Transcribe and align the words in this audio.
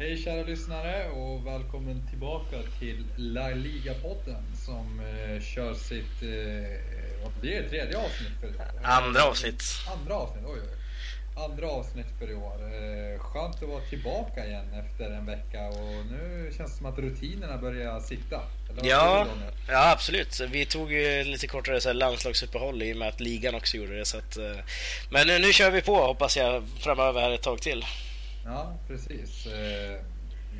Hej 0.00 0.16
kära 0.16 0.42
lyssnare 0.42 1.08
och 1.10 1.46
välkommen 1.46 2.02
tillbaka 2.10 2.56
till 2.78 3.04
La 3.16 3.48
Liga-podden 3.48 4.42
som 4.66 5.00
eh, 5.00 5.42
kör 5.42 5.74
sitt, 5.74 6.22
eh, 6.22 7.30
det, 7.42 7.68
tredje 7.68 7.98
avsnitt 7.98 8.32
för 8.40 8.46
i 8.46 8.50
år? 8.50 8.66
Andra 8.82 9.24
avsnitt. 9.24 9.62
Andra 10.00 10.14
avsnitt, 10.14 10.44
oj 10.46 10.58
oj. 10.60 11.42
Andra 11.44 11.66
avsnitt 11.70 12.06
för 12.18 12.30
i 12.30 12.34
år. 12.34 12.54
Eh, 12.54 13.20
skönt 13.20 13.62
att 13.62 13.68
vara 13.68 13.80
tillbaka 13.80 14.46
igen 14.46 14.66
efter 14.74 15.10
en 15.10 15.26
vecka 15.26 15.68
och 15.68 16.06
nu 16.10 16.52
känns 16.56 16.70
det 16.70 16.76
som 16.78 16.86
att 16.86 16.98
rutinerna 16.98 17.58
börjar 17.58 18.00
sitta. 18.00 18.40
Ja, 18.82 19.26
ja, 19.68 19.90
absolut. 19.90 20.40
Vi 20.40 20.66
tog 20.66 20.92
ju 20.92 21.24
lite 21.24 21.46
kortare 21.46 21.80
så 21.80 21.88
här, 21.88 21.94
landslagsuppehåll 21.94 22.82
i 22.82 22.92
och 22.92 22.96
med 22.96 23.08
att 23.08 23.20
ligan 23.20 23.54
också 23.54 23.76
gjorde 23.76 23.98
det. 23.98 24.04
Så 24.04 24.18
att, 24.18 24.36
eh, 24.36 24.56
men 25.10 25.26
nu, 25.26 25.38
nu 25.38 25.52
kör 25.52 25.70
vi 25.70 25.82
på 25.82 25.96
hoppas 25.96 26.36
jag 26.36 26.64
framöver 26.78 27.20
här 27.20 27.30
ett 27.30 27.42
tag 27.42 27.62
till. 27.62 27.84
Ja, 28.44 28.78
precis. 28.88 29.46
Eh, 29.46 30.00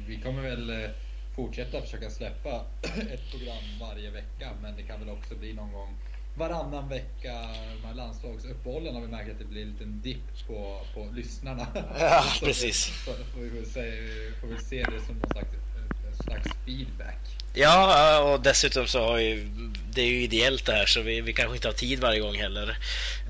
Vi 0.07 0.20
kommer 0.20 0.43
väl 0.43 0.70
eh, 0.84 0.91
fortsätta 1.37 1.83
försöka 1.83 2.11
släppa 2.11 2.65
ett 3.12 3.30
program 3.30 3.65
varje 3.80 4.11
vecka, 4.11 4.51
men 4.62 4.77
det 4.77 4.83
kan 4.83 5.01
väl 5.01 5.09
också 5.09 5.34
bli 5.34 5.53
någon 5.53 5.73
gång 5.73 5.97
varannan 6.34 6.89
vecka. 6.89 7.33
De 7.83 7.87
här 7.87 7.95
landslagsuppehållen 7.95 8.95
har 8.95 9.03
vi 9.03 9.09
märkt 9.09 9.30
att 9.30 9.39
det 9.39 9.45
blir 9.45 9.62
en 9.62 9.70
liten 9.73 10.01
dipp 10.01 10.47
på, 10.47 10.80
på 10.95 11.09
lyssnarna. 11.15 11.66
Ja, 11.98 12.23
Så- 12.41 12.47
precis. 12.47 13.05
Så 13.05 13.12
får 13.12 13.41
vi 13.41 13.65
se, 13.66 13.83
får 14.41 14.47
vi 14.48 14.59
se 14.65 14.77
det 14.83 15.06
som 15.06 15.15
någon 15.19 15.31
slags, 15.31 15.48
slags 16.25 16.48
feedback. 16.67 17.19
Ja, 17.55 18.20
och 18.20 18.41
dessutom 18.41 18.87
så 18.87 19.00
har 19.06 19.19
ju 19.19 19.48
det 19.92 20.00
är 20.03 20.06
ju 20.06 20.22
ideellt 20.22 20.67
det 20.67 20.72
här 20.72 20.87
så 20.87 21.00
vi, 21.03 21.20
vi 21.20 21.33
kanske 21.33 21.55
inte 21.56 21.69
har 21.69 21.72
tid 21.72 22.00
varje 22.00 22.20
gång 22.20 22.34
heller 22.37 22.78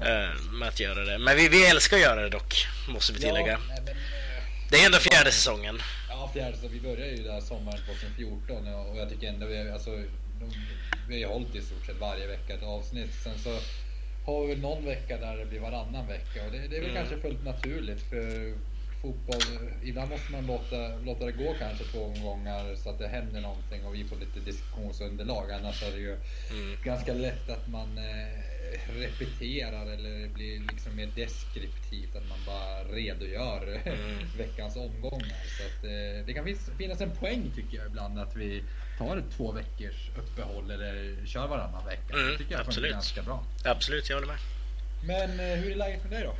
eh, 0.02 0.40
med 0.52 0.68
att 0.68 0.80
göra 0.80 1.04
det. 1.04 1.18
Men 1.18 1.36
vi, 1.36 1.48
vi 1.48 1.66
älskar 1.66 1.96
att 1.96 2.02
göra 2.02 2.22
det 2.22 2.28
dock, 2.28 2.66
måste 2.88 3.12
vi 3.12 3.18
tillägga. 3.20 3.46
Ja, 3.68 3.82
men, 3.84 3.96
Det 4.70 4.76
är 4.76 4.86
ändå 4.86 4.98
fjärde 4.98 5.32
säsongen. 5.32 5.78
Ja, 6.08 6.30
fjärde, 6.34 6.56
så 6.56 6.68
vi 6.68 6.80
började 6.80 7.10
ju 7.10 7.22
där 7.22 7.40
sommaren 7.40 7.78
2014 7.86 8.74
och 8.74 8.96
jag 8.96 9.08
tycker 9.10 9.28
ändå 9.28 9.46
vi, 9.46 9.70
alltså, 9.70 9.90
vi 11.08 11.22
har 11.24 11.32
hållit 11.32 11.54
i 11.54 11.60
stort 11.60 11.86
sett 11.86 12.00
varje 12.00 12.26
vecka 12.26 12.54
ett 12.54 12.62
avsnitt. 12.62 13.10
Sen 13.24 13.38
så 13.38 13.50
har 14.26 14.42
vi 14.42 14.48
väl 14.54 14.60
någon 14.62 14.84
vecka 14.84 15.16
där 15.16 15.36
det 15.36 15.46
blir 15.46 15.60
varannan 15.60 16.06
vecka 16.08 16.44
och 16.46 16.52
det, 16.52 16.58
det 16.58 16.76
är 16.76 16.80
väl 16.80 16.90
Mm. 16.90 16.94
kanske 16.94 17.20
fullt 17.28 17.44
naturligt 17.44 18.02
för 18.10 18.54
fotboll. 19.02 19.70
Ibland 19.84 20.10
måste 20.10 20.32
man 20.32 20.46
låta, 20.46 20.96
låta 21.04 21.24
det 21.24 21.32
gå 21.32 21.54
kanske 21.58 21.84
två 21.84 22.04
omgångar 22.04 22.74
så 22.74 22.90
att 22.90 22.98
det 22.98 23.08
händer 23.08 23.40
någonting 23.40 23.84
och 23.84 23.94
vi 23.94 24.04
får 24.04 24.16
lite 24.16 24.40
diskussionsunderlag. 24.40 25.50
Annars 25.52 25.82
är 25.82 25.90
det 25.90 25.96
ju 25.98 26.16
Mm. 26.50 26.76
ganska 26.84 27.12
lätt 27.14 27.50
att 27.50 27.68
man 27.68 27.98
eh, 27.98 28.40
repeterar 28.98 29.86
eller 29.92 30.10
det 30.20 30.28
blir 30.34 30.60
liksom 30.72 30.96
mer 30.96 31.08
deskriptivt. 31.16 32.16
Att 32.16 32.28
man 32.28 32.38
bara 32.46 32.84
redogör 32.96 33.80
Mm. 33.84 34.26
veckans 34.38 34.76
omgångar. 34.76 35.36
Så 35.58 35.62
att, 35.66 35.84
eh, 35.84 36.26
det 36.26 36.32
kan 36.34 36.44
finnas, 36.44 36.70
finnas 36.78 37.00
en 37.00 37.10
poäng 37.16 37.50
tycker 37.56 37.76
jag 37.76 37.86
ibland 37.86 38.18
att 38.18 38.36
vi 38.36 38.62
tar 38.98 39.22
två 39.36 39.52
veckors 39.52 40.08
uppehåll 40.18 40.70
eller 40.70 41.26
kör 41.26 41.46
varannan 41.46 41.86
vecka. 41.86 42.14
Mm, 42.14 42.26
det 42.32 42.38
tycker 42.38 42.52
jag 42.52 42.60
absolut. 42.60 42.92
ganska 42.92 43.22
bra. 43.22 43.44
Absolut, 43.64 44.08
jag 44.08 44.16
håller 44.16 44.26
med. 44.28 44.38
Men 45.04 45.40
eh, 45.40 45.56
hur 45.56 45.72
är 45.72 45.76
läget 45.76 46.02
med 46.02 46.12
dig 46.12 46.22
då? 46.24 46.36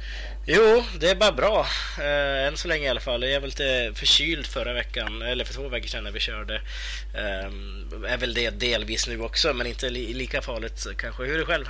Jo, 0.47 0.85
det 1.01 1.11
är 1.11 1.15
bara 1.15 1.33
bra. 1.33 1.67
Eh, 1.99 2.47
än 2.47 2.57
så 2.57 2.69
länge 2.69 2.85
i 2.85 2.89
alla 2.89 3.01
fall. 3.01 3.23
Jag 3.23 3.33
är 3.33 3.41
väl 3.41 3.49
lite 3.51 3.93
förkyld 3.95 4.47
förra 4.47 4.73
veckan, 4.73 5.23
eller 5.23 5.45
för 5.45 5.55
två 5.55 5.69
veckor 5.69 5.89
sedan 5.89 6.05
när 6.05 6.11
vi 6.11 6.21
körde. 6.21 6.55
Eh, 7.15 8.11
är 8.13 8.17
väl 8.17 8.35
det 8.35 8.51
delvis 8.51 9.09
nu 9.09 9.21
också, 9.21 9.53
men 9.53 9.67
inte 9.67 9.91
li- 9.91 10.15
lika 10.15 10.43
farligt 10.43 10.87
kanske. 10.99 11.23
Hur 11.25 11.35
är 11.35 11.39
det 11.39 11.45
själv? 11.45 11.67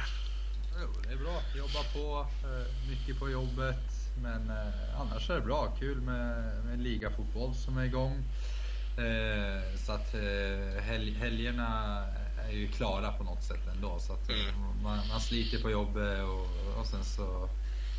Det 1.11 1.15
är 1.15 1.19
bra. 1.19 1.43
Jobbar 1.57 1.85
på, 1.93 2.27
eh, 2.49 2.89
mycket 2.91 3.19
på 3.19 3.31
jobbet. 3.31 3.77
Men 4.23 4.51
eh, 4.51 5.01
annars 5.01 5.31
är 5.31 5.35
det 5.35 5.41
bra. 5.41 5.77
Kul 5.79 6.01
med, 6.01 6.53
med 6.65 6.81
ligafotboll 6.81 7.55
som 7.55 7.79
är 7.79 7.85
igång. 7.85 8.25
Eh, 8.99 9.77
så 9.87 9.93
att 9.93 10.15
helg, 10.83 11.15
helgerna 11.15 12.03
är 12.49 12.53
ju 12.53 12.69
klara 12.69 13.13
på 13.13 13.25
något 13.25 13.43
sätt 13.43 13.67
ändå. 13.75 13.99
Så 13.99 14.13
att 14.13 14.29
Mm. 14.29 14.83
man, 14.83 15.09
man 15.09 15.21
sliter 15.21 15.63
på 15.63 15.71
jobbet 15.71 16.23
och, 16.23 16.79
och 16.81 16.87
sen 16.87 17.05
så 17.05 17.49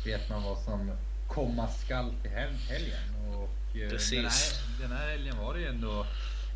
vet 0.04 0.30
man 0.30 0.42
vad 0.42 0.58
som 0.58 0.92
komma 1.28 1.68
skall 1.68 2.14
till 2.22 2.30
hel, 2.30 2.54
helgen. 2.54 3.34
Och, 3.34 3.50
Precis. 3.90 4.10
Den, 4.12 4.24
här, 4.30 4.88
den 4.88 4.98
här 4.98 5.10
helgen 5.10 5.38
var 5.38 5.54
det 5.54 5.60
ju 5.60 5.66
ändå 5.66 6.06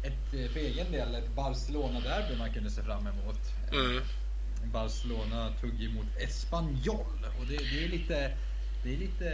ett, 0.03 0.53
för 0.53 0.61
egen 0.61 0.93
del 0.93 1.15
ett 1.15 1.35
Barcelona-derby 1.35 2.39
man 2.39 2.53
kunde 2.53 2.71
se 2.71 2.83
fram 2.83 3.07
emot. 3.07 3.41
Mm. 3.73 4.03
Barcelona 4.65 5.53
tog 5.61 5.83
emot 5.83 6.07
Espanyol 6.19 7.27
och 7.41 7.47
det, 7.49 7.57
det 7.57 7.85
är 7.85 7.89
lite, 7.89 8.33
det 8.85 8.95
är 8.95 8.97
lite, 8.99 9.27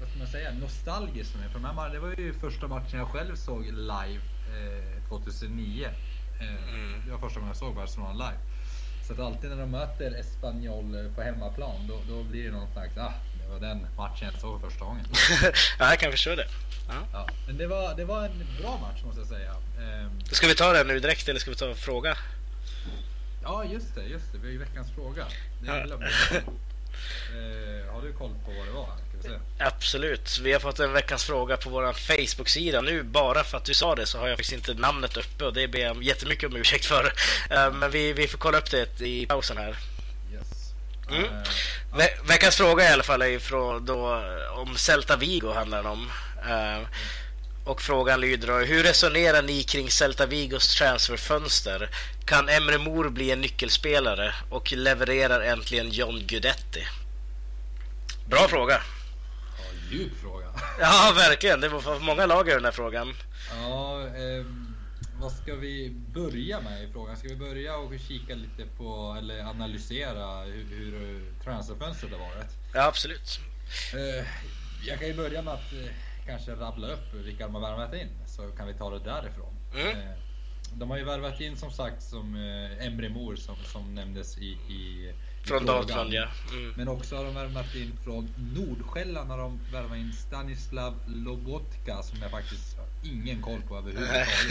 vad 0.00 0.08
ska 0.08 0.18
man 0.18 0.26
säga, 0.28 0.52
nostalgiskt 0.52 1.30
för 1.32 1.38
mig. 1.38 1.48
För 1.48 1.58
de 1.58 1.64
här, 1.78 1.90
det 1.90 1.98
var 1.98 2.08
ju 2.18 2.34
första 2.34 2.68
matchen 2.68 2.98
jag 2.98 3.08
själv 3.08 3.36
såg 3.36 3.64
live 3.66 4.20
eh, 4.56 5.08
2009. 5.08 5.84
Eh, 5.86 5.92
Mm. 6.40 7.02
Det 7.06 7.12
var 7.12 7.18
första 7.18 7.40
gången 7.40 7.48
jag 7.50 7.56
såg 7.56 7.74
Barcelona 7.74 8.12
live. 8.12 8.38
Så 9.06 9.12
att 9.12 9.18
alltid 9.20 9.50
när 9.50 9.56
de 9.56 9.70
möter 9.70 10.20
Espanyol 10.20 10.94
eh, 11.06 11.12
på 11.14 11.22
hemmaplan 11.22 11.86
då, 11.88 12.00
då 12.08 12.22
blir 12.22 12.44
det 12.44 12.50
någon 12.50 12.72
slags, 12.72 12.96
ah, 12.96 13.12
det 13.42 13.52
var 13.52 13.60
den 13.60 13.86
matchen 13.96 14.28
jag 14.32 14.40
såg 14.40 14.60
första 14.60 14.84
gången. 14.84 15.04
ja, 15.78 15.90
jag 15.90 15.98
kan 16.00 16.10
förstå 16.12 16.34
det. 16.34 16.46
Ja. 16.88 16.94
Ja, 17.12 17.28
men 17.46 17.56
det 17.56 17.66
var, 17.66 17.94
det 17.96 18.04
var 18.04 18.24
en 18.24 18.46
bra 18.60 18.78
match 18.78 19.02
måste 19.04 19.20
jag 19.20 19.28
säga. 19.28 19.52
Ehm, 19.80 20.20
Ska 20.24 20.46
vi 20.46 20.54
ta 20.54 20.72
den 20.72 20.86
nu 20.86 21.00
direkt 21.00 21.28
eller 21.28 21.40
ska 21.40 21.50
vi 21.50 21.56
ta 21.56 21.68
en 21.68 21.76
fråga? 21.76 22.16
Ja, 23.48 23.64
just 23.64 23.94
det, 23.94 24.02
just 24.04 24.32
det. 24.32 24.38
Vi 24.38 24.46
har 24.46 24.52
ju 24.52 24.58
veckans 24.58 24.88
fråga. 24.94 25.24
Det 25.62 25.66
Ja. 25.66 25.74
Eh, 27.28 27.92
har 27.94 28.02
du 28.02 28.12
koll 28.12 28.30
på 28.44 28.50
vad 28.58 28.66
det 28.66 28.72
var? 28.72 28.88
Absolut. 29.58 30.38
Vi 30.38 30.52
har 30.52 30.60
fått 30.60 30.78
en 30.80 30.92
veckans 30.92 31.24
fråga 31.24 31.56
på 31.56 31.70
vår 31.70 31.92
Facebook-sida. 31.92 32.80
Nu 32.80 33.02
bara 33.02 33.44
för 33.44 33.56
att 33.58 33.64
du 33.64 33.74
sa 33.74 33.94
det 33.94 34.06
så 34.06 34.18
har 34.18 34.28
jag 34.28 34.38
faktiskt 34.38 34.52
inte 34.68 34.74
namnet 34.74 35.16
uppe 35.16 35.44
och 35.44 35.52
det 35.54 35.68
ber 35.68 35.78
jag 35.78 36.02
jättemycket 36.02 36.50
om 36.50 36.56
ursäkt 36.56 36.84
för. 36.86 37.12
Eh, 37.50 37.72
Men 37.72 37.90
vi, 37.90 38.12
vi 38.12 38.28
får 38.28 38.38
kolla 38.38 38.58
upp 38.58 38.70
det 38.70 39.00
i 39.00 39.26
pausen 39.26 39.56
här. 39.58 39.76
Yes. 40.32 40.72
Mm. 41.10 41.24
Eh, 41.24 41.30
Ve- 41.96 42.18
veckans 42.28 42.56
fråga 42.56 42.84
i 42.84 42.92
alla 42.92 43.02
fall 43.02 43.22
är 43.22 43.38
från 43.38 43.84
då, 43.86 44.22
om 44.56 44.76
Celta 44.76 45.16
Vigo 45.16 45.52
handlar 45.52 45.86
om. 45.86 46.10
Eh, 46.48 46.86
och 47.68 47.82
frågan 47.82 48.20
lyder 48.20 48.48
då, 48.48 48.54
hur 48.54 48.82
resonerar 48.82 49.42
ni 49.42 49.62
kring 49.62 49.90
Celta 49.90 50.26
Vigos 50.26 50.74
transferfönster? 50.76 51.90
Kan 52.24 52.48
Emre 52.48 52.78
Mor 52.78 53.08
bli 53.08 53.30
en 53.30 53.40
nyckelspelare 53.40 54.34
och 54.50 54.72
levererar 54.72 55.40
äntligen 55.40 55.90
John 55.90 56.22
Guidetti? 56.26 56.86
Bra 58.26 58.48
fråga. 58.48 58.82
ja, 59.58 59.64
djup 59.90 60.12
fråga. 60.22 60.46
Ja, 60.80 61.12
verkligen. 61.16 61.60
Det 61.60 61.68
var 61.68 62.00
många 62.00 62.26
lag 62.26 62.48
i 62.48 62.52
den 62.52 62.64
här 62.64 62.72
frågan. 62.72 63.14
ja, 63.50 64.06
ehm, 64.06 64.74
vad 65.20 65.32
ska 65.32 65.54
vi 65.54 65.90
börja 66.14 66.60
med 66.60 66.84
i 66.84 66.92
frågan? 66.92 67.16
Ska 67.16 67.28
vi 67.28 67.36
börja 67.36 67.76
och 67.76 67.92
kika 68.08 68.34
lite 68.34 68.64
på, 68.76 69.16
eller 69.18 69.40
analysera 69.40 70.44
hur, 70.44 70.64
hur 70.70 71.32
transferfönstret 71.44 72.12
har 72.12 72.18
varit? 72.18 72.50
Ja, 72.74 72.84
absolut. 72.84 73.40
Eh, 73.94 74.26
jag 74.86 74.98
kan 74.98 75.08
ju 75.08 75.14
börja 75.14 75.42
med 75.42 75.54
att 75.54 75.72
eh, 75.72 76.07
kanske 76.28 76.54
rabbla 76.54 76.86
upp 76.86 77.14
vilka 77.14 77.46
de 77.46 77.54
har 77.54 77.60
värvat 77.60 77.94
in, 77.94 78.08
så 78.26 78.42
kan 78.42 78.66
vi 78.66 78.74
ta 78.74 78.90
det 78.90 78.98
därifrån. 78.98 79.54
Mm. 79.74 79.88
Eh, 79.88 80.14
de 80.74 80.90
har 80.90 80.98
ju 80.98 81.04
värvat 81.04 81.40
in 81.40 81.56
som 81.56 81.70
sagt 81.70 82.02
som 82.02 82.36
eh, 82.36 82.86
Emre 82.86 83.08
Mor 83.08 83.36
som, 83.36 83.56
som 83.64 83.94
nämndes 83.94 84.38
i, 84.38 84.50
i 84.50 85.12
Från. 85.42 85.66
Dortmund, 85.66 86.12
ja. 86.12 86.28
Mm. 86.52 86.72
Men 86.76 86.88
också 86.88 87.16
har 87.16 87.24
de 87.24 87.34
värvat 87.34 87.74
in 87.74 87.98
från 88.04 88.28
Nordsjälland 88.56 89.30
har 89.30 89.38
de 89.38 89.60
värvat 89.72 89.96
in 89.96 90.12
Stanislav 90.12 90.94
Lobotka 91.06 92.02
som 92.02 92.18
jag 92.22 92.30
faktiskt 92.30 92.78
har 92.78 92.86
ingen 93.10 93.42
koll 93.42 93.60
på 93.68 93.76
överhuvudtaget. 93.76 94.50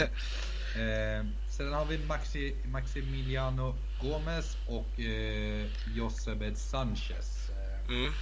eh, 0.76 1.26
sen 1.50 1.72
har 1.72 1.84
vi 1.84 1.98
Maxi, 1.98 2.56
Maximiliano 2.72 3.74
Gomez 4.02 4.56
och 4.68 5.00
eh, 5.00 5.66
Josebed 5.96 6.58
Sanchez. 6.58 7.50
Mm. 7.88 8.12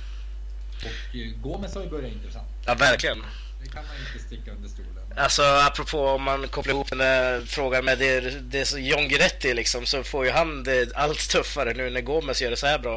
och 0.85 1.17
eh, 1.17 1.41
Gomez 1.43 1.75
har 1.75 1.83
ju 1.83 1.91
börjat 1.91 2.13
intressant. 2.13 2.49
Ja, 2.67 2.75
verkligen. 2.75 3.23
Det 3.67 3.73
kan 3.73 3.87
man 3.87 3.97
inte 3.97 4.27
sticka 4.27 4.51
under 4.51 4.69
stolen. 4.69 4.93
Alltså 5.17 5.43
apropå 5.43 6.09
om 6.09 6.23
man 6.23 6.49
kopplar 6.49 6.75
ihop 6.75 6.89
den 6.89 6.99
där 6.99 7.41
frågan 7.47 7.85
med 7.85 7.99
det, 7.99 8.21
det 8.21 8.73
är 8.73 8.79
John 8.79 9.09
Guidetti 9.09 9.55
liksom 9.55 9.87
så 9.87 10.03
får 10.03 10.25
ju 10.25 10.31
han 10.31 10.65
det 10.65 10.97
allt 10.97 11.29
tuffare 11.29 11.75
nu 11.75 11.91
när 11.91 12.01
Gomes 12.01 12.43
gör 12.43 12.51
det 12.51 12.57
så 12.57 12.67
här 12.67 12.79
bra 12.79 12.97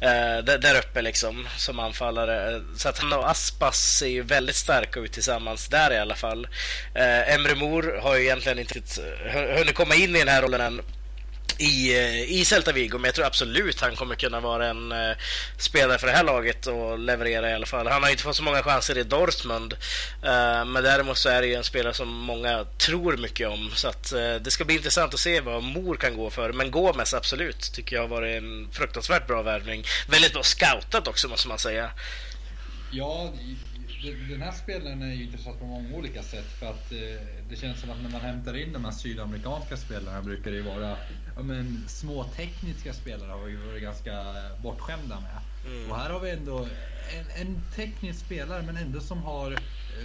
eh, 0.00 0.44
där, 0.44 0.58
där 0.58 0.78
uppe 0.78 1.02
liksom 1.02 1.48
som 1.56 1.78
anfallare. 1.80 2.62
Så 2.76 2.88
att 2.88 2.98
han 2.98 3.12
och 3.12 3.30
Aspas 3.30 3.98
ser 3.98 4.06
ju 4.06 4.22
väldigt 4.22 4.56
starka 4.56 5.00
ut 5.00 5.12
tillsammans 5.12 5.68
där 5.68 5.92
i 5.92 5.98
alla 5.98 6.14
fall. 6.14 6.48
Eh, 6.94 7.34
Emre 7.34 7.54
Mor 7.54 8.00
har 8.02 8.16
ju 8.16 8.22
egentligen 8.22 8.58
inte 8.58 8.78
eh, 9.26 9.58
hunnit 9.58 9.74
komma 9.74 9.94
in 9.94 10.16
i 10.16 10.18
den 10.18 10.28
här 10.28 10.42
rollen 10.42 10.60
än 10.60 10.82
i, 11.60 11.98
eh, 11.98 12.32
i 12.32 12.44
Celta 12.44 12.72
Vigo, 12.72 12.98
men 12.98 13.04
jag 13.04 13.14
tror 13.14 13.26
absolut 13.26 13.80
han 13.80 13.96
kommer 13.96 14.14
kunna 14.14 14.40
vara 14.40 14.66
en 14.66 14.92
eh, 14.92 15.16
spelare 15.56 15.98
för 15.98 16.06
det 16.06 16.12
här 16.12 16.24
laget 16.24 16.66
och 16.66 16.98
leverera 16.98 17.50
i 17.50 17.54
alla 17.54 17.66
fall. 17.66 17.86
Han 17.86 18.02
har 18.02 18.10
inte 18.10 18.22
fått 18.22 18.36
så 18.36 18.42
många 18.42 18.62
chanser 18.62 18.98
i 18.98 19.02
Dortmund, 19.02 19.72
eh, 20.22 20.64
men 20.64 20.82
däremot 20.82 21.18
så 21.18 21.28
är 21.28 21.40
det 21.40 21.46
ju 21.46 21.54
en 21.54 21.64
spelare 21.64 21.94
som 21.94 22.08
många 22.08 22.64
tror 22.78 23.16
mycket 23.16 23.48
om, 23.48 23.70
så 23.74 23.88
att 23.88 24.12
eh, 24.12 24.34
det 24.34 24.50
ska 24.50 24.64
bli 24.64 24.74
intressant 24.74 25.14
att 25.14 25.20
se 25.20 25.40
vad 25.40 25.62
Mor 25.62 25.96
kan 25.96 26.16
gå 26.16 26.30
för. 26.30 26.52
Men 26.52 26.70
Gomes 26.70 27.14
absolut, 27.14 27.72
tycker 27.72 27.96
jag 27.96 28.02
har 28.02 28.08
varit 28.08 28.42
en 28.42 28.68
fruktansvärt 28.72 29.26
bra 29.26 29.42
värvning. 29.42 29.84
Väldigt 30.08 30.32
bra 30.32 30.42
scoutat 30.42 31.08
också 31.08 31.28
måste 31.28 31.48
man 31.48 31.58
säga. 31.58 31.90
Ja, 32.90 33.32
den 34.02 34.42
här 34.42 34.52
spelaren 34.52 35.02
är 35.02 35.14
ju 35.14 35.24
intressant 35.24 35.58
på 35.58 35.64
många 35.66 35.96
olika 35.96 36.22
sätt 36.22 36.46
för 36.58 36.66
att 36.66 36.92
eh, 36.92 36.98
det 37.48 37.56
känns 37.56 37.80
som 37.80 37.90
att 37.90 38.02
när 38.02 38.10
man 38.10 38.20
hämtar 38.20 38.56
in 38.56 38.72
de 38.72 38.84
här 38.84 38.92
sydamerikanska 38.92 39.76
spelarna 39.76 40.22
brukar 40.22 40.50
det 40.50 40.56
ju 40.56 40.62
vara 40.62 40.96
ja, 41.36 41.42
men, 41.42 41.84
små 41.88 42.24
tekniska 42.24 42.92
spelare 42.92 43.30
har 43.30 43.44
vi 43.44 43.56
varit 43.56 43.82
ganska 43.82 44.34
bortskämda 44.62 45.20
med. 45.20 45.40
Mm. 45.66 45.90
Och 45.90 45.96
här 45.96 46.10
har 46.10 46.20
vi 46.20 46.30
ändå 46.30 46.68
en, 47.18 47.46
en, 47.46 47.62
teknisk 47.76 48.20
spelare 48.20 48.62
men 48.62 48.76
ändå 48.76 49.00
som 49.00 49.22
har 49.22 49.58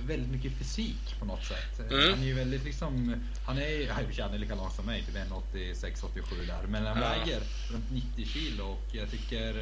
väldigt 0.07 0.31
mycket 0.31 0.57
fysik 0.57 1.19
på 1.19 1.25
något 1.25 1.45
sätt. 1.45 1.80
Mm. 1.80 2.09
Han 2.13 2.19
är 2.19 2.27
ju 2.27 2.33
väldigt 2.33 2.63
liksom, 2.63 3.24
han 3.45 3.57
är, 3.57 3.92
han 4.21 4.33
är 4.33 4.38
lika 4.38 4.56
lång 4.56 4.69
som 4.69 4.86
mig, 4.86 5.03
typ 5.03 5.15
1,86-87 5.15 6.47
där. 6.47 6.68
Men 6.68 6.86
han 6.86 7.00
väger 7.00 7.42
runt 7.71 7.92
90 7.92 8.25
kilo 8.25 8.63
och 8.63 8.86
jag 8.92 9.12
tycker 9.12 9.53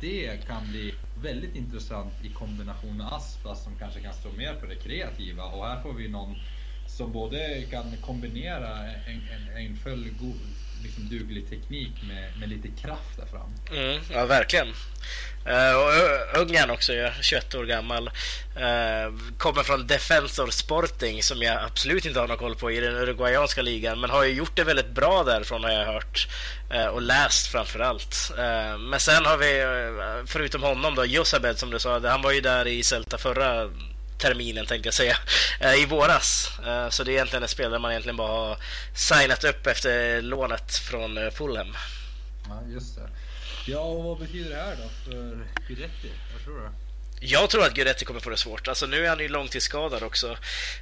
det 0.00 0.46
kan 0.46 0.70
bli 0.70 0.94
väldigt 1.22 1.54
intressant 1.56 2.12
i 2.24 2.28
kombination 2.28 2.96
med 2.96 3.06
Aspas 3.12 3.64
som 3.64 3.72
kanske 3.78 4.00
kan 4.00 4.12
stå 4.12 4.32
mer 4.32 4.54
på 4.54 4.66
det 4.66 4.76
kreativa. 4.76 5.44
Och 5.44 5.66
här 5.66 5.82
får 5.82 5.92
vi 5.92 6.08
någon 6.08 6.34
som 6.86 7.12
både 7.12 7.62
kan 7.70 7.96
kombinera 8.02 8.92
en, 9.06 9.20
en, 9.28 9.56
en 9.56 9.76
fullgod 9.76 10.63
liksom 10.84 11.08
duglig 11.08 11.50
teknik 11.50 11.92
med, 12.08 12.38
med 12.38 12.48
lite 12.48 12.68
kraft 12.68 13.16
där 13.16 13.26
fram. 13.26 13.78
Mm, 13.78 14.00
ja, 14.12 14.26
verkligen. 14.26 14.68
Uh, 15.48 15.74
och 15.76 16.40
Ungern 16.40 16.70
också, 16.70 16.92
21 17.20 17.54
år 17.54 17.64
gammal. 17.64 18.08
Uh, 18.56 19.18
kommer 19.38 19.62
från 19.62 19.86
Defensor 19.86 20.50
Sporting 20.50 21.22
som 21.22 21.42
jag 21.42 21.64
absolut 21.64 22.04
inte 22.04 22.20
har 22.20 22.28
någon 22.28 22.36
koll 22.36 22.54
på 22.54 22.70
i 22.70 22.80
den 22.80 22.96
uruguayanska 22.96 23.62
ligan. 23.62 24.00
Men 24.00 24.10
har 24.10 24.24
ju 24.24 24.32
gjort 24.32 24.56
det 24.56 24.64
väldigt 24.64 24.90
bra 24.90 25.24
därifrån 25.24 25.64
har 25.64 25.70
jag 25.70 25.86
hört. 25.86 26.28
Uh, 26.74 26.86
och 26.86 27.02
läst 27.02 27.46
framförallt. 27.46 28.32
Uh, 28.38 28.78
men 28.78 29.00
sen 29.00 29.24
har 29.24 29.36
vi, 29.36 29.64
förutom 30.26 30.62
honom 30.62 30.94
då, 30.94 31.04
Josabed 31.04 31.58
som 31.58 31.70
du 31.70 31.78
sa. 31.78 32.08
Han 32.08 32.22
var 32.22 32.32
ju 32.32 32.40
där 32.40 32.66
i 32.66 32.82
Celta 32.82 33.18
förra 33.18 33.70
terminen 34.18 34.66
tänkte 34.66 34.86
jag 34.86 34.94
säga, 34.94 35.16
eh, 35.60 35.74
i 35.74 35.86
våras. 35.86 36.50
Eh, 36.66 36.88
så 36.88 37.04
det 37.04 37.10
är 37.10 37.14
egentligen 37.14 37.42
en 37.42 37.48
spelare 37.48 37.78
man 37.78 37.90
egentligen 37.90 38.16
bara 38.16 38.28
har 38.28 38.58
signat 38.94 39.44
upp 39.44 39.66
efter 39.66 40.22
lånet 40.22 40.76
från 40.76 41.18
eh, 41.18 41.30
Fulham. 41.30 41.76
Ja, 42.48 42.62
just 42.68 42.96
det. 42.96 43.08
Ja, 43.66 43.78
och 43.80 44.04
vad 44.04 44.18
betyder 44.18 44.50
det 44.50 44.56
här 44.56 44.76
då 44.76 44.88
för 45.04 45.46
Guidetti? 45.68 46.10
Vad 46.32 46.44
tror 46.44 46.60
du? 46.60 46.83
Jag 47.26 47.50
tror 47.50 47.64
att 47.64 47.74
Guidetti 47.74 48.04
kommer 48.04 48.20
få 48.20 48.30
det 48.30 48.36
svårt. 48.36 48.68
Alltså 48.68 48.86
nu 48.86 49.04
är 49.04 49.08
han 49.08 49.18
ju 49.18 49.28
långtidsskadad 49.28 50.02
också. 50.02 50.36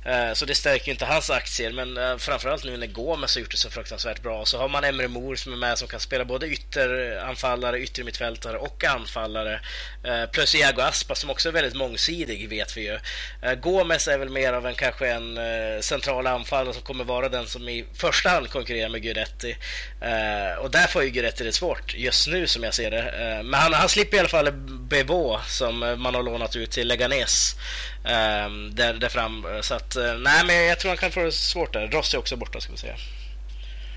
Eh, 0.04 0.32
så 0.32 0.44
det 0.46 0.54
stärker 0.54 0.86
ju 0.86 0.92
inte 0.92 1.04
hans 1.04 1.30
aktier. 1.30 1.72
Men 1.72 1.96
eh, 1.96 2.16
framförallt 2.16 2.64
nu 2.64 2.76
när 2.76 2.86
Gomes 2.86 3.34
har 3.34 3.40
gjort 3.40 3.50
det 3.50 3.56
så 3.56 3.70
fruktansvärt 3.70 4.22
bra. 4.22 4.44
Så 4.44 4.58
har 4.58 4.68
man 4.68 4.84
Emre 4.84 5.08
Mor 5.08 5.36
som 5.36 5.52
är 5.52 5.56
med 5.56 5.78
som 5.78 5.88
kan 5.88 6.00
spela 6.00 6.24
både 6.24 6.46
ytteranfallare, 6.46 7.80
yttermittfältare 7.80 8.58
och 8.58 8.84
anfallare. 8.84 9.60
Eh, 10.04 10.30
plus 10.32 10.54
Iago 10.54 10.80
Aspa 10.80 11.14
som 11.14 11.30
också 11.30 11.48
är 11.48 11.52
väldigt 11.52 11.74
mångsidig 11.74 12.48
vet 12.48 12.76
vi 12.76 12.80
ju. 12.80 12.98
Eh, 13.42 13.54
Gomes 13.54 14.08
är 14.08 14.18
väl 14.18 14.28
mer 14.28 14.52
av 14.52 14.66
en 14.66 14.74
kanske 14.74 15.08
en 15.08 15.38
eh, 15.38 15.80
central 15.80 16.26
anfallare 16.26 16.74
som 16.74 16.82
kommer 16.82 17.04
vara 17.04 17.28
den 17.28 17.46
som 17.46 17.68
i 17.68 17.84
första 17.94 18.28
hand 18.28 18.50
konkurrerar 18.50 18.88
med 18.88 19.02
Guidetti. 19.02 19.56
Eh, 20.00 20.58
och 20.58 20.70
där 20.70 20.86
får 20.86 21.04
ju 21.04 21.10
Guidetti 21.10 21.44
det 21.44 21.52
svårt 21.52 21.94
just 21.94 22.28
nu 22.28 22.46
som 22.46 22.62
jag 22.62 22.74
ser 22.74 22.90
det. 22.90 23.42
Men 23.44 23.60
han, 23.60 23.72
han 23.72 23.88
slipper 23.88 24.16
i 24.16 24.20
alla 24.20 24.28
fall 24.28 24.52
Bebo 24.52 25.38
som 25.48 25.78
man 25.78 26.14
har 26.14 26.31
lånat 26.32 26.56
ut 26.56 26.70
till 26.70 26.88
Leganes. 26.88 27.56
Um, 28.04 28.74
där, 28.74 28.94
där 28.94 29.08
fram. 29.08 29.46
Så 29.62 29.74
att, 29.74 29.96
uh, 29.96 30.18
nej 30.18 30.44
men 30.46 30.56
jag 30.64 30.80
tror 30.80 30.88
han 30.88 30.98
kan 30.98 31.10
få 31.10 31.20
det 31.20 31.32
svårt 31.32 31.72
där. 31.72 31.88
Rossi 31.88 32.16
är 32.16 32.20
också 32.20 32.36
borta 32.36 32.60
ska 32.60 32.72
vi 32.72 32.78
säga. 32.78 32.96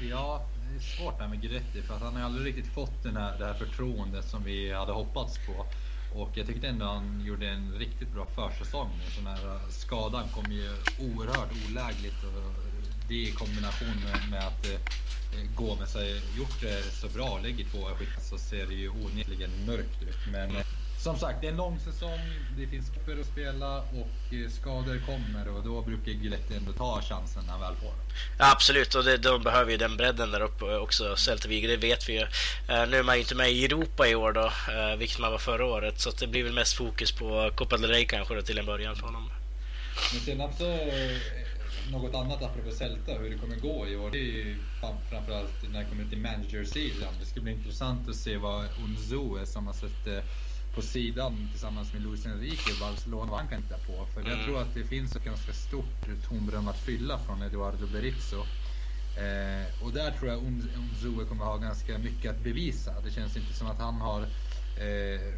Ja, 0.10 0.46
det 0.70 0.76
är 0.76 0.98
svårt 0.98 1.20
där 1.20 1.28
med 1.28 1.42
Gretti 1.42 1.82
för 1.88 1.96
att 1.96 2.02
han 2.02 2.16
har 2.16 2.24
aldrig 2.24 2.48
riktigt 2.48 2.74
fått 2.74 3.04
den 3.04 3.18
här, 3.18 3.40
det 3.40 3.46
här 3.46 3.54
förtroendet 3.54 4.26
som 4.26 4.44
vi 4.44 4.74
hade 4.74 4.92
hoppats 4.92 5.38
på. 5.48 5.66
Och 6.20 6.30
jag 6.34 6.48
tyckte 6.48 6.68
ändå 6.68 6.86
han 6.86 7.26
gjorde 7.26 7.50
en 7.50 7.74
riktigt 7.80 8.14
bra 8.14 8.26
försäsong. 8.26 8.90
Den 9.18 9.28
här 9.28 9.46
eh, 9.46 9.70
skadan 9.70 10.28
kom 10.30 10.52
ju 10.52 10.70
oerhört 11.00 11.52
olägligt. 11.70 12.24
Och 12.24 12.40
eh, 12.40 12.76
det 13.08 13.16
i 13.16 13.32
kombination 13.32 13.96
med, 14.06 14.30
med 14.32 14.48
att 14.48 14.68
Gomes 15.56 15.94
har 15.96 16.04
gjort 16.38 16.62
det 16.62 16.84
så 16.92 17.08
bra, 17.08 17.40
lägger 17.44 17.66
två 17.66 17.86
skit 17.98 18.26
så 18.30 18.38
ser 18.38 18.66
det 18.68 18.74
ju 18.74 18.90
onekligen 18.90 19.52
mörkt 19.66 20.02
ut. 20.02 20.32
Men 20.32 20.52
som 21.06 21.20
sagt, 21.20 21.42
det 21.42 21.48
är 21.48 21.52
en 21.52 21.58
lång 21.58 21.80
säsong. 21.80 22.20
Det 22.58 22.68
finns 22.68 22.90
cuper 22.90 23.22
att 23.22 23.28
spela 23.28 23.78
och 23.78 24.34
eh, 24.34 24.50
skador 24.50 25.02
kommer 25.06 25.58
och 25.58 25.64
då 25.64 25.82
brukar 25.82 26.12
Guiletti 26.12 26.56
ändå 26.56 26.72
ta 26.72 27.02
chansen 27.02 27.44
när 27.46 27.52
han 27.52 27.62
väl 27.62 27.76
får. 27.76 27.94
Ja, 28.40 28.52
absolut, 28.52 28.96
och 28.96 29.04
det, 29.04 29.18
de 29.18 29.44
behöver 29.44 29.72
ju 29.72 29.78
den 29.78 29.98
bredden 29.98 30.32
där 30.32 30.42
uppe 30.42 30.66
också, 30.78 31.16
Celta 31.16 31.48
Vigo, 31.48 31.68
det 31.68 31.78
vet 31.78 32.10
vi 32.10 32.14
ju. 32.14 32.22
Uh, 32.22 32.90
nu 32.90 32.98
är 32.98 33.04
man 33.04 33.16
ju 33.16 33.22
inte 33.22 33.36
med 33.36 33.52
i 33.52 33.66
Europa 33.66 34.08
i 34.08 34.16
år 34.16 34.32
då, 34.32 34.46
uh, 34.46 34.98
vilket 34.98 35.20
man 35.20 35.32
var 35.32 35.38
förra 35.38 35.66
året, 35.66 36.00
så 36.00 36.12
det 36.12 36.28
blir 36.28 36.44
väl 36.44 36.54
mest 36.54 36.74
fokus 36.74 37.12
på 37.12 37.52
Copa 37.56 37.78
del 37.78 37.90
Rey 37.90 38.06
kanske 38.06 38.36
då, 38.36 38.42
till 38.42 38.58
en 38.58 38.66
början 38.66 38.96
för 38.96 39.06
honom. 39.06 39.30
Men 40.14 40.22
sen 40.22 40.42
också 40.42 40.66
något 41.92 42.16
annat 42.16 42.44
apropå 42.44 42.72
Celta, 42.72 43.12
hur 43.12 43.30
det 43.30 43.38
kommer 43.38 43.56
gå 43.56 43.88
i 43.88 43.96
år, 43.96 44.12
det 44.12 44.18
är 44.18 44.46
ju 44.46 44.58
framförallt 45.10 45.72
när 45.72 45.80
det 45.80 45.86
kommer 45.90 46.06
till 46.10 46.20
manager-sidan. 46.20 47.14
Det 47.20 47.26
ska 47.26 47.42
bli 47.42 47.52
intressant 47.52 48.10
att 48.10 48.16
se 48.16 48.38
vad 48.38 48.66
Unzue 48.84 49.46
som 49.46 49.68
har 49.68 49.74
sett 49.74 50.08
på 50.76 50.82
sidan 50.82 51.48
tillsammans 51.52 51.94
med 51.94 52.02
Luis 52.02 52.26
Enrique 52.26 52.72
i 52.74 52.80
Barcelona 52.80 53.32
vad 53.32 53.40
han 53.40 53.48
kan 53.48 53.64
hitta 53.64 53.78
på. 53.78 54.06
För 54.14 54.22
mm. 54.22 54.32
jag 54.32 54.46
tror 54.46 54.62
att 54.62 54.74
det 54.74 54.84
finns 54.84 55.16
ett 55.16 55.24
ganska 55.24 55.54
stort 55.54 56.28
tomrum 56.28 56.68
att 56.68 56.80
fylla 56.80 57.20
från 57.20 57.42
Eduardo 57.42 57.88
Berizzo. 57.88 58.40
Eh, 59.18 59.84
och 59.84 59.92
där 59.94 60.12
tror 60.12 60.32
jag 60.32 60.40
Unzue 60.78 61.26
kommer 61.26 61.46
ha 61.46 61.58
ganska 61.58 61.98
mycket 61.98 62.32
att 62.32 62.44
bevisa. 62.44 62.92
Det 63.06 63.12
känns 63.12 63.38
inte 63.38 63.54
som 63.54 63.68
att 63.68 63.80
han 63.80 63.96
har 63.96 64.22
eh, 64.22 65.34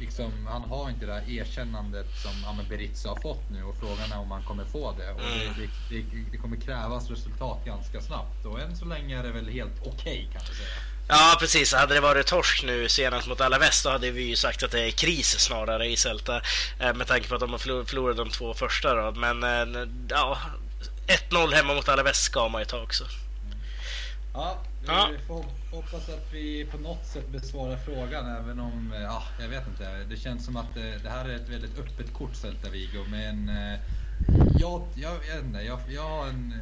liksom, 0.00 0.46
han 0.46 0.62
har 0.62 0.90
inte 0.90 1.06
det 1.06 1.12
här 1.12 1.30
erkännandet 1.30 2.06
som 2.22 2.32
ja, 2.44 2.64
Berizzo 2.68 3.08
har 3.08 3.20
fått 3.20 3.50
nu 3.50 3.62
och 3.64 3.76
frågan 3.76 4.12
är 4.12 4.18
om 4.18 4.30
han 4.30 4.42
kommer 4.42 4.64
få 4.64 4.92
det. 4.98 5.12
Och 5.12 5.20
det, 5.20 5.44
mm. 5.44 5.54
det, 5.58 5.96
det, 5.96 6.24
det 6.32 6.36
kommer 6.36 6.56
krävas 6.56 7.10
resultat 7.10 7.64
ganska 7.64 8.00
snabbt 8.00 8.46
och 8.46 8.60
än 8.60 8.76
så 8.76 8.84
länge 8.84 9.18
är 9.18 9.22
det 9.22 9.32
väl 9.32 9.48
helt 9.48 9.78
okej 9.80 9.92
okay, 9.92 10.24
kan 10.24 10.42
jag 10.46 10.56
säga. 10.56 10.91
Ja, 11.08 11.36
precis. 11.40 11.74
Hade 11.74 11.94
det 11.94 12.00
varit 12.00 12.26
torsk 12.26 12.64
nu 12.64 12.88
senast 12.88 13.28
mot 13.28 13.40
Alaves 13.40 13.82
då 13.82 13.90
hade 13.90 14.10
vi 14.10 14.22
ju 14.22 14.36
sagt 14.36 14.62
att 14.62 14.70
det 14.70 14.80
är 14.80 14.90
kris 14.90 15.40
snarare 15.40 15.86
i 15.86 15.96
Celta. 15.96 16.42
Eh, 16.80 16.94
med 16.94 17.06
tanke 17.06 17.28
på 17.28 17.34
att 17.34 17.40
de 17.40 17.50
har 17.50 17.84
förlorat 17.84 18.16
de 18.16 18.30
två 18.30 18.54
första 18.54 18.94
då. 18.94 19.20
Men 19.20 19.44
eh, 19.44 19.88
ja, 20.08 20.38
1-0 21.30 21.54
hemma 21.54 21.74
mot 21.74 21.88
Alaves 21.88 22.22
ska 22.22 22.48
man 22.48 22.60
ju 22.60 22.64
ta 22.64 22.82
också. 22.82 23.04
Ja, 24.34 24.58
vi 24.80 24.88
ja. 24.88 25.10
får 25.26 25.44
hoppas 25.70 26.08
att 26.08 26.32
vi 26.32 26.66
på 26.70 26.78
något 26.78 27.06
sätt 27.06 27.28
besvarar 27.28 27.76
frågan 27.76 28.36
även 28.36 28.60
om, 28.60 28.94
ja, 29.02 29.22
jag 29.40 29.48
vet 29.48 29.66
inte. 29.66 30.04
Det 30.10 30.16
känns 30.16 30.44
som 30.44 30.56
att 30.56 30.74
det, 30.74 30.98
det 31.02 31.10
här 31.10 31.24
är 31.28 31.36
ett 31.36 31.48
väldigt 31.48 31.78
öppet 31.78 32.14
kort 32.14 32.34
Celta 32.34 32.70
Vigo. 32.70 33.04
Men 33.08 33.48
eh, 33.48 33.78
jag, 34.60 34.88
jag, 34.94 35.12
jag, 35.28 35.64
jag, 35.64 35.80
jag 35.88 36.02
har 36.02 36.26
en 36.26 36.54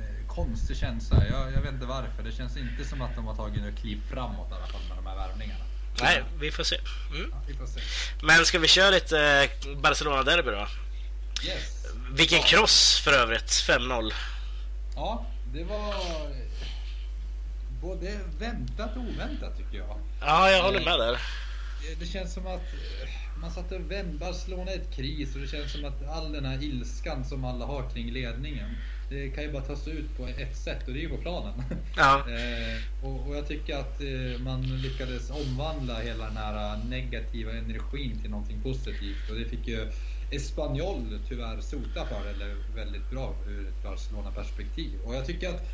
konstig 0.44 0.76
känsla. 0.76 1.26
Jag, 1.30 1.52
jag 1.52 1.60
vet 1.60 1.72
inte 1.72 1.86
varför. 1.86 2.22
Det 2.24 2.32
känns 2.32 2.56
inte 2.56 2.84
som 2.84 3.02
att 3.02 3.14
de 3.16 3.26
har 3.26 3.34
tagit 3.34 3.56
några 3.56 3.76
kliv 3.76 4.00
framåt 4.10 4.50
i 4.50 4.54
alla 4.54 4.66
fall 4.66 4.80
med 4.88 4.96
de 4.96 5.06
här 5.06 5.16
värvningarna. 5.16 5.64
Nej, 6.02 6.24
vi 6.40 6.50
får 6.50 6.64
se. 6.64 6.76
Mm. 7.10 7.30
Ja, 7.30 7.42
vi 7.48 7.54
får 7.54 7.66
se. 7.66 7.80
Men 8.22 8.44
ska 8.44 8.58
vi 8.58 8.68
köra 8.68 8.90
lite 8.90 9.50
eh, 9.66 9.76
Barcelona-derby 9.76 10.50
då? 10.50 10.66
Yes. 11.46 11.86
Vilken 12.12 12.38
ja. 12.38 12.44
kross 12.44 13.00
för 13.04 13.12
övrigt, 13.12 13.48
5-0. 13.48 14.12
Ja, 14.94 15.26
det 15.52 15.64
var 15.64 15.94
både 17.82 18.18
väntat 18.38 18.96
och 18.96 19.02
oväntat 19.02 19.56
tycker 19.56 19.78
jag. 19.78 19.96
Ja, 20.20 20.50
jag 20.50 20.62
håller 20.62 20.84
med 20.84 20.98
där. 20.98 21.20
Det 21.98 22.06
känns 22.06 22.34
som 22.34 22.46
att 22.46 22.62
man 23.40 23.50
satte 23.50 23.78
Barcelona 24.20 24.72
i 24.72 24.74
ett 24.74 24.94
kris 24.94 25.34
och 25.34 25.40
det 25.40 25.48
känns 25.48 25.72
som 25.72 25.84
att 25.84 26.08
all 26.08 26.32
den 26.32 26.44
här 26.44 26.62
ilskan 26.62 27.24
som 27.24 27.44
alla 27.44 27.66
har 27.66 27.90
kring 27.90 28.12
ledningen 28.12 28.76
det 29.10 29.28
kan 29.28 29.44
ju 29.44 29.52
bara 29.52 29.62
tas 29.62 29.88
ut 29.88 30.16
på 30.16 30.26
ett 30.26 30.56
sätt 30.56 30.88
och 30.88 30.92
det 30.92 30.98
är 30.98 31.02
ju 31.02 31.08
på 31.08 31.16
planen. 31.16 31.52
Ja. 31.96 32.18
eh, 32.28 33.06
och, 33.06 33.28
och, 33.28 33.36
jag 33.36 33.48
tycker 33.48 33.76
att 33.76 34.00
eh, 34.00 34.42
man 34.44 34.62
lyckades 34.62 35.30
omvandla 35.30 36.00
hela 36.00 36.24
den 36.24 36.36
här 36.36 36.84
negativa 36.84 37.52
energin 37.52 38.20
till 38.20 38.30
någonting 38.30 38.60
positivt 38.62 39.30
och 39.30 39.36
det 39.36 39.44
fick 39.44 39.68
ju 39.68 39.88
Espanyol 40.30 41.18
tyvärr 41.28 41.60
sota 41.60 42.06
för, 42.06 42.30
eller 42.30 42.56
väldigt 42.74 43.10
bra 43.10 43.34
ur 43.48 43.68
ett 43.68 43.82
Barcelona-perspektiv. 43.82 44.98
Och 45.04 45.14
jag 45.14 45.26
tycker 45.26 45.48
att 45.48 45.68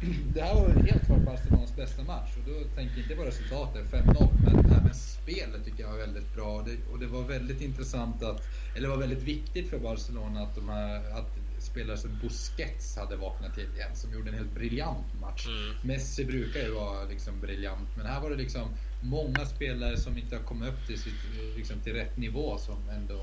det 0.34 0.42
här 0.42 0.54
var 0.54 0.68
helt 0.68 1.06
klart 1.06 1.20
Barcelonas 1.20 1.76
bästa 1.76 2.02
match 2.02 2.30
och 2.36 2.52
då 2.52 2.54
tänker 2.76 2.94
jag 2.94 3.02
inte 3.02 3.16
på 3.16 3.22
resultatet 3.22 3.84
5-0 3.92 4.28
men 4.44 4.72
även 4.72 4.94
spelet 4.94 5.64
tycker 5.64 5.82
jag 5.82 5.90
var 5.90 5.98
väldigt 5.98 6.34
bra 6.34 6.62
det, 6.62 6.92
och 6.92 6.98
det 6.98 7.06
var 7.06 7.22
väldigt 7.22 7.60
intressant 7.60 8.22
att, 8.22 8.42
eller 8.74 8.88
det 8.88 8.94
var 8.94 9.00
väldigt 9.00 9.22
viktigt 9.22 9.70
för 9.70 9.78
Barcelona 9.78 10.42
att, 10.42 10.54
de 10.54 10.68
här, 10.68 10.96
att 11.18 11.36
spelare 11.76 11.96
som 11.96 12.18
Busquets 12.22 12.96
hade 12.96 13.16
vaknat 13.16 13.54
till 13.54 13.68
igen 13.76 13.96
som 13.96 14.12
gjorde 14.12 14.30
en 14.30 14.34
helt 14.34 14.54
briljant 14.54 15.20
match. 15.20 15.46
Mm. 15.46 15.76
Messi 15.82 16.24
brukar 16.24 16.60
ju 16.60 16.70
vara 16.70 17.04
liksom 17.04 17.40
briljant 17.40 17.88
men 17.96 18.06
här 18.06 18.20
var 18.20 18.30
det 18.30 18.36
liksom 18.36 18.68
många 19.02 19.46
spelare 19.46 19.96
som 19.96 20.18
inte 20.18 20.36
har 20.36 20.42
kommit 20.42 20.68
upp 20.68 20.86
till, 20.86 20.98
sitt, 20.98 21.14
liksom 21.56 21.80
till 21.80 21.92
rätt 21.92 22.16
nivå 22.16 22.58
som 22.58 22.90
ändå 22.90 23.14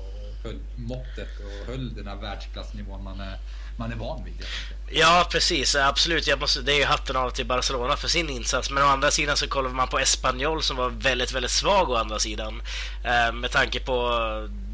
höll 0.44 0.58
måttet 0.76 1.28
och 1.40 1.66
höll 1.66 1.94
den 1.94 2.06
här 2.06 2.16
världsklassnivån 2.16 3.04
man 3.04 3.20
är, 3.20 3.38
man 3.78 3.92
är 3.92 3.96
van 3.96 4.24
vid. 4.24 4.46
Ja, 4.90 5.28
precis. 5.30 5.74
Absolut. 5.74 6.26
Jag 6.26 6.40
måste, 6.40 6.62
det 6.62 6.72
är 6.72 6.78
ju 6.78 6.84
hatten 6.84 7.16
av 7.16 7.30
till 7.30 7.46
Barcelona 7.46 7.96
för 7.96 8.08
sin 8.08 8.28
insats. 8.28 8.70
Men 8.70 8.82
å 8.82 8.86
andra 8.86 9.10
sidan 9.10 9.36
så 9.36 9.48
kollar 9.48 9.70
man 9.70 9.88
på 9.88 9.98
Espanyol 9.98 10.62
som 10.62 10.76
var 10.76 10.90
väldigt, 10.90 11.32
väldigt 11.32 11.50
svag 11.50 11.90
å 11.90 11.94
andra 11.94 12.18
sidan. 12.18 12.62
Eh, 13.04 13.32
med 13.32 13.50
tanke 13.50 13.80
på 13.80 14.08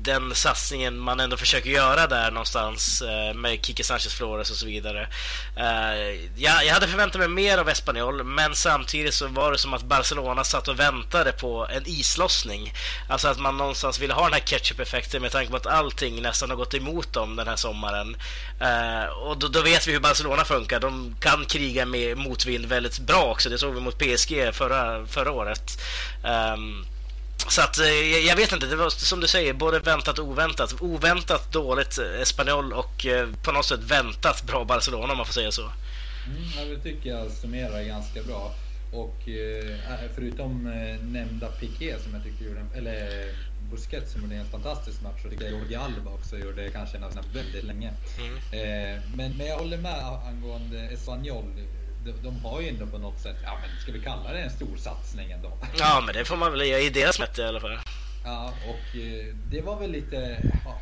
den 0.02 0.35
satsningen 0.35 0.99
man 0.99 1.21
ändå 1.21 1.37
försöker 1.37 1.71
göra 1.71 2.07
där 2.07 2.30
någonstans 2.30 3.02
eh, 3.02 3.35
med 3.35 3.64
Kike 3.66 3.85
Sanchez 3.85 4.14
Flores 4.14 4.50
och 4.50 4.57
så 4.57 4.66
vidare. 4.66 5.09
Eh, 5.57 6.30
jag, 6.37 6.64
jag 6.64 6.75
hade 6.75 6.88
förväntat 6.88 7.19
mig 7.19 7.28
mer 7.28 7.59
av 7.59 7.69
Espanyol 7.69 8.25
men 8.25 8.54
samtidigt 8.54 9.14
så 9.14 9.26
var 9.26 9.52
det 9.52 9.59
som 9.59 9.75
att 9.75 9.83
Barcelona 9.83 10.45
satt 10.45 10.69
och 10.69 10.80
väntade 10.80 11.33
på 11.33 11.66
en 11.66 11.83
islossning. 11.87 12.73
Alltså 13.09 13.28
att 13.28 13.38
man 13.38 13.57
någonstans 13.57 14.00
ville 14.00 14.14
ha 14.14 14.25
den 14.25 14.33
här 14.33 14.40
ketchup-effekten 14.40 15.23
med 15.23 15.33
tanke 15.33 15.50
på 15.50 15.57
att 15.57 15.66
allting 15.66 16.23
nästan 16.23 16.50
har 16.50 16.57
gått 16.57 16.75
emot 16.75 17.12
dem 17.12 17.37
den 17.37 17.49
här 17.49 17.57
sommaren. 17.57 18.16
Eh, 18.61 19.04
och 19.04 19.38
då, 19.38 19.49
då, 19.49 19.62
vet 19.62 19.88
vi 19.88 19.92
hur 19.92 20.00
Barcelona 20.00 20.45
funkar. 20.45 20.80
De 20.80 21.14
kan 21.21 21.45
kriga 21.45 21.87
med 21.87 22.19
motvind 22.19 22.66
väldigt 22.66 22.99
bra 22.99 23.25
också. 23.25 23.49
Det 23.49 23.59
såg 23.59 23.75
vi 23.75 23.80
mot 23.80 23.99
PSG 23.99 24.54
förra, 24.54 25.07
förra 25.07 25.30
året. 25.30 25.83
Ehm, 26.25 26.85
så 27.49 27.63
att 27.63 27.79
eh, 27.79 28.27
jag 28.27 28.37
vet 28.37 28.53
inte, 28.53 28.67
det 28.67 28.77
var 28.77 28.91
som 28.91 29.21
du 29.21 29.29
säger, 29.29 29.53
både 29.53 29.79
väntat 29.79 30.19
och 30.19 30.25
oväntat. 30.25 30.75
Oväntat 30.81 31.53
dåligt 31.53 31.99
Espanyol 31.99 32.73
och 32.73 33.07
eh, 33.07 33.29
på 33.45 33.53
något 33.53 33.67
sätt 33.67 33.81
väntat 33.83 34.43
bra 34.43 34.65
Barcelona 34.65 35.13
om 35.13 35.17
man 35.17 35.27
får 35.27 35.33
säga 35.33 35.53
så. 35.53 35.63
Mm, 35.63 36.43
ja, 36.57 36.65
det 36.65 36.83
tycker 36.83 37.11
jag 37.11 37.31
summerar 37.31 37.83
ganska 37.83 38.23
bra. 38.23 38.55
Och 38.93 39.29
eh, 39.29 39.77
förutom 40.15 40.65
nämnda 41.03 41.47
Piqué 41.47 41.95
som 42.05 42.15
jag 42.15 42.25
tyckte 42.25 42.45
gjorde, 42.45 42.67
eller 42.77 43.27
Busquets 43.71 44.13
som 44.13 44.23
gjorde 44.23 44.35
en 44.35 44.51
fantastisk 44.51 45.03
match 45.03 45.25
och 45.25 45.43
jag 45.43 45.51
Jordi 45.51 45.75
Alba 45.75 46.11
också 46.11 46.39
gjorde 46.39 46.71
kanske 46.71 46.97
en 46.97 47.05
av 47.05 47.11
sina 47.11 47.25
väldigt 47.35 47.65
länge. 47.65 47.93
Mm. 48.19 49.03
Men, 49.15 49.37
men 49.37 49.47
jag 49.47 49.59
håller 49.59 49.77
med 49.77 50.05
angående 50.29 50.81
Espanyol 50.81 51.45
de, 52.04 52.12
de 52.23 52.45
har 52.45 52.61
ju 52.61 52.69
ändå 52.69 52.87
på 52.87 52.99
något 52.99 53.21
sätt, 53.21 53.37
ja 53.42 53.59
men 53.61 53.80
ska 53.80 53.92
vi 53.92 54.00
kalla 54.00 54.33
det 54.33 54.38
en 54.38 54.50
stor 54.50 54.76
satsning 54.76 55.30
ändå? 55.30 55.52
Ja 55.78 56.02
men 56.07 56.14
det 56.14 56.25
får 56.25 56.37
man 56.37 56.52
väl 56.52 56.69
göra 56.69 56.80
i 56.80 56.90
deras 56.90 57.19
mätt 57.19 57.38
i 57.38 57.42
alla 57.42 57.61
fall. 57.61 57.78
Ja 58.25 58.54
och 58.69 58.99
eh, 58.99 59.35
det 59.50 59.61
var 59.61 59.80
väl 59.80 59.90
lite, 59.90 60.42
ja, 60.64 60.80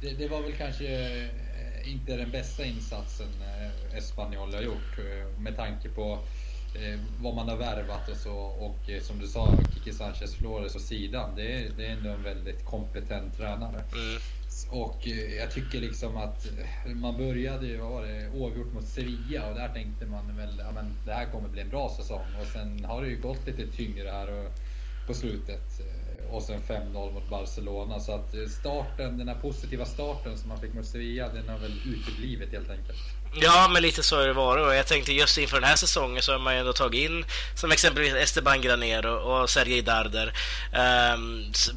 det, 0.00 0.10
det, 0.10 0.28
var 0.28 0.42
väl 0.42 0.52
kanske 0.52 0.86
eh, 0.86 1.92
inte 1.92 2.16
den 2.16 2.30
bästa 2.30 2.64
insatsen 2.64 3.28
eh, 3.40 3.98
Espanyol 3.98 4.54
har 4.54 4.62
gjort 4.62 4.98
med 5.38 5.56
tanke 5.56 5.88
på 5.88 6.18
vad 7.20 7.34
man 7.34 7.48
har 7.48 7.56
värvat 7.56 8.08
och 8.08 8.16
så 8.16 8.34
och 8.36 8.78
som 9.02 9.18
du 9.18 9.26
sa, 9.26 9.58
Kiki 9.74 9.92
Sanchez 9.92 10.34
Flores 10.34 10.74
och 10.74 10.80
sidan. 10.80 11.36
Det, 11.36 11.76
det 11.76 11.86
är 11.86 11.90
ändå 11.90 12.10
en 12.10 12.22
väldigt 12.22 12.64
kompetent 12.64 13.36
tränare. 13.36 13.84
Mm. 13.92 14.20
Och 14.70 15.08
eh, 15.08 15.34
jag 15.34 15.50
tycker 15.50 15.80
liksom 15.80 16.16
att 16.16 16.46
eh, 16.86 16.94
man 16.94 17.16
började 17.16 17.66
ju, 17.66 17.76
vad 17.76 17.90
var 17.90 18.02
det, 18.02 18.28
oavgjort 18.34 18.72
mot 18.72 18.84
Sevilla 18.84 19.48
och 19.48 19.54
där 19.54 19.68
tänkte 19.68 20.06
man 20.06 20.36
väl 20.36 20.60
att 20.60 20.74
ja, 20.74 20.82
det 21.04 21.12
här 21.12 21.26
kommer 21.32 21.48
bli 21.48 21.60
en 21.60 21.68
bra 21.68 21.94
säsong. 21.96 22.26
Och 22.40 22.46
sen 22.46 22.84
har 22.84 23.02
det 23.02 23.08
ju 23.08 23.20
gått 23.20 23.46
lite 23.46 23.66
tyngre 23.66 24.10
här 24.10 24.32
och, 24.32 24.52
på 25.06 25.14
slutet. 25.14 25.80
Eh, 25.80 26.34
och 26.34 26.42
sen 26.42 26.60
5-0 26.60 27.12
mot 27.12 27.30
Barcelona. 27.30 28.00
Så 28.00 28.12
att 28.12 28.34
starten, 28.48 29.18
den 29.18 29.28
här 29.28 29.40
positiva 29.40 29.84
starten 29.84 30.38
som 30.38 30.48
man 30.48 30.60
fick 30.60 30.74
mot 30.74 30.86
Sevilla, 30.86 31.32
den 31.32 31.48
har 31.48 31.58
väl 31.58 31.78
uteblivit 31.86 32.52
helt 32.52 32.70
enkelt. 32.70 32.98
Ja, 33.32 33.68
men 33.72 33.82
lite 33.82 34.02
så 34.02 34.16
har 34.16 34.26
det 34.26 34.32
varit. 34.32 34.66
Och 34.66 34.74
jag 34.74 34.86
tänkte 34.86 35.12
just 35.12 35.38
inför 35.38 35.60
den 35.60 35.68
här 35.68 35.76
säsongen 35.76 36.22
så 36.22 36.32
har 36.32 36.38
man 36.38 36.54
ju 36.54 36.60
ändå 36.60 36.72
tagit 36.72 37.10
in 37.10 37.24
som 37.54 37.72
exempelvis 37.72 38.14
Esteban 38.14 38.60
Granero 38.60 39.10
och 39.10 39.50
Sergej 39.50 39.82
Darder 39.82 40.32
eh, 40.72 41.18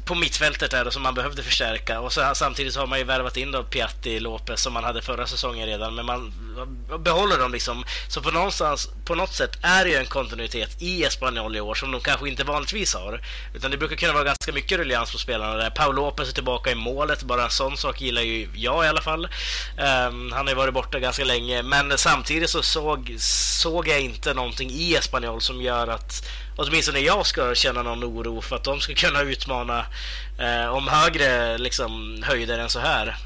på 0.04 0.14
mittfältet 0.14 0.70
där 0.70 0.90
som 0.90 1.02
man 1.02 1.14
behövde 1.14 1.42
förstärka. 1.42 2.00
Och 2.00 2.12
så, 2.12 2.30
samtidigt 2.34 2.74
så 2.74 2.80
har 2.80 2.86
man 2.86 2.98
ju 2.98 3.04
värvat 3.04 3.36
in 3.36 3.52
då 3.52 3.62
Piatti 3.62 4.20
Lopez 4.20 4.60
som 4.62 4.72
man 4.72 4.84
hade 4.84 5.02
förra 5.02 5.26
säsongen 5.26 5.66
redan. 5.66 5.94
Men 5.94 6.06
man 6.06 6.32
behåller 6.98 7.38
dem 7.38 7.52
liksom. 7.52 7.84
Så 8.08 8.22
på, 8.22 8.30
någonstans, 8.30 8.88
på 9.04 9.14
något 9.14 9.34
sätt 9.34 9.58
är 9.62 9.84
det 9.84 9.90
ju 9.90 9.96
en 9.96 10.06
kontinuitet 10.06 10.82
i 10.82 11.04
Espanyol 11.04 11.56
i 11.56 11.60
år 11.60 11.74
som 11.74 11.90
de 11.90 12.00
kanske 12.00 12.28
inte 12.28 12.44
vanligtvis 12.44 12.94
har. 12.94 13.20
Utan 13.54 13.70
det 13.70 13.76
brukar 13.76 13.96
kunna 13.96 14.12
vara 14.12 14.24
ganska 14.24 14.52
mycket 14.52 14.78
ruljans 14.78 15.12
på 15.12 15.18
spelarna 15.18 15.54
där. 15.54 15.70
Paul 15.70 15.94
Lopez 15.94 16.28
är 16.28 16.32
tillbaka 16.32 16.70
i 16.70 16.74
målet. 16.74 17.22
Bara 17.22 17.44
en 17.44 17.50
sån 17.50 17.76
sak 17.76 18.00
gillar 18.00 18.22
ju 18.22 18.48
jag 18.54 18.84
i 18.84 18.88
alla 18.88 19.02
fall. 19.02 19.24
Eh, 19.76 20.10
han 20.32 20.32
har 20.32 20.48
ju 20.48 20.54
varit 20.54 20.74
borta 20.74 20.98
ganska 20.98 21.24
länge 21.24 21.39
länge. 21.40 21.62
Men 21.62 21.98
samtidigt 21.98 22.50
så 22.50 22.62
såg, 22.62 23.14
såg 23.18 23.88
jag 23.88 24.00
inte 24.00 24.34
någonting 24.34 24.70
i 24.70 24.94
Espanyol 24.94 25.40
som 25.40 25.62
gör 25.62 25.88
att 25.88 26.28
åtminstone 26.56 26.98
jag 26.98 27.26
ska 27.26 27.54
känna 27.54 27.82
någon 27.82 28.04
oro 28.04 28.40
för 28.40 28.56
att 28.56 28.64
de 28.64 28.80
ska 28.80 28.94
kunna 28.94 29.20
utmana 29.20 29.86
eh, 30.38 30.66
om 30.66 30.88
högre 30.88 31.58
liksom, 31.58 32.22
höjder 32.22 32.58
än 32.58 32.68
så 32.68 32.80
här. 32.80 33.16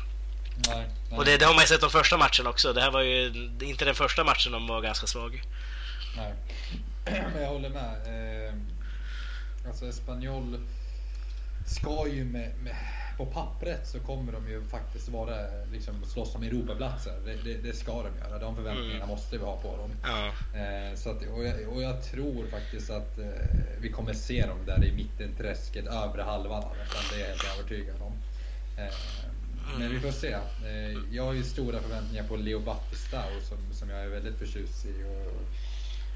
Nej, 0.68 0.86
nej. 1.10 1.18
Och 1.18 1.24
det, 1.24 1.36
det, 1.36 1.44
har 1.44 1.54
man 1.54 1.62
ju 1.62 1.66
sett 1.66 1.80
de 1.80 1.90
första 1.90 2.16
matcherna 2.16 2.50
också. 2.50 2.72
Det 2.72 2.80
här 2.80 2.90
var 2.90 3.00
ju 3.00 3.26
inte 3.60 3.84
den 3.84 3.94
första 3.94 4.24
matchen 4.24 4.52
de 4.52 4.66
var 4.66 4.80
ganska 4.80 5.06
svag. 5.06 5.42
Nej, 6.16 7.24
jag 7.40 7.48
håller 7.48 7.68
med. 7.68 7.94
Eh, 8.06 8.54
alltså 9.66 9.86
Espanyol 9.86 10.60
ska 11.66 12.08
ju 12.08 12.24
med, 12.24 12.52
med 12.62 12.76
på 13.16 13.26
pappret 13.26 13.88
så 13.88 14.00
kommer 14.00 14.32
de 14.32 14.48
ju 14.48 14.62
faktiskt 14.62 15.08
vara, 15.08 15.36
liksom, 15.72 16.04
slåss 16.04 16.34
om 16.34 16.42
Europaplatser. 16.42 17.12
Det, 17.24 17.36
det, 17.44 17.54
det 17.54 17.72
ska 17.72 17.92
de 17.92 18.18
göra. 18.18 18.38
De 18.38 18.56
förväntningarna 18.56 18.96
mm. 18.96 19.08
måste 19.08 19.38
vi 19.38 19.44
ha 19.44 19.56
på 19.56 19.76
dem. 19.76 19.90
Ja. 20.02 20.26
Eh, 20.58 20.94
så 20.94 21.10
att, 21.10 21.22
och, 21.22 21.44
jag, 21.44 21.68
och 21.68 21.82
jag 21.82 22.02
tror 22.02 22.46
faktiskt 22.46 22.90
att 22.90 23.18
eh, 23.18 23.26
vi 23.80 23.90
kommer 23.90 24.12
se 24.12 24.46
dem 24.46 24.58
där 24.66 24.84
i 24.84 24.92
mittenträsket, 24.92 25.86
övre 25.86 26.22
halvan 26.22 26.64
av 26.64 26.76
det. 27.10 27.16
är 27.16 27.20
jag 27.20 27.28
helt 27.28 27.58
övertygad 27.58 27.96
om. 28.02 28.12
Eh, 28.78 28.94
men 29.78 29.90
vi 29.90 30.00
får 30.00 30.10
se. 30.10 30.32
Eh, 30.32 30.98
jag 31.12 31.24
har 31.24 31.32
ju 31.32 31.42
stora 31.42 31.80
förväntningar 31.80 32.28
på 32.28 32.36
Leo 32.36 32.60
Battistao 32.60 33.40
som, 33.48 33.58
som 33.72 33.90
jag 33.90 34.00
är 34.00 34.08
väldigt 34.08 34.38
förtjust 34.38 34.86
i. 34.86 35.04
Och, 35.04 35.32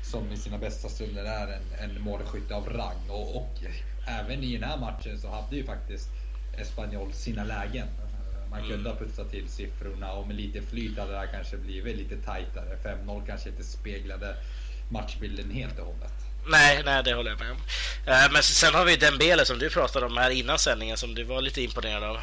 som 0.03 0.33
i 0.33 0.37
sina 0.37 0.59
bästa 0.59 0.89
stunder 0.89 1.25
är 1.25 1.47
en, 1.47 1.91
en 1.91 2.03
målskytt 2.03 2.51
av 2.51 2.69
rang. 2.69 3.11
Och, 3.11 3.37
och 3.37 3.55
även 4.07 4.43
i 4.43 4.57
den 4.57 4.69
här 4.69 4.79
matchen 4.79 5.19
så 5.19 5.29
hade 5.29 5.57
ju 5.57 5.65
faktiskt 5.65 6.09
Espanyol 6.61 7.13
sina 7.13 7.45
lägen. 7.45 7.87
Man 8.51 8.61
kunde 8.61 8.75
mm. 8.75 8.87
ha 8.87 8.99
putsat 8.99 9.31
till 9.31 9.49
siffrorna 9.49 10.13
och 10.13 10.27
med 10.27 10.37
lite 10.37 10.63
flyt 10.63 10.99
hade 10.99 11.13
det 11.13 11.19
här 11.19 11.27
kanske 11.27 11.57
blivit 11.57 11.97
lite 11.97 12.17
tajtare. 12.17 12.79
5-0 13.07 13.27
kanske 13.27 13.49
inte 13.49 13.65
speglade 13.65 14.37
matchbilden 14.89 15.51
helt 15.51 15.79
och 15.79 15.87
hållet. 15.87 16.13
Nej, 16.47 16.83
nej, 16.85 17.03
det 17.05 17.15
håller 17.15 17.31
jag 17.31 17.41
med 17.41 17.51
om. 17.51 17.59
Eh, 18.07 18.33
men 18.33 18.43
sen 18.43 18.75
har 18.75 18.85
vi 18.85 18.97
Dembele 18.97 19.45
som 19.45 19.59
du 19.59 19.71
pratade 19.71 20.07
om 20.07 20.17
här 20.17 20.31
innan 20.31 20.59
sändningen 20.59 20.97
som 20.97 21.15
du 21.15 21.25
var 21.25 21.43
lite 21.43 21.63
imponerad 21.63 22.05
av. 22.05 22.19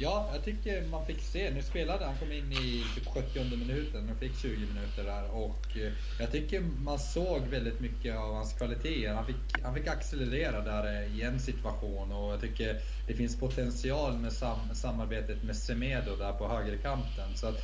Ja, 0.00 0.30
jag 0.32 0.44
tycker 0.44 0.82
man 0.82 1.06
fick 1.06 1.20
se. 1.22 1.50
Nu 1.50 1.62
spelade 1.62 2.04
han, 2.04 2.18
kom 2.18 2.32
in 2.32 2.52
i 2.52 2.84
typ 2.94 3.06
70 3.06 3.56
minuten 3.56 4.10
och 4.10 4.16
fick 4.16 4.36
20 4.36 4.66
minuter 4.66 5.04
där. 5.04 5.30
Och 5.30 5.76
eh, 5.76 5.92
jag 6.20 6.32
tycker 6.32 6.60
man 6.60 6.98
såg 6.98 7.40
väldigt 7.40 7.80
mycket 7.80 8.16
av 8.16 8.34
hans 8.34 8.52
kvaliteter. 8.52 9.14
Han 9.14 9.26
fick, 9.26 9.62
han 9.62 9.74
fick 9.74 9.86
accelerera 9.86 10.60
där 10.60 11.02
eh, 11.02 11.18
i 11.18 11.22
en 11.22 11.40
situation 11.40 12.12
och 12.12 12.32
jag 12.32 12.40
tycker 12.40 12.80
det 13.06 13.14
finns 13.14 13.40
potential 13.40 14.18
med 14.18 14.32
sam, 14.32 14.58
samarbetet 14.74 15.42
med 15.42 15.56
Semedo 15.56 16.16
där 16.16 16.32
på 16.32 16.48
högerkanten. 16.48 17.36
Så 17.36 17.46
att 17.46 17.62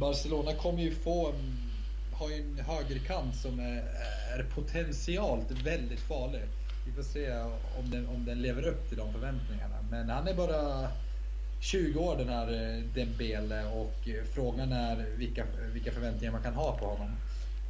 Barcelona 0.00 0.54
kommer 0.54 0.82
ju 0.82 0.94
få 0.94 1.34
har 2.12 2.30
ju 2.30 2.36
en 2.36 2.58
högerkant 2.58 3.36
som 3.36 3.60
är, 3.60 3.84
är 4.38 4.42
potentialt 4.54 5.50
väldigt 5.50 6.00
farlig. 6.00 6.42
Vi 6.86 6.92
får 6.92 7.02
se 7.02 7.32
om 7.78 7.90
den, 7.90 8.08
om 8.08 8.24
den 8.24 8.42
lever 8.42 8.66
upp 8.66 8.88
till 8.88 8.98
de 8.98 9.12
förväntningarna. 9.12 9.82
Men 9.90 10.10
han 10.10 10.28
är 10.28 10.34
bara 10.34 10.90
20 11.64 11.98
år 12.00 12.16
den 12.16 12.28
här 12.28 12.52
eh, 12.52 12.84
Dembele 12.94 13.64
och 13.64 14.08
eh, 14.08 14.24
frågan 14.34 14.72
är 14.72 15.06
vilka, 15.16 15.44
vilka 15.72 15.92
förväntningar 15.92 16.32
man 16.32 16.42
kan 16.42 16.54
ha 16.54 16.78
på 16.78 16.86
honom. 16.86 17.16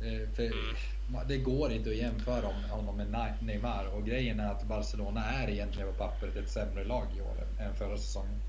Eh, 0.01 0.35
för 0.35 0.43
mm. 0.43 1.29
det 1.29 1.39
går 1.39 1.73
inte 1.73 1.91
att 1.91 1.97
jämföra 1.97 2.47
honom 2.71 2.97
med 2.97 3.35
Neymar 3.41 3.87
och 3.95 4.07
grejen 4.07 4.41
är 4.41 4.51
att 4.51 4.65
Barcelona 4.65 5.25
är 5.25 5.51
egentligen 5.51 5.89
på 5.89 5.95
pappret 5.95 6.37
ett 6.37 6.51
sämre 6.51 6.85
lag 6.85 7.07
i 7.17 7.21
år 7.21 7.65
än 7.67 7.75
förra 7.75 7.97
säsongen. 7.97 8.41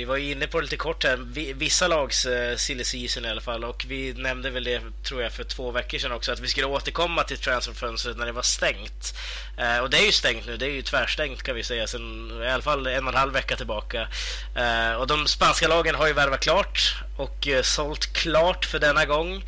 Vi 0.00 0.04
var 0.04 0.16
inne 0.16 0.46
på 0.46 0.58
det 0.58 0.62
lite 0.62 0.76
kort 0.76 1.04
här, 1.04 1.16
vissa 1.54 1.88
lags 1.88 2.26
eh, 2.26 2.56
silly 2.56 2.84
season 2.84 3.24
i 3.24 3.28
alla 3.28 3.40
fall 3.40 3.64
och 3.64 3.84
vi 3.88 4.12
nämnde 4.12 4.50
väl 4.50 4.64
det 4.64 4.80
tror 5.04 5.22
jag 5.22 5.32
för 5.32 5.44
två 5.44 5.70
veckor 5.70 5.98
sedan 5.98 6.12
också 6.12 6.32
att 6.32 6.40
vi 6.40 6.48
skulle 6.48 6.66
återkomma 6.66 7.22
till 7.22 7.38
transferfönstret 7.38 8.16
när 8.16 8.26
det 8.26 8.32
var 8.32 8.42
stängt. 8.42 9.14
Eh, 9.58 9.78
och 9.78 9.90
det 9.90 9.98
är 9.98 10.06
ju 10.06 10.12
stängt 10.12 10.46
nu, 10.46 10.56
det 10.56 10.66
är 10.66 10.70
ju 10.70 10.82
tvärstängt 10.82 11.42
kan 11.42 11.54
vi 11.54 11.62
säga 11.62 11.86
sen 11.86 12.30
i 12.42 12.50
alla 12.50 12.62
fall 12.62 12.86
en 12.86 13.04
och 13.04 13.12
en 13.12 13.18
halv 13.18 13.32
vecka 13.32 13.56
tillbaka. 13.56 14.08
Eh, 14.56 14.94
och 14.94 15.06
de 15.06 15.26
spanska 15.26 15.68
lagen 15.68 15.94
har 15.94 16.06
ju 16.06 16.12
värvat 16.12 16.40
klart 16.40 16.94
och 17.16 17.48
sålt 17.62 18.12
klart 18.12 18.64
för 18.64 18.78
denna 18.78 19.04
gång. 19.04 19.44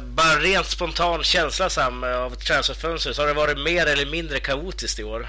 bara 0.00 0.38
rent 0.38 0.66
spontan 0.66 1.22
känsla 1.22 1.70
Sam 1.70 2.04
av 2.04 2.34
transferfönstret, 2.34 3.16
så 3.16 3.22
har 3.22 3.26
det 3.26 3.34
varit 3.34 3.58
mer 3.58 3.86
eller 3.86 4.06
mindre 4.06 4.40
kaotiskt 4.40 4.98
i 4.98 5.04
år? 5.04 5.28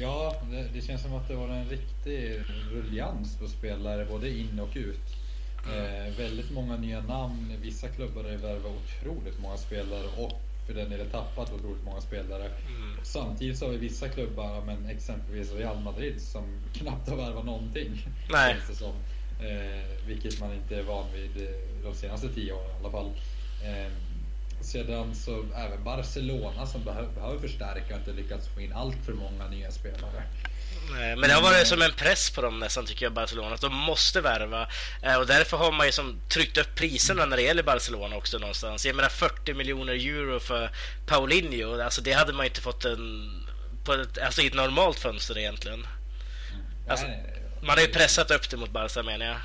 Ja, 0.00 0.34
det, 0.50 0.68
det, 0.74 0.80
känns 0.80 1.02
som 1.02 1.14
att 1.14 1.28
det 1.28 1.34
var 1.34 1.48
en 1.48 1.68
riktig 1.68 2.42
ruljans 2.72 3.36
på 3.36 3.48
spelare 3.48 4.04
både 4.04 4.30
in 4.30 4.60
och 4.60 4.76
ut. 4.76 5.16
Eh, 5.66 6.18
väldigt 6.18 6.50
många 6.50 6.76
nya 6.76 7.00
namn. 7.00 7.52
Vissa 7.62 7.88
klubbar 7.88 8.24
har 8.24 8.30
värvat 8.30 8.72
otroligt 8.72 9.40
många 9.40 9.56
spelare 9.56 10.06
och 10.16 10.40
för 10.66 10.74
den 10.74 10.90
delen 10.90 11.10
tappat 11.10 11.52
otroligt 11.52 11.84
många 11.84 12.00
spelare. 12.00 12.44
Mm. 12.44 12.96
Samtidigt 13.02 13.58
så 13.58 13.64
har 13.64 13.72
vi 13.72 13.78
vissa 13.78 14.08
klubbar, 14.08 14.62
men 14.66 14.86
exempelvis 14.86 15.52
Real 15.52 15.80
Madrid, 15.80 16.20
som 16.20 16.44
knappt 16.72 17.08
har 17.08 17.16
värvat 17.16 17.44
någonting. 17.44 18.06
Nej. 18.30 18.56
Som, 18.72 18.92
eh, 19.40 20.06
vilket 20.06 20.40
man 20.40 20.52
inte 20.54 20.76
är 20.76 20.82
van 20.82 21.06
vid 21.14 21.48
eh, 21.48 21.54
de 21.82 21.94
senaste 21.94 22.28
tio 22.28 22.52
åren 22.52 22.70
i 22.70 22.80
alla 22.80 22.90
fall. 22.90 23.10
Eh, 23.64 23.92
sedan 24.60 25.14
så 25.14 25.44
även 25.56 25.84
Barcelona 25.84 26.66
som 26.66 26.84
behöver, 26.84 27.08
behöver 27.08 27.38
förstärka 27.38 27.94
och 27.94 27.98
inte 27.98 28.12
lyckats 28.12 28.48
få 28.54 28.60
in 28.60 28.72
allt 28.72 28.96
för 29.06 29.12
många 29.12 29.48
nya 29.48 29.70
spelare. 29.70 30.22
Nej, 30.90 31.16
men 31.16 31.28
det 31.28 31.34
har 31.34 31.42
varit 31.42 31.66
som 31.66 31.82
en 31.82 31.92
press 31.92 32.30
på 32.30 32.42
dem 32.42 32.58
nästan 32.58 32.86
tycker 32.86 33.06
jag, 33.06 33.12
Barcelona, 33.12 33.54
att 33.54 33.60
de 33.60 33.74
måste 33.74 34.20
värva. 34.20 34.68
Eh, 35.02 35.14
och 35.14 35.26
därför 35.26 35.56
har 35.56 35.72
man 35.72 35.86
ju 35.86 35.92
som 35.92 36.20
tryckt 36.28 36.58
upp 36.58 36.74
priserna 36.74 37.26
när 37.26 37.36
det 37.36 37.42
gäller 37.42 37.62
Barcelona 37.62 38.16
också 38.16 38.38
någonstans. 38.38 38.86
Jag 38.86 38.96
menar 38.96 39.08
40 39.08 39.54
miljoner 39.54 39.92
euro 39.92 40.40
för 40.40 40.70
Paulinho, 41.06 41.80
alltså 41.80 42.00
det 42.00 42.12
hade 42.12 42.32
man 42.32 42.46
inte 42.46 42.60
fått 42.60 42.84
en, 42.84 43.30
på 43.84 43.92
ett, 43.92 44.18
alltså 44.18 44.42
i 44.42 44.46
ett 44.46 44.54
normalt 44.54 44.98
fönster 44.98 45.38
egentligen. 45.38 45.86
Alltså, 46.88 47.06
man 47.60 47.76
har 47.76 47.80
ju 47.80 47.92
pressat 47.92 48.30
upp 48.30 48.50
det 48.50 48.56
mot 48.56 48.70
Barca 48.70 49.02
menar 49.02 49.26
jag. 49.26 49.36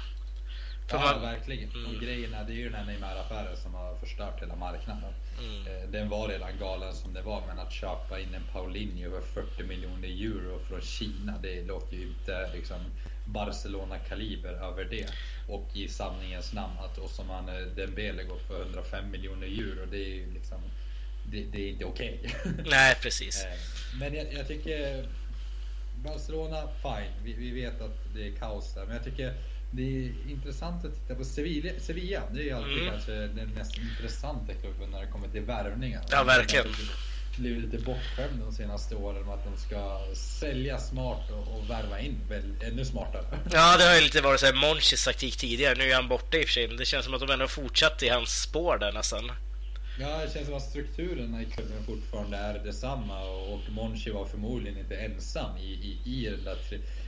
Ja, 0.94 1.20
verkligen. 1.22 1.70
Mm. 1.70 1.86
Och 1.86 2.02
grejen 2.02 2.34
är, 2.34 2.44
det 2.44 2.54
är 2.54 2.56
ju 2.56 2.70
den 2.70 2.74
här 2.74 2.86
Neymar-affären 2.86 3.58
som 3.58 3.74
har 3.74 3.96
förstört 3.96 4.42
hela 4.42 4.56
marknaden. 4.56 5.14
Mm. 5.40 5.68
Eh, 5.68 5.90
den 5.90 6.10
var 6.10 6.28
redan 6.28 6.58
galen 6.60 6.94
som 6.94 7.14
det 7.14 7.22
var, 7.22 7.44
men 7.48 7.60
att 7.60 7.72
köpa 7.72 8.20
in 8.20 8.34
en 8.34 8.44
Paulinho 8.54 9.22
för 9.22 9.42
40 9.42 9.64
miljoner 9.64 10.08
euro 10.08 10.60
från 10.70 10.82
Kina, 10.82 11.38
det 11.42 11.64
låter 11.64 11.98
ju 11.98 12.08
inte 12.08 12.50
liksom 12.54 12.78
Barcelona-kaliber 13.26 14.54
över 14.54 14.86
det. 14.86 15.08
Och 15.48 15.70
i 15.74 15.88
sanningens 15.88 16.54
namn 16.54 16.74
att 16.80 16.98
Osman 16.98 17.46
Dembele 17.76 18.24
går 18.24 18.40
för 18.48 18.62
105 18.62 19.12
miljoner 19.12 19.48
euro, 19.48 19.86
det 19.92 19.98
är 19.98 20.10
ju 20.10 20.34
liksom 20.34 20.62
det, 21.32 21.44
det 21.44 21.62
är 21.62 21.70
inte 21.70 21.86
okej. 21.86 22.20
Okay. 22.24 22.64
Nej, 22.66 22.96
precis. 23.02 23.44
Eh, 23.44 23.52
men 24.00 24.14
jag, 24.14 24.34
jag, 24.34 24.48
tycker 24.48 25.06
Barcelona, 26.04 26.68
fine. 26.82 27.12
Vi, 27.24 27.34
vi 27.34 27.52
vet 27.52 27.82
att 27.82 27.98
det 28.16 28.28
är 28.28 28.32
kaos 28.32 28.74
där, 28.74 28.86
men 28.86 28.96
jag 28.96 29.04
tycker 29.04 29.34
det 29.76 30.06
är 30.06 30.12
intressant 30.30 30.86
att 30.86 30.94
titta 30.94 31.16
på 31.16 31.24
Sevilla. 31.24 31.72
Sevilla 31.80 32.22
det 32.34 32.50
är 32.50 32.56
alltid 32.56 32.78
mm. 32.78 32.90
kanske 32.92 33.12
den 33.12 33.50
mest 33.50 33.78
intressanta 33.78 34.54
klubben 34.54 34.90
när 34.92 35.02
det 35.02 35.08
kommer 35.08 35.28
till 35.28 35.42
värvningar. 35.42 36.02
Ja, 36.12 36.24
verkligen. 36.24 36.68
Blivit 37.38 37.64
lite 37.64 37.84
bortskämd 37.84 38.40
de 38.46 38.52
senaste 38.52 38.96
åren 38.96 39.26
med 39.26 39.34
att 39.34 39.44
de 39.44 39.58
ska 39.58 40.00
sälja 40.16 40.78
smart 40.78 41.32
och, 41.32 41.58
och 41.58 41.70
värva 41.70 42.00
in 42.00 42.20
väl, 42.30 42.54
ännu 42.62 42.86
smartare. 42.86 43.24
Ja, 43.52 43.78
det 43.78 43.84
har 43.84 43.96
ju 43.96 44.02
lite 44.02 44.22
varit 44.22 44.40
så 44.40 44.46
här 44.46 44.54
Monchis 44.54 45.06
taktik 45.06 45.38
tidigare. 45.38 45.76
Nu 45.76 45.84
är 45.84 45.96
han 45.96 46.08
borta 46.08 46.38
i 46.38 46.44
och 46.44 46.46
för 46.46 46.54
sig, 46.54 46.68
men 46.68 46.78
det 46.78 46.86
känns 46.86 47.06
som 47.06 47.14
att 47.14 47.20
de 47.20 47.30
ändå 47.30 47.48
fortsatt 47.48 48.04
i 48.04 48.10
hans 48.10 48.42
spår 48.42 48.78
där 48.78 48.92
nästan. 48.92 49.32
Ja, 50.00 50.26
det 50.26 50.34
känns 50.34 50.46
som 50.46 50.56
att 50.56 50.64
strukturerna 50.70 51.42
i 51.42 51.46
klubben 51.46 51.84
fortfarande 51.86 52.38
är 52.38 52.60
detsamma 52.60 53.24
och, 53.24 53.54
och 53.54 53.60
Monchi 53.70 54.10
var 54.10 54.26
förmodligen 54.26 54.80
inte 54.80 54.96
ensam 54.96 55.58
i, 55.58 55.72
i, 55.72 56.00
i 56.06 56.30
den 56.30 56.44
där 56.44 56.56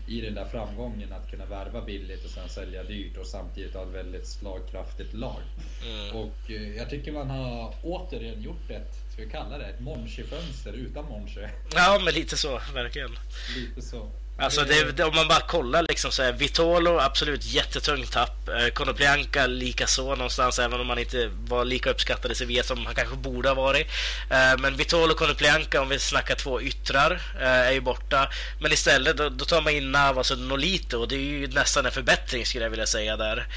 i 0.08 0.22
den 0.22 0.34
där 0.34 0.46
framgången 0.46 1.14
att 1.14 1.32
kunna 1.32 1.46
värva 1.46 1.82
billigt 1.82 2.26
och 2.26 2.30
sen 2.30 2.50
sälja 2.50 2.84
dyrt 2.84 3.18
och 3.18 3.28
samtidigt 3.28 3.74
ha 3.74 3.84
ett 3.84 3.94
väldigt 3.94 4.28
slagkraftigt 4.28 5.14
lag. 5.14 5.42
Mm. 5.84 6.16
Och 6.16 6.52
eh, 6.52 6.76
jag 6.78 6.90
tycker 6.90 7.12
man 7.12 7.30
har 7.30 7.74
återigen 7.84 8.42
gjort 8.42 8.70
ett, 8.70 8.94
ska 9.14 9.22
vi 9.22 9.30
kalla 9.30 9.58
det, 9.58 9.66
ett 9.66 9.80
Monchi-fönster 9.80 10.74
utan 10.74 11.06
Monchi. 11.06 11.48
Ja, 11.76 12.02
men 12.06 12.14
lite 12.14 12.38
så, 12.38 12.62
verkligen. 12.74 13.12
Lite 13.58 13.82
så. 13.82 14.12
Alltså 14.38 14.64
det, 14.64 15.04
om 15.04 15.16
man 15.16 15.28
bara 15.28 15.40
kollar 15.40 15.86
liksom 15.90 16.12
så 16.12 16.24
här, 16.24 16.32
Vitolo 16.34 17.00
absolut 17.00 17.46
jättetungt 17.46 18.12
tapp. 18.12 18.50
Eh, 18.50 18.68
Konoplyanka 18.68 19.48
likaså 19.48 20.16
någonstans 20.16 20.60
även 20.60 20.82
om 20.82 20.90
han 20.90 21.00
inte 21.00 21.32
var 21.48 21.66
lika 21.66 21.90
uppskattad 21.90 22.32
i 22.32 22.36
Sevilla 22.36 22.64
som 22.64 22.86
han 22.86 22.96
kanske 22.96 23.16
borde 23.16 23.50
ha 23.50 23.56
varit. 23.56 23.88
Eh, 24.30 24.58
men 24.60 24.76
Vitolo 24.76 25.12
och 25.12 25.18
Konoplyanka 25.18 25.82
om 25.82 25.90
vi 25.90 26.00
snackar 26.00 26.36
två 26.36 26.62
yttrar 26.62 27.22
eh, 27.40 27.48
är 27.48 27.72
ju 27.72 27.82
borta. 27.82 28.30
Men 28.60 28.72
istället 28.72 29.18
då, 29.18 29.30
då 29.30 29.46
tar 29.46 29.62
man 29.62 29.74
in 29.74 29.92
Navas 29.92 30.32
och 30.32 30.40
Nolito 30.40 30.98
och 30.98 31.08
det 31.08 31.16
är 31.16 31.20
ju 31.20 31.48
nästan 31.48 31.86
en 31.86 31.92
förbättring 31.92 32.46
skulle 32.46 32.64
jag 32.66 32.70
vilja 32.70 32.88
säga 32.88 33.18
där. 33.18 33.48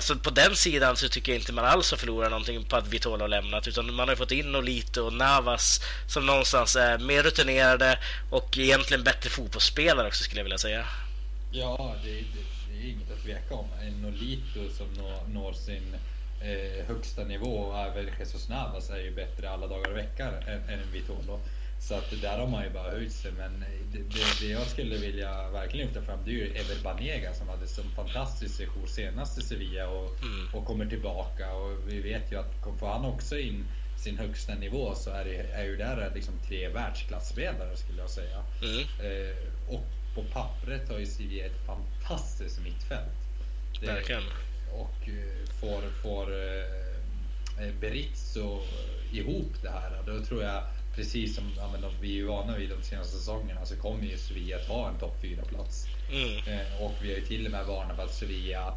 Så 0.00 0.16
på 0.16 0.30
den 0.30 0.56
sidan 0.56 0.96
så 0.96 1.08
tycker 1.08 1.32
jag 1.32 1.40
inte 1.40 1.52
man 1.52 1.64
alls 1.64 1.90
har 1.90 1.98
förlorat 1.98 2.30
någonting 2.30 2.64
på 2.64 2.76
att 2.76 2.88
Vitolo 2.88 3.20
har 3.20 3.28
lämnat 3.28 3.68
utan 3.68 3.94
man 3.94 4.08
har 4.08 4.16
fått 4.16 4.32
in 4.32 4.52
Nolito 4.52 5.02
och 5.02 5.12
Navas 5.12 5.80
som 6.06 6.26
någonstans 6.26 6.76
är 6.76 6.98
mer 6.98 7.22
rutinerade 7.22 7.98
och 8.30 8.58
egentligen 8.58 9.04
bättre 9.04 9.30
fotbollsspelare 9.30 10.09
också 10.10 10.24
skulle 10.24 10.40
jag 10.40 10.44
vilja 10.44 10.58
säga. 10.58 10.84
Ja, 11.50 11.96
det, 12.04 12.14
det, 12.14 12.44
det 12.70 12.86
är 12.86 12.90
inget 12.90 13.10
att 13.10 13.22
tveka 13.22 13.54
om. 13.54 13.66
En 13.82 14.02
Nolito 14.02 14.70
som 14.70 14.86
når, 14.92 15.28
når 15.28 15.52
sin 15.52 15.94
eh, 16.40 16.86
högsta 16.86 17.24
nivå 17.24 17.58
och 17.58 17.78
även 17.78 18.08
Jesus 18.18 18.48
Navas 18.48 18.90
är 18.90 18.98
ju 18.98 19.10
bättre 19.14 19.50
alla 19.50 19.66
dagar 19.66 19.90
och 19.90 19.96
veckor 19.96 20.26
än, 20.26 20.68
än 20.68 20.92
Vitolo. 20.92 21.40
Så 21.80 21.94
att 21.94 22.10
där 22.22 22.38
har 22.38 22.46
man 22.46 22.64
ju 22.64 22.70
bara 22.70 22.90
höjt 22.90 23.12
sig. 23.12 23.32
Men 23.32 23.64
det, 23.92 23.98
det, 23.98 24.40
det, 24.40 24.46
jag 24.46 24.66
skulle 24.66 24.96
vilja 24.96 25.50
verkligen 25.50 25.86
lyfta 25.86 26.02
fram 26.02 26.18
det 26.24 26.30
är 26.30 26.34
ju 26.34 26.46
Ever 26.46 26.82
Banega 26.82 27.34
som 27.34 27.48
hade 27.48 27.62
en 27.62 27.90
fantastisk 27.96 28.54
session 28.54 28.88
senast 28.88 29.38
i 29.38 29.42
Sevilla 29.42 29.88
och, 29.88 30.22
mm. 30.22 30.54
och 30.54 30.66
kommer 30.66 30.86
tillbaka. 30.86 31.52
Och 31.52 31.78
vi 31.88 32.00
vet 32.00 32.32
ju 32.32 32.36
att 32.36 32.78
får 32.78 32.88
han 32.88 33.04
också 33.04 33.38
in 33.38 33.64
sin 33.96 34.18
högsta 34.18 34.54
nivå 34.54 34.94
så 34.94 35.10
är, 35.10 35.24
det, 35.24 35.36
är 35.36 35.64
ju 35.64 35.76
där 35.76 36.12
liksom 36.14 36.34
tre 36.48 36.68
världsklasspelare 36.68 37.76
skulle 37.76 38.00
jag 38.00 38.10
säga. 38.10 38.42
Mm. 38.62 38.80
Eh, 38.80 39.36
och 39.74 39.86
på 40.14 40.22
pappret 40.22 40.88
har 40.88 40.98
ju 40.98 41.06
Sevilla 41.06 41.46
ett 41.46 41.66
fantastiskt 41.66 42.60
mittfält. 42.60 43.20
Det, 43.80 43.86
Verkligen. 43.86 44.22
Och 44.72 45.08
eh, 45.08 45.48
får, 45.60 45.82
får 46.02 46.32
eh, 46.32 47.66
eh, 47.66 47.74
Berizzo 47.80 48.60
ihop 49.12 49.52
det 49.62 49.70
här, 49.70 50.02
då 50.06 50.24
tror 50.24 50.42
jag 50.42 50.62
precis 50.94 51.34
som 51.34 51.44
ja, 51.56 51.70
men 51.72 51.90
vi 52.00 52.20
är 52.20 52.24
vana 52.24 52.56
vid 52.56 52.70
de 52.70 52.82
senaste 52.82 53.16
säsongerna 53.16 53.66
så 53.66 53.76
kommer 53.76 54.04
ju 54.04 54.18
Sevilla 54.18 54.58
ta 54.58 54.88
en 54.88 54.98
topp 54.98 55.22
4-plats. 55.22 55.86
Mm. 56.10 56.38
Eh, 56.38 56.82
och 56.82 56.94
vi 57.02 57.08
har 57.08 57.18
ju 57.18 57.26
till 57.26 57.46
och 57.46 57.52
med 57.52 57.66
varnat 57.66 57.96
för 57.96 58.04
att 58.04 58.14
Sevilla 58.14 58.74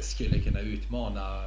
skulle 0.00 0.38
kunna 0.38 0.60
utmana 0.60 1.42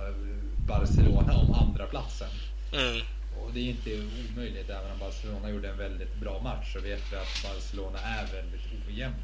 Barcelona 0.67 1.37
om 1.37 1.53
andra 1.53 1.85
platsen. 1.85 2.29
Mm. 2.73 3.01
Och 3.37 3.53
det 3.53 3.59
är 3.59 3.63
inte 3.63 3.89
omöjligt, 3.91 4.69
även 4.69 4.91
om 4.91 4.99
Barcelona 4.99 5.49
gjorde 5.49 5.69
en 5.69 5.77
väldigt 5.77 6.15
bra 6.15 6.39
match 6.39 6.73
så 6.73 6.79
vet 6.79 7.01
vi 7.11 7.15
att 7.15 7.43
Barcelona 7.43 7.99
är 7.99 8.25
väldigt 8.25 8.61
ojämna. 8.87 9.17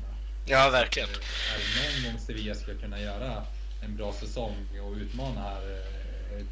Ja, 0.46 0.70
verkligen. 0.70 1.10
Är 1.10 1.14
det 1.14 2.02
någon 2.04 2.12
gång 2.12 2.22
Sevilla 2.22 2.56
ska 2.56 2.74
kunna 2.74 3.02
göra 3.02 3.44
en 3.84 3.98
bra 3.98 4.14
säsong 4.14 4.68
och 4.82 4.98
utmana 4.98 5.42
här 5.42 5.82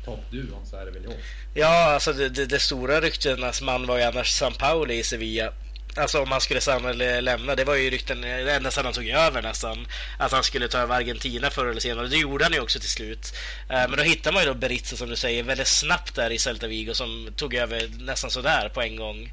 toppduon 0.06 0.66
så 0.66 0.78
är 0.78 0.86
det 0.86 0.92
väl 0.92 1.04
i 1.04 1.08
år. 1.08 1.16
Ja, 1.54 1.94
alltså 1.94 2.14
det, 2.14 2.30
det, 2.30 2.46
det 2.46 2.60
stora 2.60 3.02
ryktenas 3.02 3.62
man 3.62 3.88
var 3.88 3.98
ju 3.98 4.04
annars 4.04 4.32
San 4.32 4.54
Pauli 4.54 5.00
i 5.00 5.04
Sevilla. 5.04 5.54
Alltså 5.98 6.22
om 6.22 6.32
han 6.32 6.42
skulle 6.42 6.62
stanna 6.62 6.90
eller 6.90 7.22
lämna. 7.22 7.56
Det 7.56 7.64
var 7.64 7.76
ju 7.76 7.90
rykten 7.90 8.24
ända 8.24 8.72
sedan 8.72 8.86
han 8.86 8.94
tog 8.94 9.08
över 9.08 9.42
nästan. 9.42 9.88
Att 10.18 10.32
han 10.32 10.44
skulle 10.44 10.68
ta 10.68 10.78
över 10.78 10.96
Argentina 10.96 11.50
förr 11.50 11.66
eller 11.66 11.82
senare. 11.82 12.08
Det 12.08 12.18
gjorde 12.18 12.46
han 12.46 12.54
ju 12.54 12.60
också 12.60 12.80
till 12.80 12.90
slut. 12.90 13.34
Eh, 13.70 13.88
men 13.90 13.92
då 13.92 14.04
hittar 14.04 14.32
man 14.32 14.42
ju 14.42 14.48
då 14.48 14.54
Berizzo 14.54 14.98
som 14.98 15.10
du 15.10 15.16
säger 15.16 15.44
väldigt 15.44 15.68
snabbt 15.68 16.16
där 16.16 16.30
i 16.30 16.40
Celta 16.40 16.68
Vigo 16.68 16.94
som 16.94 17.34
tog 17.36 17.54
över 17.54 17.90
nästan 18.00 18.32
sådär 18.32 18.70
på 18.70 18.82
en 18.82 18.96
gång. 18.96 19.32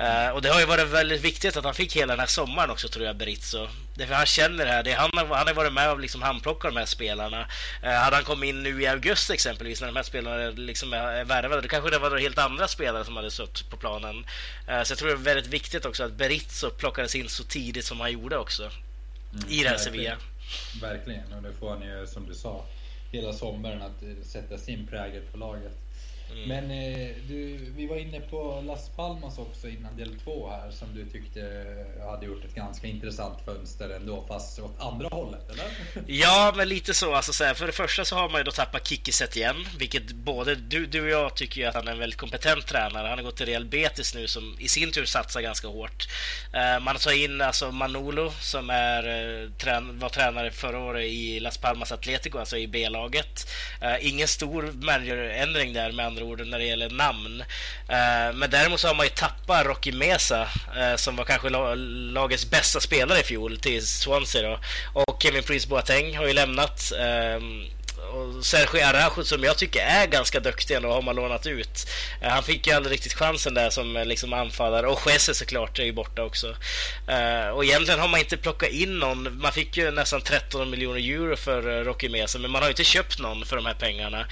Uh, 0.00 0.28
och 0.28 0.42
det 0.42 0.48
har 0.48 0.60
ju 0.60 0.66
varit 0.66 0.88
väldigt 0.88 1.20
viktigt 1.20 1.56
att 1.56 1.64
han 1.64 1.74
fick 1.74 1.96
hela 1.96 2.12
den 2.12 2.20
här 2.20 2.26
sommaren 2.26 2.70
också 2.70 2.88
tror 2.88 3.06
jag, 3.06 3.16
Berizzo. 3.16 3.68
Därför 3.94 4.14
han 4.14 4.26
känner 4.26 4.64
det 4.64 4.70
här. 4.70 4.82
Det, 4.82 4.92
han, 4.92 5.10
har, 5.14 5.26
han 5.36 5.46
har 5.46 5.54
varit 5.54 5.72
med 5.72 5.90
och 5.90 6.00
liksom 6.00 6.22
handplockat 6.22 6.70
de 6.74 6.78
här 6.78 6.86
spelarna. 6.86 7.40
Uh, 7.84 7.90
hade 7.90 8.16
han 8.16 8.24
kommit 8.24 8.48
in 8.48 8.62
nu 8.62 8.82
i 8.82 8.86
augusti 8.86 9.32
exempelvis 9.32 9.80
när 9.80 9.88
de 9.88 9.96
här 9.96 10.02
spelarna 10.02 10.50
liksom 10.50 10.92
är 10.92 11.24
värvade, 11.24 11.62
då 11.62 11.68
kanske 11.68 11.90
det 11.90 11.98
var 11.98 12.18
helt 12.18 12.38
andra 12.38 12.68
spelare 12.68 13.04
som 13.04 13.16
hade 13.16 13.30
stått 13.30 13.70
på 13.70 13.76
planen. 13.76 14.16
Uh, 14.68 14.82
så 14.82 14.92
jag 14.92 14.98
tror 14.98 15.08
det 15.08 15.14
är 15.14 15.16
väldigt 15.16 15.52
viktigt 15.52 15.84
också 15.84 16.04
att 16.04 16.12
Berizzo 16.12 16.70
plockades 16.70 17.14
in 17.14 17.28
så 17.28 17.44
tidigt 17.44 17.84
som 17.84 18.00
han 18.00 18.12
gjorde 18.12 18.38
också. 18.38 18.62
Mm, 18.62 19.48
I 19.48 19.62
det 19.62 19.68
här 19.68 19.76
Sevilla. 19.76 20.16
Verkligen, 20.80 21.32
och 21.32 21.42
det 21.42 21.52
får 21.60 21.70
han 21.70 21.82
ju 21.82 22.06
som 22.06 22.26
du 22.26 22.34
sa 22.34 22.64
hela 23.12 23.32
sommaren 23.32 23.82
att 23.82 24.26
sätta 24.26 24.58
sin 24.58 24.86
prägel 24.86 25.22
på 25.32 25.38
laget. 25.38 25.72
Mm. 26.32 26.48
Men 26.48 26.70
eh, 26.70 27.08
du, 27.28 27.58
vi 27.76 27.86
var 27.86 27.96
inne 27.96 28.20
på 28.20 28.62
Las 28.66 28.88
Palmas 28.88 29.38
också 29.38 29.68
innan 29.68 29.96
del 29.96 30.16
två 30.24 30.50
här 30.50 30.70
som 30.70 30.88
du 30.94 31.06
tyckte 31.06 31.40
hade 32.06 32.26
gjort 32.26 32.44
ett 32.44 32.54
ganska 32.54 32.86
intressant 32.86 33.38
fönster 33.44 33.90
ändå 33.90 34.24
fast 34.28 34.58
åt 34.58 34.80
andra 34.80 35.08
hållet, 35.08 35.50
eller? 35.50 35.64
Ja, 36.06 36.52
men 36.56 36.68
lite 36.68 36.94
så. 36.94 37.14
Alltså, 37.14 37.32
så 37.32 37.44
här, 37.44 37.54
för 37.54 37.66
det 37.66 37.72
första 37.72 38.04
så 38.04 38.16
har 38.16 38.28
man 38.28 38.40
ju 38.40 38.44
då 38.44 38.50
tappat 38.50 38.88
Kiki 38.88 39.12
igen, 39.36 39.66
vilket 39.78 40.12
både 40.12 40.54
du, 40.54 40.86
du 40.86 41.02
och 41.02 41.08
jag 41.08 41.36
tycker 41.36 41.68
att 41.68 41.74
han 41.74 41.88
är 41.88 41.92
en 41.92 41.98
väldigt 41.98 42.18
kompetent 42.18 42.66
tränare. 42.66 43.08
Han 43.08 43.18
har 43.18 43.24
gått 43.24 43.36
till 43.36 43.46
Real 43.46 43.64
Betis 43.64 44.14
nu 44.14 44.28
som 44.28 44.56
i 44.58 44.68
sin 44.68 44.92
tur 44.92 45.04
satsar 45.04 45.40
ganska 45.40 45.68
hårt. 45.68 46.08
Uh, 46.54 46.84
man 46.84 46.96
tar 46.96 47.24
in 47.24 47.40
alltså 47.40 47.72
Manolo 47.72 48.30
som 48.40 48.70
är, 48.70 49.08
uh, 49.08 49.50
trän 49.52 49.98
var 49.98 50.08
tränare 50.08 50.50
förra 50.50 50.78
året 50.78 51.04
i 51.04 51.40
Las 51.40 51.58
Palmas 51.58 51.92
Atletico, 51.92 52.38
alltså 52.38 52.56
i 52.56 52.66
B-laget. 52.66 53.50
Uh, 53.82 54.06
ingen 54.06 54.28
stor 54.28 54.72
managerändring 54.72 55.72
där 55.72 55.92
med 55.92 56.06
andra 56.06 56.19
andra 56.20 56.32
ord 56.32 56.46
när 56.46 56.58
det 56.58 56.64
gäller 56.64 56.90
namn. 56.90 57.40
Eh, 57.88 58.34
men 58.34 58.50
däremot 58.50 58.80
så 58.80 58.88
har 58.88 58.94
man 58.94 59.06
ju 59.06 59.10
tappat 59.10 59.66
Rocky 59.66 59.92
Mesa 59.92 60.48
eh, 60.76 60.96
som 60.96 61.16
var 61.16 61.24
kanske 61.24 61.48
lagets 62.12 62.50
bästa 62.50 62.80
spelare 62.80 63.20
i 63.20 63.22
fjol 63.22 63.58
till 63.58 63.86
Swansea 63.86 64.42
då. 64.42 64.58
Och 64.92 65.22
Kevin 65.22 65.42
Prince 65.42 65.68
Boateng 65.68 66.16
har 66.16 66.26
ju 66.26 66.32
lämnat. 66.32 66.92
Ehm, 66.98 67.64
och 68.10 68.44
Sergio 68.44 68.84
Arajo 68.84 69.24
som 69.24 69.44
jag 69.44 69.58
tycker 69.58 69.80
är 69.80 70.06
ganska 70.06 70.40
duktig 70.40 70.74
ändå 70.74 70.92
har 70.92 71.02
man 71.02 71.16
lånat 71.16 71.46
ut. 71.46 71.86
Eh, 72.20 72.28
han 72.28 72.42
fick 72.42 72.66
ju 72.66 72.72
aldrig 72.72 72.92
riktigt 72.92 73.12
chansen 73.12 73.54
där 73.54 73.70
som 73.70 73.96
eh, 73.96 74.04
liksom 74.04 74.32
anfallare 74.32 74.86
och 74.86 75.00
Jesus 75.10 75.38
såklart 75.38 75.78
är 75.78 75.84
ju 75.84 75.92
borta 75.92 76.22
också. 76.22 76.56
Eh, 77.08 77.48
och 77.48 77.64
egentligen 77.64 78.00
har 78.00 78.08
man 78.08 78.20
inte 78.20 78.36
plockat 78.36 78.68
in 78.68 78.98
någon. 78.98 79.40
Man 79.40 79.52
fick 79.52 79.76
ju 79.76 79.90
nästan 79.90 80.20
13 80.20 80.70
miljoner 80.70 81.00
euro 81.00 81.36
för 81.36 81.84
Rocky 81.84 82.08
Mesa 82.08 82.38
men 82.38 82.50
man 82.50 82.62
har 82.62 82.68
ju 82.68 82.72
inte 82.72 82.84
köpt 82.84 83.18
någon 83.20 83.46
för 83.46 83.56
de 83.56 83.66
här 83.66 83.74
pengarna. 83.74 84.26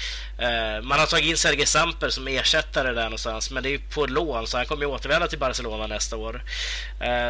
man 0.83 0.99
har 0.99 1.07
tagit 1.07 1.27
in 1.27 1.37
Sergej 1.37 1.67
Samper 1.67 2.09
som 2.09 2.29
ersättare 2.29 2.93
där 2.93 3.05
någonstans 3.05 3.51
men 3.51 3.63
det 3.63 3.69
är 3.69 3.71
ju 3.71 3.79
på 3.79 4.07
lån 4.07 4.47
så 4.47 4.57
han 4.57 4.67
kommer 4.67 4.83
ju 4.83 4.89
återvända 4.89 5.27
till 5.27 5.39
Barcelona 5.39 5.87
nästa 5.87 6.17
år. 6.17 6.43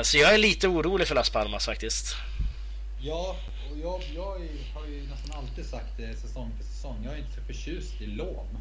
så 0.02 0.18
jag 0.18 0.34
är 0.34 0.38
lite 0.38 0.68
orolig 0.68 1.08
för 1.08 1.14
Las 1.14 1.30
Palmas 1.30 1.66
faktiskt. 1.66 2.16
Ja, 3.00 3.36
och 3.70 3.78
jag, 3.78 4.02
jag 4.14 4.36
är 4.36 4.67
alltid 5.38 5.64
sagt 5.64 5.96
det 5.96 6.16
säsong 6.16 6.52
för 6.58 6.64
säsong. 6.64 6.96
Jag 7.04 7.14
är 7.14 7.18
inte 7.18 7.34
så 7.34 7.40
förtjust 7.40 8.00
i 8.00 8.06
lån. 8.06 8.58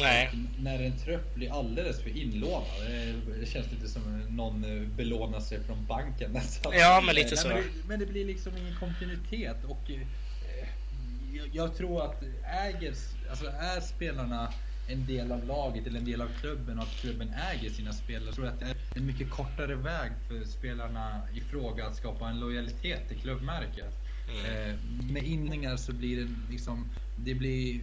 Nej. 0.00 0.30
när 0.58 0.82
en 0.82 0.98
trupp 0.98 1.34
blir 1.34 1.52
alldeles 1.52 2.02
för 2.02 2.16
inlånad. 2.16 2.66
Det 3.40 3.46
känns 3.46 3.72
lite 3.72 3.88
som 3.88 4.20
någon 4.28 4.64
eh, 4.64 4.88
belånar 4.88 5.40
sig 5.40 5.60
från 5.62 5.86
banken 5.86 6.30
nästan. 6.32 6.72
Ja, 6.76 7.02
men 7.06 7.14
lite 7.14 7.36
så. 7.36 7.48
Men 7.48 7.56
det, 7.56 7.62
men 7.88 8.00
det, 8.00 8.06
blir 8.06 8.24
liksom 8.24 8.56
ingen 8.56 8.76
kontinuitet 8.76 9.64
och 9.64 9.90
eh, 9.90 10.00
jag, 11.32 11.46
jag, 11.52 11.76
tror 11.76 12.04
att 12.04 12.22
äger, 12.44 12.94
alltså 13.30 13.46
är 13.46 13.80
spelarna 13.80 14.52
en 14.88 15.06
del 15.06 15.32
av 15.32 15.44
laget 15.44 15.86
eller 15.86 15.98
en 15.98 16.04
del 16.04 16.22
av 16.22 16.28
klubben 16.40 16.78
och 16.78 16.84
att 16.84 17.00
klubben 17.00 17.34
äger 17.52 17.70
sina 17.70 17.92
spelare. 17.92 18.26
Jag 18.26 18.34
tror 18.34 18.46
att 18.46 18.60
det 18.60 18.66
är 18.66 18.76
en 18.96 19.06
mycket 19.06 19.30
kortare 19.30 19.74
väg 19.74 20.12
för 20.28 20.44
spelarna 20.44 21.20
i 21.34 21.40
fråga 21.40 21.86
att 21.86 21.96
skapa 21.96 22.28
en 22.28 22.40
lojalitet 22.40 23.08
till 23.08 23.18
klubbmärket. 23.18 24.01
Mm. 24.28 24.70
Eh, 24.70 24.76
med 25.12 25.22
inningar 25.24 25.76
så 25.76 25.92
blir 25.92 26.16
det 26.16 26.30
liksom, 26.50 26.88
det 27.16 27.34
blir 27.34 27.80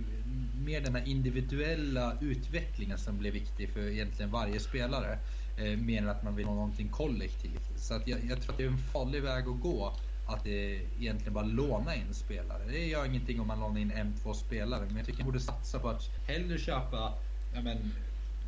mer 0.65 0.81
den 0.81 0.95
här 0.95 1.07
individuella 1.07 2.17
utvecklingen 2.21 2.97
som 2.97 3.17
blir 3.17 3.31
viktig 3.31 3.69
för 3.69 3.79
egentligen 3.79 4.31
varje 4.31 4.59
spelare. 4.59 5.19
Eh, 5.57 5.77
mer 5.77 6.01
än 6.01 6.09
att 6.09 6.23
man 6.23 6.35
vill 6.35 6.45
ha 6.45 6.53
någonting 6.53 6.89
kollektivt. 6.89 7.69
Så 7.75 7.93
att 7.93 8.07
jag, 8.07 8.19
jag 8.29 8.41
tror 8.41 8.51
att 8.51 8.57
det 8.57 8.63
är 8.63 8.67
en 8.67 8.77
farlig 8.77 9.23
väg 9.23 9.47
att 9.47 9.61
gå 9.61 9.93
att 10.27 10.43
det 10.43 10.81
egentligen 10.99 11.33
bara 11.33 11.45
låna 11.45 11.95
in 11.95 12.13
spelare. 12.13 12.63
Det 12.67 12.87
gör 12.87 13.05
ingenting 13.05 13.41
om 13.41 13.47
man 13.47 13.59
lånar 13.59 13.79
in 13.79 13.91
en, 13.91 14.13
två 14.23 14.33
spelare, 14.33 14.85
men 14.87 14.97
jag 14.97 15.05
tycker 15.05 15.19
man 15.19 15.25
borde 15.25 15.39
satsa 15.39 15.79
på 15.79 15.89
att 15.89 16.01
hellre 16.27 16.57
köpa 16.57 17.13
ja, 17.53 17.61
men, 17.61 17.93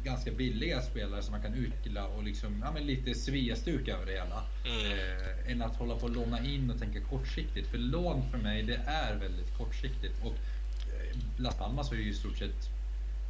ganska 0.04 0.32
billiga 0.32 0.82
spelare 0.82 1.22
som 1.22 1.32
man 1.32 1.42
kan 1.42 1.54
utveckla 1.54 2.08
och 2.08 2.24
liksom, 2.24 2.62
ja, 2.66 2.72
men 2.72 2.86
lite 2.86 3.16
sviastuk 3.16 3.88
över 3.88 4.06
det 4.06 4.12
hela. 4.12 4.44
Mm. 4.66 4.92
Eh, 4.92 5.52
än 5.52 5.62
att 5.62 5.76
hålla 5.76 5.96
på 5.96 6.06
att 6.06 6.12
låna 6.12 6.46
in 6.46 6.72
och 6.72 6.80
tänka 6.80 7.02
kortsiktigt. 7.02 7.68
För 7.68 7.78
lån 7.78 8.32
för 8.32 8.38
mig, 8.38 8.64
det 8.64 8.82
är 8.86 9.16
väldigt 9.16 9.58
kortsiktigt. 9.58 10.14
Och 10.24 10.36
eh, 10.94 11.18
Las 11.38 11.56
Palmas 11.56 11.90
har 11.90 11.98
ju 11.98 12.10
i 12.10 12.14
stort 12.14 12.38
sett 12.38 12.70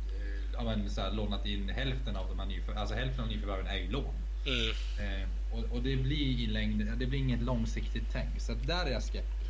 eh, 0.08 0.44
ja, 0.54 0.64
men, 0.64 0.90
så 0.90 1.02
här, 1.02 1.12
lånat 1.12 1.46
in 1.46 1.70
hälften 1.70 2.16
av 2.16 2.28
de 2.28 2.40
här 2.40 2.46
nyförvärven. 2.46 2.82
Alltså 2.82 2.96
hälften 2.96 3.24
av 3.24 3.30
nyförvärven 3.30 3.68
är 3.68 3.78
ju 3.78 3.92
lån. 3.92 4.16
Mm. 4.46 5.22
Eh, 5.22 5.28
och, 5.52 5.76
och, 5.76 5.84
det 5.84 5.96
blir 5.96 6.40
i 6.40 6.48
längden, 6.48 7.00
det 7.00 7.06
blir 7.06 7.20
inget 7.20 7.42
långsiktigt 7.42 8.04
tänk. 8.12 8.42
Så 8.42 8.54
där 8.54 8.86
är 8.86 8.92
jag 8.92 9.04
skeptisk. 9.04 9.41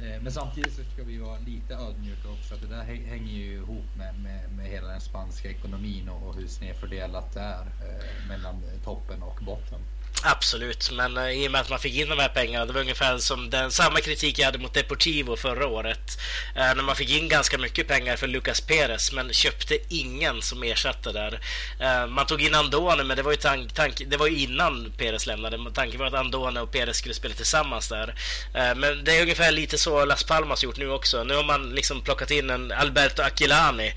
Eh, 0.00 0.22
men 0.22 0.32
samtidigt 0.32 0.72
så 0.72 0.82
ska 0.84 1.02
vi 1.04 1.18
vara 1.18 1.38
lite 1.38 1.74
ödmjuka 1.74 2.28
också. 2.28 2.54
Att 2.54 2.60
det 2.60 2.66
där 2.66 2.82
hänger 2.82 3.32
ju 3.32 3.54
ihop 3.54 3.96
med, 3.96 4.14
med, 4.20 4.52
med 4.56 4.66
hela 4.66 4.88
den 4.88 5.00
spanska 5.00 5.50
ekonomin 5.50 6.08
och, 6.08 6.28
och 6.28 6.34
hur 6.34 6.46
snedfördelat 6.46 7.32
det 7.34 7.40
är 7.40 7.60
eh, 7.60 8.28
mellan 8.28 8.62
toppen 8.84 9.22
och 9.22 9.40
botten. 9.44 9.80
Absolut, 10.24 10.90
men 10.90 11.16
uh, 11.16 11.30
i 11.30 11.48
och 11.48 11.52
med 11.52 11.60
att 11.60 11.70
man 11.70 11.78
fick 11.78 11.94
in 11.94 12.08
de 12.08 12.18
här 12.18 12.28
pengarna, 12.28 12.66
det 12.66 12.72
var 12.72 12.80
ungefär 12.80 13.18
som 13.18 13.50
den 13.50 13.70
samma 13.70 14.00
kritik 14.00 14.38
jag 14.38 14.46
hade 14.46 14.58
mot 14.58 14.74
Deportivo 14.74 15.36
förra 15.36 15.66
året. 15.66 16.18
Uh, 16.56 16.74
när 16.76 16.82
man 16.82 16.96
fick 16.96 17.10
in 17.10 17.28
ganska 17.28 17.58
mycket 17.58 17.88
pengar 17.88 18.16
för 18.16 18.26
Lucas 18.26 18.60
Perez, 18.60 19.12
men 19.12 19.32
köpte 19.32 19.78
ingen 19.88 20.42
som 20.42 20.62
ersatte 20.62 21.12
där. 21.12 21.40
Uh, 21.80 22.06
man 22.06 22.26
tog 22.26 22.42
in 22.42 22.54
Andone, 22.54 23.04
men 23.04 23.16
det 23.16 23.22
var 23.22 23.30
ju, 23.30 23.36
tank, 23.36 23.72
tank, 23.72 24.02
det 24.06 24.16
var 24.16 24.26
ju 24.26 24.38
innan 24.38 24.92
Perez 24.96 25.26
lämnade. 25.26 25.58
Tanken 25.74 26.00
var 26.00 26.06
att 26.06 26.14
Andone 26.14 26.60
och 26.60 26.72
Perez 26.72 26.96
skulle 26.96 27.14
spela 27.14 27.34
tillsammans 27.34 27.88
där. 27.88 28.14
men 28.52 29.04
det 29.04 29.16
är 29.16 29.22
ungefär 29.22 29.52
lite 29.52 29.78
så 29.78 30.04
Las 30.04 30.24
Palmas 30.24 30.64
gjort 30.64 30.76
nu 30.76 30.90
också. 30.90 31.24
Nu 31.24 31.34
har 31.34 31.44
man 31.44 31.70
liksom 31.70 32.00
plockat 32.00 32.30
in 32.30 32.50
en 32.50 32.72
Alberto 32.72 33.22
Aquilani. 33.22 33.94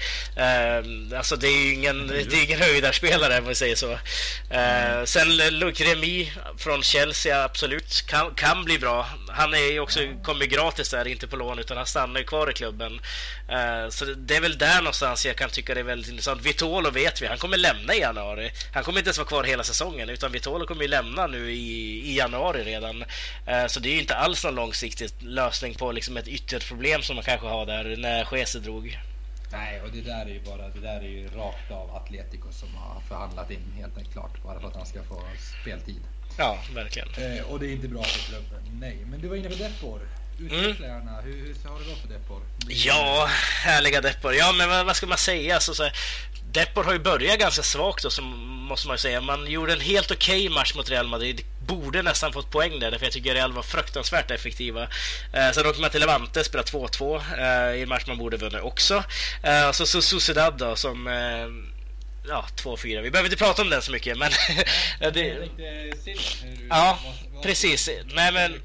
alltså 1.18 1.36
det 1.36 1.48
är 1.48 1.66
ju 1.66 1.74
ingen, 1.74 2.08
det 2.08 2.34
är 2.34 2.44
ingen 2.44 2.62
höjdarspelare 2.62 3.40
om 3.40 3.48
vi 3.48 3.56
säger 3.56 3.76
så. 3.76 4.00
sen 5.06 5.38
Luc 5.60 5.82
från 6.58 6.84
Chelsea, 6.84 7.44
absolut. 7.44 8.04
Kan, 8.08 8.36
kan 8.36 8.66
bli 8.66 8.80
bra. 8.80 9.08
Han 9.30 9.54
är 9.54 9.72
ju 9.72 9.80
också, 9.80 10.00
kommer 10.24 10.46
gratis 10.46 10.90
där, 10.90 11.08
inte 11.08 11.28
på 11.28 11.36
lån, 11.36 11.60
utan 11.60 11.78
han 11.78 11.86
stannar 11.86 12.20
ju 12.20 12.26
kvar 12.26 12.52
i 12.52 12.54
klubben. 12.54 12.94
Uh, 13.50 13.90
så 13.90 14.06
det 14.06 14.36
är 14.36 14.42
väl 14.42 14.58
där 14.58 14.78
någonstans 14.78 15.26
jag 15.26 15.36
kan 15.36 15.50
tycka 15.50 15.74
det 15.74 15.80
är 15.80 15.84
väldigt 15.84 16.10
intressant. 16.10 16.42
Vitolo 16.42 16.90
vet 16.90 17.22
vi, 17.22 17.28
han 17.28 17.38
kommer 17.38 17.58
lämna 17.58 17.96
i 17.96 18.00
januari. 18.00 18.52
Han 18.74 18.84
kommer 18.84 19.00
inte 19.00 19.08
ens 19.08 19.18
vara 19.18 19.28
kvar 19.28 19.44
hela 19.44 19.64
säsongen, 19.64 20.10
utan 20.10 20.32
Vitolo 20.32 20.68
kommer 20.68 20.82
ju 20.82 20.88
lämna 20.88 21.28
nu 21.28 21.52
i, 21.52 22.02
i 22.12 22.18
januari 22.18 22.64
redan. 22.64 23.02
Uh, 23.02 23.68
så 23.68 23.80
det 23.80 23.90
är 23.90 23.94
ju 23.94 24.00
inte 24.00 24.16
alls 24.16 24.44
någon 24.44 24.56
långsiktig 24.56 25.10
lösning 25.20 25.74
på 25.74 25.92
liksom 25.92 26.18
ett 26.18 26.28
ytterproblem 26.28 27.02
som 27.02 27.16
man 27.16 27.26
kanske 27.26 27.48
har 27.48 27.66
där 27.66 27.98
när 27.98 28.38
Gese 28.38 28.60
drog. 28.60 29.00
Nej, 29.58 29.82
och 29.82 29.92
det 29.92 30.02
där 30.02 30.26
är 30.26 30.30
ju 30.30 30.42
bara 30.46 30.70
det 30.70 30.80
där 30.80 31.00
är 31.00 31.10
ju 31.10 31.28
rakt 31.28 31.72
av 31.72 31.96
Atletico 31.96 32.52
som 32.52 32.76
har 32.76 33.02
förhandlat 33.02 33.52
in 33.52 33.74
helt 33.76 34.12
klart 34.14 34.44
bara 34.44 34.60
för 34.60 34.68
att 34.68 34.76
han 34.76 34.86
ska 34.86 35.04
få 35.04 35.22
speltid. 35.62 36.02
Ja, 36.38 36.58
verkligen. 36.76 37.08
Eh, 37.18 37.52
och 37.52 37.60
det 37.60 37.68
är 37.68 37.72
inte 37.72 37.88
bra 37.88 38.04
för 38.04 38.32
klubben. 38.32 38.80
Nej, 38.80 39.06
men 39.10 39.22
du 39.22 39.28
var 39.28 39.36
inne 39.36 39.50
på 39.50 39.56
Depor. 39.56 40.00
Utveckla 40.40 40.86
mm. 40.86 40.98
gärna. 40.98 41.22
Hur, 41.22 41.32
hur 41.32 41.70
har 41.70 41.80
det 41.80 41.86
gått 41.86 42.02
för 42.02 42.08
Depor? 42.08 42.42
Ja, 42.68 43.30
härliga 43.64 44.02
Depor. 44.02 44.34
Ja, 44.34 44.52
men 44.52 44.70
vad, 44.70 44.86
vad 44.86 44.96
ska 44.96 45.08
man 45.08 45.18
säga? 45.18 45.60
Så, 45.60 45.74
så, 45.74 45.90
Depor 46.52 46.84
har 46.84 46.94
ju 46.94 47.00
börjat 47.00 47.40
ganska 47.40 47.64
svagt 47.64 48.04
då, 48.04 48.10
som 48.10 48.26
måste 48.70 48.88
man 48.88 48.94
ju 48.94 48.98
säga. 48.98 49.22
Man 49.22 49.48
gjorde 49.48 49.74
en 49.74 49.82
helt 49.82 50.12
okej 50.12 50.48
okay 50.48 50.56
match 50.56 50.76
mot 50.76 50.90
Real 50.90 51.08
Madrid. 51.08 51.42
Borde 51.68 52.02
nästan 52.02 52.34
fått 52.34 52.52
poäng 52.52 52.80
där, 52.80 52.92
för 52.98 53.06
jag 53.06 53.14
tycker 53.14 53.34
Real 53.34 53.54
var 53.54 53.64
fruktansvärt 53.64 54.32
effektiva. 54.32 54.84
Eh, 55.34 55.52
sen 55.54 55.66
åkte 55.66 55.82
man 55.82 55.90
till 55.90 56.00
Levante, 56.00 56.44
spelade 56.44 56.70
2-2 56.72 57.22
eh, 57.38 57.80
i 57.80 57.82
en 57.82 57.90
match 57.90 58.04
man 58.08 58.18
borde 58.18 58.38
vunnit 58.38 58.62
också. 58.62 59.04
Eh, 59.44 59.68
och 59.68 59.76
så, 59.76 59.86
så 59.86 60.02
Sociedad 60.02 60.58
då, 60.58 60.76
som 60.76 61.08
eh, 61.08 61.48
ja, 62.28 62.46
2-4. 62.64 63.02
Vi 63.02 63.12
behöver 63.12 63.30
inte 63.30 63.44
prata 63.44 63.62
om 63.62 63.70
den 63.70 63.82
så 63.82 63.92
mycket, 63.92 64.18
men... 64.18 64.32
det... 65.14 65.50
Ja, 66.70 67.00
precis. 67.44 67.90
Nej, 68.06 68.32
men... 68.32 68.62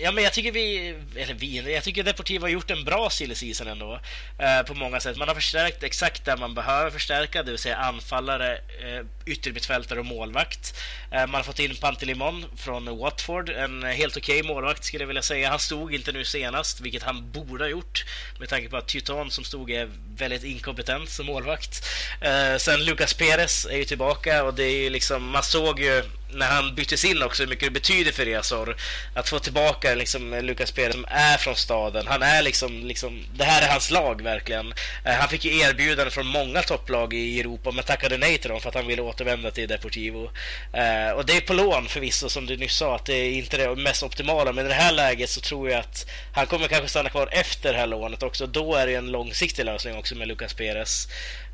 Ja, 0.00 0.12
men 0.12 0.24
jag 0.24 0.32
tycker 0.32 0.52
vi, 0.52 0.94
eller 1.16 1.34
vi, 1.34 1.72
jag 1.74 1.84
tycker 1.84 2.02
Deportivo 2.04 2.42
har 2.42 2.48
gjort 2.48 2.70
en 2.70 2.84
bra 2.84 3.10
silly 3.10 3.34
season 3.34 3.68
ändå 3.68 4.00
eh, 4.38 4.62
på 4.66 4.74
många 4.74 5.00
sätt. 5.00 5.16
Man 5.16 5.28
har 5.28 5.34
förstärkt 5.34 5.82
exakt 5.82 6.24
där 6.24 6.36
man 6.36 6.54
behöver 6.54 6.90
förstärka, 6.90 7.42
det 7.42 7.50
vill 7.50 7.58
säga 7.58 7.76
anfallare, 7.76 8.54
eh, 8.56 9.06
yttermittfältare 9.26 10.00
och 10.00 10.06
målvakt. 10.06 10.74
Eh, 11.10 11.20
man 11.20 11.34
har 11.34 11.42
fått 11.42 11.58
in 11.58 11.76
Pantelimon 11.76 12.44
från 12.56 12.98
Watford, 12.98 13.50
en 13.50 13.82
helt 13.82 14.16
okej 14.16 14.40
okay 14.40 14.54
målvakt 14.54 14.84
skulle 14.84 15.02
jag 15.02 15.08
vilja 15.08 15.22
säga. 15.22 15.50
Han 15.50 15.58
stod 15.58 15.94
inte 15.94 16.12
nu 16.12 16.24
senast, 16.24 16.80
vilket 16.80 17.02
han 17.02 17.30
borde 17.30 17.64
ha 17.64 17.68
gjort 17.68 18.04
med 18.38 18.48
tanke 18.48 18.68
på 18.68 18.76
att 18.76 18.88
Tyton 18.88 19.30
som 19.30 19.44
stod 19.44 19.70
är 19.70 19.90
väldigt 20.20 20.44
inkompetent 20.44 21.10
som 21.10 21.26
målvakt. 21.26 21.88
Eh, 22.20 22.56
sen 22.58 22.84
Lucas 22.84 23.14
Perez 23.14 23.66
är 23.66 23.76
ju 23.76 23.84
tillbaka 23.84 24.44
och 24.44 24.54
det 24.54 24.64
är 24.64 24.82
ju 24.82 24.90
liksom, 24.90 25.30
man 25.30 25.42
såg 25.42 25.80
ju 25.80 26.02
när 26.32 26.46
han 26.46 26.74
byttes 26.74 27.04
in 27.04 27.22
också 27.22 27.42
hur 27.42 27.50
mycket 27.50 27.66
det 27.66 27.70
betyder 27.70 28.12
för 28.12 28.24
Resor 28.24 28.76
att 29.14 29.28
få 29.28 29.38
tillbaka 29.38 29.94
liksom 29.94 30.34
Lucas 30.34 30.72
Perez 30.72 30.92
som 30.92 31.04
är 31.08 31.36
från 31.36 31.56
staden. 31.56 32.06
Han 32.06 32.22
är 32.22 32.42
liksom, 32.42 32.86
liksom 32.86 33.24
det 33.34 33.44
här 33.44 33.62
är 33.62 33.70
hans 33.72 33.90
lag 33.90 34.22
verkligen. 34.22 34.74
Eh, 35.04 35.12
han 35.12 35.28
fick 35.28 35.44
ju 35.44 35.60
erbjudanden 35.60 36.10
från 36.10 36.26
många 36.26 36.62
topplag 36.62 37.14
i 37.14 37.40
Europa 37.40 37.70
men 37.70 37.84
tackade 37.84 38.16
nej 38.18 38.38
till 38.38 38.50
dem 38.50 38.60
för 38.60 38.68
att 38.68 38.74
han 38.74 38.86
ville 38.86 39.02
återvända 39.02 39.50
till 39.50 39.68
Deportivo. 39.68 40.30
Eh, 40.72 41.10
och 41.16 41.26
det 41.26 41.36
är 41.36 41.40
på 41.40 41.52
lån 41.52 41.88
förvisso 41.88 42.28
som 42.28 42.46
du 42.46 42.56
nyss 42.56 42.76
sa 42.76 42.94
att 42.94 43.06
det 43.06 43.14
är 43.14 43.30
inte 43.30 43.56
det 43.56 43.76
mest 43.76 44.02
optimala 44.02 44.52
men 44.52 44.66
i 44.66 44.68
det 44.68 44.74
här 44.74 44.92
läget 44.92 45.30
så 45.30 45.40
tror 45.40 45.70
jag 45.70 45.80
att 45.80 46.06
han 46.32 46.46
kommer 46.46 46.68
kanske 46.68 46.88
stanna 46.88 47.10
kvar 47.10 47.28
efter 47.32 47.72
det 47.72 47.78
här 47.78 47.86
lånet 47.86 48.22
också. 48.22 48.46
Då 48.46 48.74
är 48.74 48.86
det 48.86 48.94
en 48.94 49.10
långsiktig 49.10 49.64
lösning 49.64 49.96
också 49.96 50.07
med 50.14 50.28
Lucas 50.28 50.54
Perez. 50.54 51.08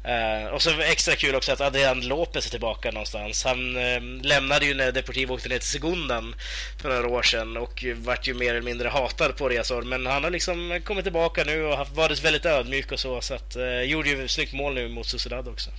Uh, 0.09 0.47
och 0.47 0.63
så 0.63 0.81
extra 0.81 1.17
kul 1.17 1.35
också 1.35 1.53
att 1.53 1.61
Adrian 1.61 2.01
Lopez 2.01 2.47
är 2.47 2.51
tillbaka 2.51 2.91
någonstans. 2.91 3.45
Han 3.45 3.77
uh, 3.77 4.23
lämnade 4.23 4.67
ju 4.67 4.75
när 4.75 4.93
Deportivo 4.93 5.35
åkte 5.35 5.49
ner 5.49 5.59
till 5.59 5.69
Segundan 5.69 6.35
för 6.81 6.89
några 6.89 7.09
år 7.09 7.23
sedan 7.23 7.57
och 7.57 7.85
vart 7.97 8.29
ju 8.29 8.35
mer 8.35 8.51
eller 8.51 8.63
mindre 8.63 8.89
hatad 8.89 9.37
på 9.37 9.49
resor. 9.49 9.83
Men 9.83 10.07
han 10.07 10.25
har 10.25 10.31
liksom 10.31 10.81
kommit 10.85 11.05
tillbaka 11.05 11.45
nu 11.45 11.65
och 11.65 11.89
varit 11.89 12.25
väldigt 12.25 12.45
ödmjuk 12.45 12.93
och 12.93 13.01
så. 13.01 13.21
Så 13.21 13.35
att, 13.35 13.57
uh, 13.57 13.83
gjorde 13.83 14.09
ju 14.09 14.29
snyggt 14.29 14.53
mål 14.53 14.75
nu 14.75 14.89
mot 14.89 15.07
Sociedad 15.07 15.49
också. 15.49 15.71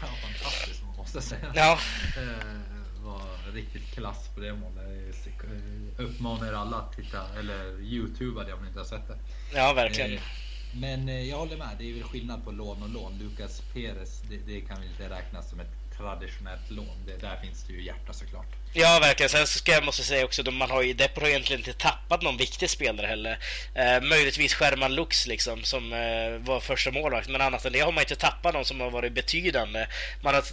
Ja, 0.00 0.06
fantastiskt 0.22 0.82
måste 0.96 1.16
jag 1.16 1.24
säga. 1.24 1.52
Ja. 1.54 1.78
Uh, 2.18 3.04
var 3.04 3.52
riktigt 3.54 3.94
klass 3.94 4.28
på 4.34 4.40
det 4.40 4.52
målet. 4.52 4.78
Uppmanar 5.98 6.52
alla 6.52 6.76
att 6.76 6.96
titta 6.96 7.18
eller 7.38 7.80
Youtuba 7.82 8.44
det 8.44 8.52
om 8.52 8.62
ni 8.62 8.68
inte 8.68 8.80
har 8.80 8.86
sett 8.86 9.08
det. 9.08 9.18
Ja, 9.54 9.72
verkligen. 9.72 10.20
Men 10.72 11.08
eh, 11.08 11.28
jag 11.28 11.36
håller 11.36 11.56
med, 11.56 11.76
det 11.78 11.90
är 11.90 11.94
väl 11.94 12.02
skillnad 12.02 12.44
på 12.44 12.50
lån 12.50 12.82
och 12.82 12.88
lån. 12.88 13.18
Lucas 13.18 13.62
Perez, 13.74 14.22
det, 14.30 14.36
det 14.52 14.60
kan 14.60 14.80
väl 14.80 14.88
inte 14.88 15.14
räknas 15.14 15.50
som 15.50 15.60
ett 15.60 15.78
traditionellt 15.98 16.70
lån. 16.70 16.96
Det, 17.06 17.16
där 17.16 17.36
finns 17.36 17.64
det 17.64 17.72
ju 17.72 17.82
hjärta 17.82 18.12
såklart. 18.12 18.46
Ja, 18.72 18.98
verkligen. 19.02 19.30
Sen 19.30 19.46
ska 19.46 19.72
jag 19.72 19.84
måste 19.84 20.02
säga 20.02 20.24
också 20.24 20.42
att 20.42 20.54
man 20.54 20.70
har 20.70 20.82
ju 20.82 20.94
Depor 20.94 21.20
har 21.20 21.28
egentligen 21.28 21.60
inte 21.60 21.72
tappat 21.72 22.22
någon 22.22 22.36
viktig 22.36 22.70
spelare 22.70 23.06
heller. 23.06 23.38
Eh, 23.74 24.02
möjligtvis 24.02 24.54
Sherman 24.54 24.94
Lux 24.94 25.26
liksom, 25.26 25.62
som 25.62 25.92
eh, 25.92 26.46
var 26.46 26.60
första 26.60 26.90
målvakt. 26.90 27.28
Men 27.28 27.40
annat 27.40 27.64
än 27.64 27.72
det 27.72 27.80
har 27.80 27.92
man 27.92 28.02
inte 28.02 28.16
tappat 28.16 28.54
någon 28.54 28.64
som 28.64 28.80
har 28.80 28.90
varit 28.90 29.12
betydande. 29.12 29.86
Man 30.22 30.34
har 30.34 30.44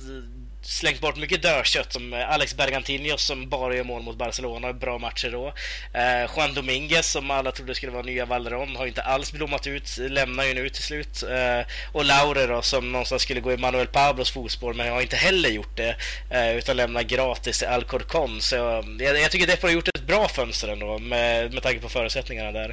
slängt 0.66 1.02
bort 1.02 1.18
mycket 1.18 1.42
dödkött 1.42 1.94
som 1.94 2.14
eh, 2.14 2.30
Alex 2.30 2.56
Bergantinos 2.58 3.22
som 3.24 3.50
bara 3.50 3.76
gör 3.76 3.84
mål 3.84 4.02
mot 4.02 4.18
Barcelona, 4.18 4.74
bra 4.74 4.98
matcher 4.98 5.32
då. 5.32 5.48
Eh, 5.94 6.32
Juan 6.36 6.54
Dominguez 6.54 7.12
som 7.12 7.32
alla 7.32 7.52
trodde 7.52 7.76
skulle 7.76 7.92
vara 7.92 8.04
nya 8.04 8.26
Valderon 8.26 8.76
har 8.76 8.86
inte 8.88 9.02
alls 9.02 9.32
blommat 9.32 9.68
ut, 9.68 9.98
lämnar 9.98 10.44
ju 10.44 10.54
nu 10.54 10.70
till 10.70 10.84
slut. 10.84 11.24
Eh, 11.24 11.68
och 11.92 12.06
Laure 12.06 12.48
då 12.48 12.62
som 12.62 12.92
någonstans 12.92 13.22
skulle 13.22 13.40
gå 13.40 13.52
i 13.52 13.58
Manuel 13.58 13.88
Pablos 13.88 14.32
fotspår 14.32 14.74
men 14.74 14.92
har 14.92 15.02
inte 15.02 15.16
heller 15.16 15.50
gjort 15.50 15.78
det 15.78 15.96
eh, 16.30 16.58
utan 16.58 16.78
lämnar 16.78 17.04
gratis 17.04 17.60
till 17.60 17.68
Alcorcon. 17.68 18.42
Så 18.42 18.56
eh, 18.56 18.86
jag, 19.00 19.20
jag 19.20 19.32
tycker 19.32 19.48
Depor 19.48 19.68
har 19.68 19.74
gjort 19.74 19.88
ett 19.88 20.08
bra 20.08 20.28
fönster 20.28 20.68
ändå 20.68 21.00
med, 21.00 21.54
med 21.54 21.64
tanke 21.64 21.80
på 21.80 21.90
förutsättningarna 21.90 22.52
där. 22.52 22.66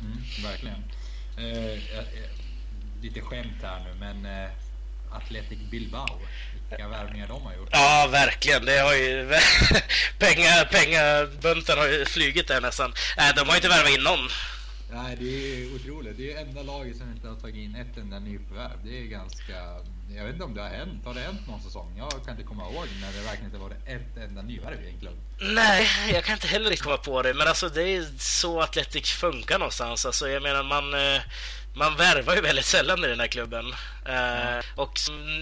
Mm, 0.00 0.22
verkligen. 0.42 0.84
Eh, 1.38 1.78
lite 3.02 3.20
skämt 3.20 3.62
här 3.62 3.80
nu 3.80 3.94
men 4.00 4.26
eh, 4.26 4.50
Athletic 5.12 5.58
Bilbao 5.70 6.18
vilka 6.70 6.88
värvningar 6.88 7.28
de 7.28 7.42
har 7.42 7.54
gjort. 7.54 7.68
Ja, 7.72 8.08
verkligen. 8.12 8.64
Det 8.64 8.78
har 8.78 8.94
ju... 8.94 9.28
pengar, 10.18 10.64
pengabunten 10.64 11.78
har 11.78 11.86
ju 11.86 12.04
flugit 12.04 12.48
där 12.48 12.60
nästan. 12.60 12.94
Nej, 13.16 13.32
de 13.36 13.48
har 13.48 13.56
inte 13.56 13.68
värvat 13.68 13.90
in 13.90 14.02
någon. 14.02 14.28
Nej, 14.92 15.16
det 15.20 15.24
är 15.24 15.74
otroligt. 15.74 16.16
Det 16.16 16.32
är 16.32 16.40
enda 16.40 16.62
laget 16.62 16.96
som 16.96 17.10
inte 17.10 17.28
har 17.28 17.36
tagit 17.36 17.56
in 17.56 17.74
ett 17.74 17.96
enda 17.96 18.18
nyförvärv. 18.18 18.78
Det 18.84 18.98
är 18.98 19.04
ganska... 19.04 19.54
Jag 20.16 20.24
vet 20.24 20.32
inte 20.32 20.44
om 20.44 20.54
det 20.54 20.62
har 20.62 20.68
hänt. 20.68 21.04
Har 21.04 21.14
det 21.14 21.20
hänt 21.20 21.46
någon 21.48 21.62
säsong? 21.62 21.94
Jag 21.98 22.10
kan 22.24 22.30
inte 22.30 22.42
komma 22.42 22.62
ihåg 22.62 22.86
när 23.00 23.12
det 23.12 23.20
verkligen 23.20 23.44
inte 23.44 23.58
var 23.58 23.70
ett 23.70 24.16
enda 24.28 24.42
nyvärv 24.42 24.82
i 24.84 24.88
en 24.88 25.00
klubb. 25.00 25.16
Nej, 25.40 25.88
jag 26.12 26.24
kan 26.24 26.34
inte 26.34 26.46
heller 26.46 26.76
komma 26.76 26.96
på 26.96 27.22
det. 27.22 27.34
Men 27.34 27.48
alltså 27.48 27.68
det 27.68 27.82
är 27.82 28.18
så 28.18 28.60
Atletic 28.60 29.10
funkar 29.10 29.58
någonstans. 29.58 30.06
Alltså 30.06 30.28
jag 30.28 30.42
menar 30.42 30.62
man... 30.62 30.94
Man 31.74 31.96
värvar 31.96 32.34
ju 32.34 32.40
väldigt 32.40 32.64
sällan 32.64 33.04
i 33.04 33.08
den 33.08 33.20
här 33.20 33.26
klubben. 33.26 33.66
Uh, 34.08 34.64
och 34.74 34.98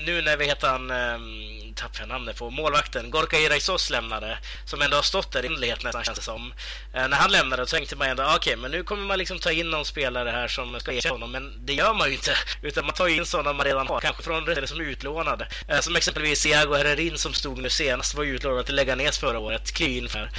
nu 0.07 0.23
när 0.23 0.37
vi 0.37 0.45
heter 0.45 0.69
han, 0.69 0.91
um, 0.91 1.75
tappar 1.75 2.01
jag 2.01 2.09
namnet 2.09 2.37
på, 2.37 2.51
målvakten, 2.51 3.11
Gorka 3.11 3.39
Iraisos 3.39 3.91
lämnade, 3.91 4.39
som 4.65 4.83
ändå 4.83 4.97
har 4.97 5.03
stått 5.03 5.33
där 5.33 5.43
i 5.43 5.47
inlighet 5.47 5.85
nästan 5.85 6.05
känns 6.05 6.19
det 6.19 6.25
som. 6.25 6.53
Uh, 6.97 7.09
när 7.09 7.17
han 7.17 7.33
lämnade 7.33 7.67
så 7.67 7.77
tänkte 7.77 7.97
man 7.97 8.09
ändå, 8.09 8.23
ah, 8.23 8.37
okej, 8.37 8.53
okay, 8.53 8.63
men 8.63 8.71
nu 8.71 8.83
kommer 8.83 9.07
man 9.07 9.19
liksom 9.19 9.39
ta 9.39 9.53
in 9.53 9.71
någon 9.71 9.85
spelare 9.85 10.31
här 10.31 10.49
som 10.49 10.81
ska 10.81 10.93
ersätta 10.93 11.15
honom, 11.15 11.33
men 11.33 11.67
det 11.67 11.75
gör 11.75 11.95
man 11.95 12.09
ju 12.09 12.15
inte, 12.15 12.37
utan 12.63 12.87
man 12.87 12.95
tar 12.95 13.09
in 13.09 13.27
sådana 13.27 13.53
man 13.53 13.67
redan 13.67 13.87
har, 13.87 14.01
kanske 14.01 14.23
från 14.23 14.49
eller 14.49 14.67
som 14.67 14.81
utlånad. 14.81 15.41
Uh, 15.41 15.75
eh, 15.75 15.81
som 15.81 15.97
exempelvis 15.97 16.47
Iago 16.47 16.75
Herrerin 16.75 17.19
som 17.19 17.35
stod 17.35 17.59
nu 17.59 17.71
senast, 17.71 18.15
var 18.15 18.25
utlånad 18.25 18.67
till 18.67 18.75
Leganes 18.75 19.19
förra 19.19 19.39
året, 19.39 19.73
Kryn 19.73 19.97
in 19.97 20.09
för 20.09 20.31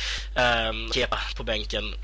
um, 0.69 0.91
Kepa 0.93 1.19
på 1.35 1.43
bänken. 1.43 1.95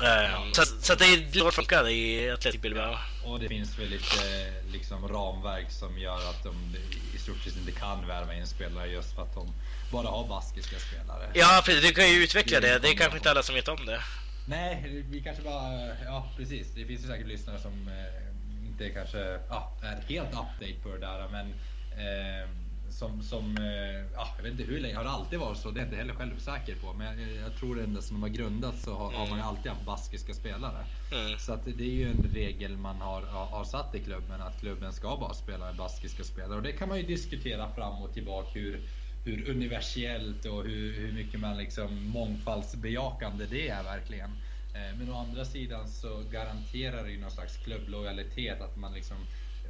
Um, 0.00 0.52
så, 0.52 0.62
så 0.80 0.92
att 0.92 0.98
det 0.98 1.04
är 1.04 1.38
lågt 1.38 1.54
funkar 1.54 1.88
i 1.88 2.30
Atletic 2.30 2.60
Bilbao. 2.60 2.96
Och 3.24 3.40
det 3.40 3.48
finns 3.48 3.78
väl 3.78 3.88
lite 3.88 4.52
liksom, 4.72 5.08
ramverk 5.08 5.70
som 5.70 5.98
gör 5.98 6.30
att 6.30 6.42
de 6.44 6.76
i 7.14 7.18
stort 7.18 7.38
sett 7.38 7.56
inte 7.56 7.72
kan 7.72 8.06
värva 8.06 8.34
in 8.34 8.46
spelare 8.46 8.86
just 8.86 9.14
för 9.14 9.22
att 9.22 9.34
de 9.34 9.52
bara 9.92 10.08
har 10.08 10.28
baskiska 10.28 10.76
spelare. 10.78 11.30
Ja, 11.34 11.62
precis. 11.64 11.84
Du 11.84 11.92
kan 11.92 12.08
ju 12.08 12.24
utveckla 12.24 12.60
det. 12.60 12.78
Det 12.78 12.88
är 12.88 12.94
kanske 12.94 13.16
inte 13.18 13.30
alla 13.30 13.42
som 13.42 13.54
vet 13.54 13.68
om 13.68 13.86
det. 13.86 14.00
Nej, 14.48 15.04
vi 15.10 15.20
kanske 15.20 15.42
bara... 15.42 15.88
Ja, 16.04 16.28
precis. 16.36 16.66
Det 16.74 16.84
finns 16.84 17.04
ju 17.04 17.06
säkert 17.06 17.26
lyssnare 17.26 17.58
som 17.60 17.88
eh, 17.88 18.66
inte 18.66 18.90
kanske 18.90 19.18
ja, 19.48 19.72
är 19.82 20.14
helt 20.14 20.28
update 20.28 20.74
på 20.82 20.88
det 20.88 20.98
där, 20.98 21.28
men 21.28 21.46
eh, 21.92 22.48
som, 22.90 23.22
som 23.22 23.56
eh, 23.56 24.04
ja, 24.14 24.28
jag 24.36 24.42
vet 24.42 24.52
inte 24.52 24.64
hur 24.64 24.80
länge, 24.80 24.96
har 24.96 25.04
alltid 25.04 25.38
varit 25.38 25.58
så? 25.58 25.70
Det 25.70 25.80
är 25.80 25.82
jag 25.82 25.86
inte 25.86 25.96
heller 25.96 26.14
själv 26.14 26.38
säker 26.38 26.74
på. 26.74 26.92
Men 26.92 27.20
jag, 27.20 27.32
jag 27.32 27.56
tror 27.56 27.80
ändå 27.80 28.02
som 28.02 28.16
de 28.16 28.22
har 28.22 28.28
grundats 28.28 28.82
så 28.82 28.94
har, 28.94 29.08
mm. 29.08 29.20
har 29.20 29.26
man 29.26 29.38
mm. 29.38 29.48
alltid 29.48 29.72
haft 29.72 29.84
baskiska 29.84 30.34
spelare. 30.34 30.84
Mm. 31.12 31.38
Så 31.38 31.52
att 31.52 31.64
det 31.64 31.84
är 31.84 31.94
ju 31.94 32.10
en 32.10 32.30
regel 32.34 32.76
man 32.76 32.96
har, 32.96 33.22
har, 33.22 33.64
satt 33.64 33.94
i 33.94 34.00
klubben 34.00 34.40
att 34.40 34.60
klubben 34.60 34.92
ska 34.92 35.16
bara 35.16 35.34
spela 35.34 35.66
med 35.66 35.76
baskiska 35.76 36.24
spelare. 36.24 36.56
Och 36.56 36.62
det 36.62 36.72
kan 36.72 36.88
man 36.88 36.98
ju 36.98 37.06
diskutera 37.06 37.68
fram 37.74 38.02
och 38.02 38.14
tillbaka 38.14 38.48
hur, 38.52 38.80
hur 39.24 39.50
universellt 39.50 40.44
och 40.44 40.64
hur, 40.64 40.92
hur 40.92 41.12
mycket 41.12 41.40
man 41.40 41.56
liksom 41.56 42.08
mångfaldsbejakande 42.08 43.46
det 43.46 43.68
är 43.68 43.82
verkligen. 43.82 44.30
Eh, 44.74 44.98
men 44.98 45.10
å 45.10 45.16
andra 45.18 45.44
sidan 45.44 45.88
så 45.88 46.22
garanterar 46.32 47.04
det 47.04 47.10
ju 47.10 47.20
någon 47.20 47.30
slags 47.30 47.56
klubblojalitet 47.56 48.60
att 48.60 48.76
man 48.76 48.94
liksom 48.94 49.16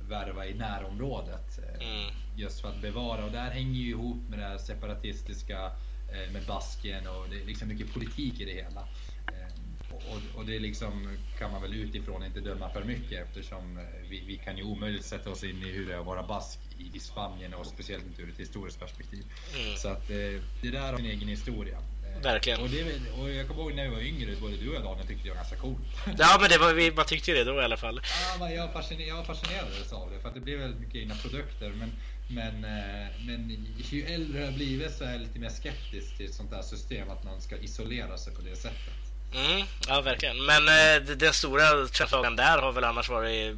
värva 0.08 0.46
i 0.46 0.54
närområdet. 0.54 1.58
Eh, 1.58 1.88
mm. 1.88 2.14
Just 2.36 2.60
för 2.60 2.68
att 2.68 2.80
bevara 2.80 3.24
och 3.24 3.32
där 3.32 3.50
hänger 3.50 3.80
ju 3.80 3.90
ihop 3.90 4.28
med 4.28 4.38
det 4.38 4.44
här 4.44 4.58
separatistiska 4.58 5.64
eh, 6.12 6.32
med 6.32 6.46
Basken 6.46 7.06
och 7.06 7.28
det 7.30 7.42
är 7.42 7.46
liksom 7.46 7.68
mycket 7.68 7.92
politik 7.92 8.40
i 8.40 8.44
det 8.44 8.52
hela. 8.52 8.80
Eh, 9.26 9.56
och, 9.90 10.38
och 10.38 10.46
det 10.46 10.58
liksom 10.58 11.16
kan 11.38 11.52
man 11.52 11.62
väl 11.62 11.74
utifrån 11.74 12.24
inte 12.24 12.40
döma 12.40 12.70
för 12.70 12.84
mycket 12.84 13.26
eftersom 13.26 13.80
vi, 14.10 14.24
vi 14.26 14.36
kan 14.36 14.56
ju 14.56 14.62
omöjligt 14.62 15.04
sätta 15.04 15.30
oss 15.30 15.44
in 15.44 15.62
i 15.62 15.72
hur 15.72 15.86
det 15.86 15.94
är 15.94 15.98
att 15.98 16.06
vara 16.06 16.22
bask 16.22 16.58
i, 16.78 16.96
i 16.96 17.00
Spanien 17.00 17.54
och 17.54 17.66
speciellt 17.66 18.06
inte 18.06 18.22
ur 18.22 18.30
ett 18.30 18.40
historiskt 18.40 18.80
perspektiv. 18.80 19.24
Mm. 19.54 19.76
Så 19.76 19.88
att 19.88 20.08
det 20.08 20.70
där 20.70 20.90
har 20.90 20.96
sin 20.96 21.06
egen 21.06 21.28
historia. 21.28 21.78
Verkligen. 22.22 22.61
Och, 22.61 22.68
det, 22.68 22.83
och 23.20 23.31
jag 23.31 23.48
kommer 23.48 23.62
ihåg 23.62 23.74
när 23.74 23.88
vi 23.88 23.94
var 23.94 24.00
yngre, 24.00 24.37
både 24.40 24.57
du 24.57 24.68
och 24.68 24.74
jag 24.74 24.85
Daniel 24.85 25.07
tyckte 25.07 25.24
det 25.24 25.29
var 25.31 25.37
ganska 25.37 25.57
coolt. 25.57 25.79
Ja 26.18 26.38
men 26.40 26.50
det 26.50 26.59
var, 26.59 26.96
man 26.96 27.05
tyckte 27.05 27.31
ju 27.31 27.37
det 27.37 27.44
då 27.44 27.61
i 27.61 27.64
alla 27.64 27.76
fall. 27.76 28.00
Ja, 28.38 28.50
jag, 28.50 28.72
fascinerades, 28.72 29.09
jag 29.09 29.26
fascinerades 29.26 29.92
av 29.92 30.11
det 30.11 30.20
för 30.20 30.29
att 30.29 30.35
det 30.35 30.40
blev 30.40 30.59
väldigt 30.59 30.81
mycket 30.81 30.96
egna 30.96 31.14
produkter. 31.14 31.72
Men, 31.79 31.92
men, 32.29 32.64
eh, 32.64 33.07
men 33.26 33.66
ju 33.79 34.02
äldre 34.02 34.44
jag 34.44 34.55
blivit 34.55 34.92
så 34.92 35.05
är 35.05 35.12
jag 35.12 35.20
lite 35.20 35.38
mer 35.38 35.50
skeptisk 35.50 36.16
till 36.16 36.26
ett 36.26 36.35
sånt 36.35 36.52
här 36.52 36.62
system, 36.62 37.11
att 37.11 37.24
man 37.24 37.40
ska 37.40 37.57
isolera 37.57 38.18
sig 38.18 38.35
på 38.35 38.42
det 38.42 38.57
sättet. 38.57 39.05
Mm, 39.34 39.66
ja, 39.88 40.00
verkligen. 40.00 40.44
Men 40.44 40.68
eh, 40.68 41.02
den 41.16 41.32
stora 41.32 41.86
frågan 42.08 42.36
där 42.36 42.58
har 42.58 42.72
väl 42.72 42.84
annars 42.84 43.08
varit 43.08 43.56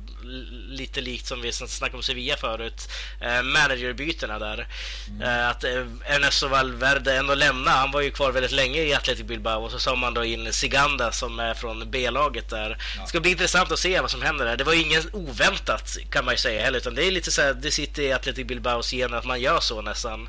lite 0.68 1.00
likt 1.00 1.26
som 1.26 1.40
vi 1.40 1.52
snackade 1.52 1.96
om 1.96 2.02
Sevilla 2.02 2.36
förut. 2.36 2.88
Eh, 3.20 3.42
managerbytena 3.42 4.38
där. 4.38 4.66
Mm. 5.08 5.22
Eh, 5.22 5.48
att 5.48 5.64
eh, 5.64 5.86
Ernesto 6.06 6.48
Valverde 6.48 7.16
ändå 7.16 7.34
lämnade. 7.34 7.76
Han 7.76 7.90
var 7.90 8.00
ju 8.00 8.10
kvar 8.10 8.32
väldigt 8.32 8.52
länge 8.52 8.82
i 8.82 8.94
Athletic 8.94 9.26
Bilbao 9.26 9.64
och 9.64 9.70
så 9.70 9.78
sa 9.78 9.94
man 9.94 10.14
då 10.14 10.24
in 10.24 10.52
Siganda 10.52 11.12
som 11.12 11.40
är 11.40 11.54
från 11.54 11.90
B-laget 11.90 12.50
där. 12.50 12.70
Ja. 12.96 13.02
Det 13.02 13.08
ska 13.08 13.20
bli 13.20 13.30
intressant 13.30 13.72
att 13.72 13.78
se 13.78 14.00
vad 14.00 14.10
som 14.10 14.22
händer 14.22 14.44
där. 14.44 14.56
Det 14.56 14.64
var 14.64 14.72
ju 14.72 14.82
inget 14.82 15.14
oväntat 15.14 15.96
kan 16.10 16.24
man 16.24 16.34
ju 16.34 16.38
säga 16.38 16.62
heller, 16.62 16.78
utan 16.78 16.94
det 16.94 17.06
är 17.06 17.10
lite 17.10 17.30
så 17.30 17.42
här, 17.42 17.54
det 17.54 17.70
sitter 17.70 18.02
i 18.02 18.12
Athletic 18.12 18.46
Bilbaos 18.46 18.90
gener 18.90 19.16
att 19.16 19.24
man 19.24 19.40
gör 19.40 19.60
så 19.60 19.82
nästan. 19.82 20.28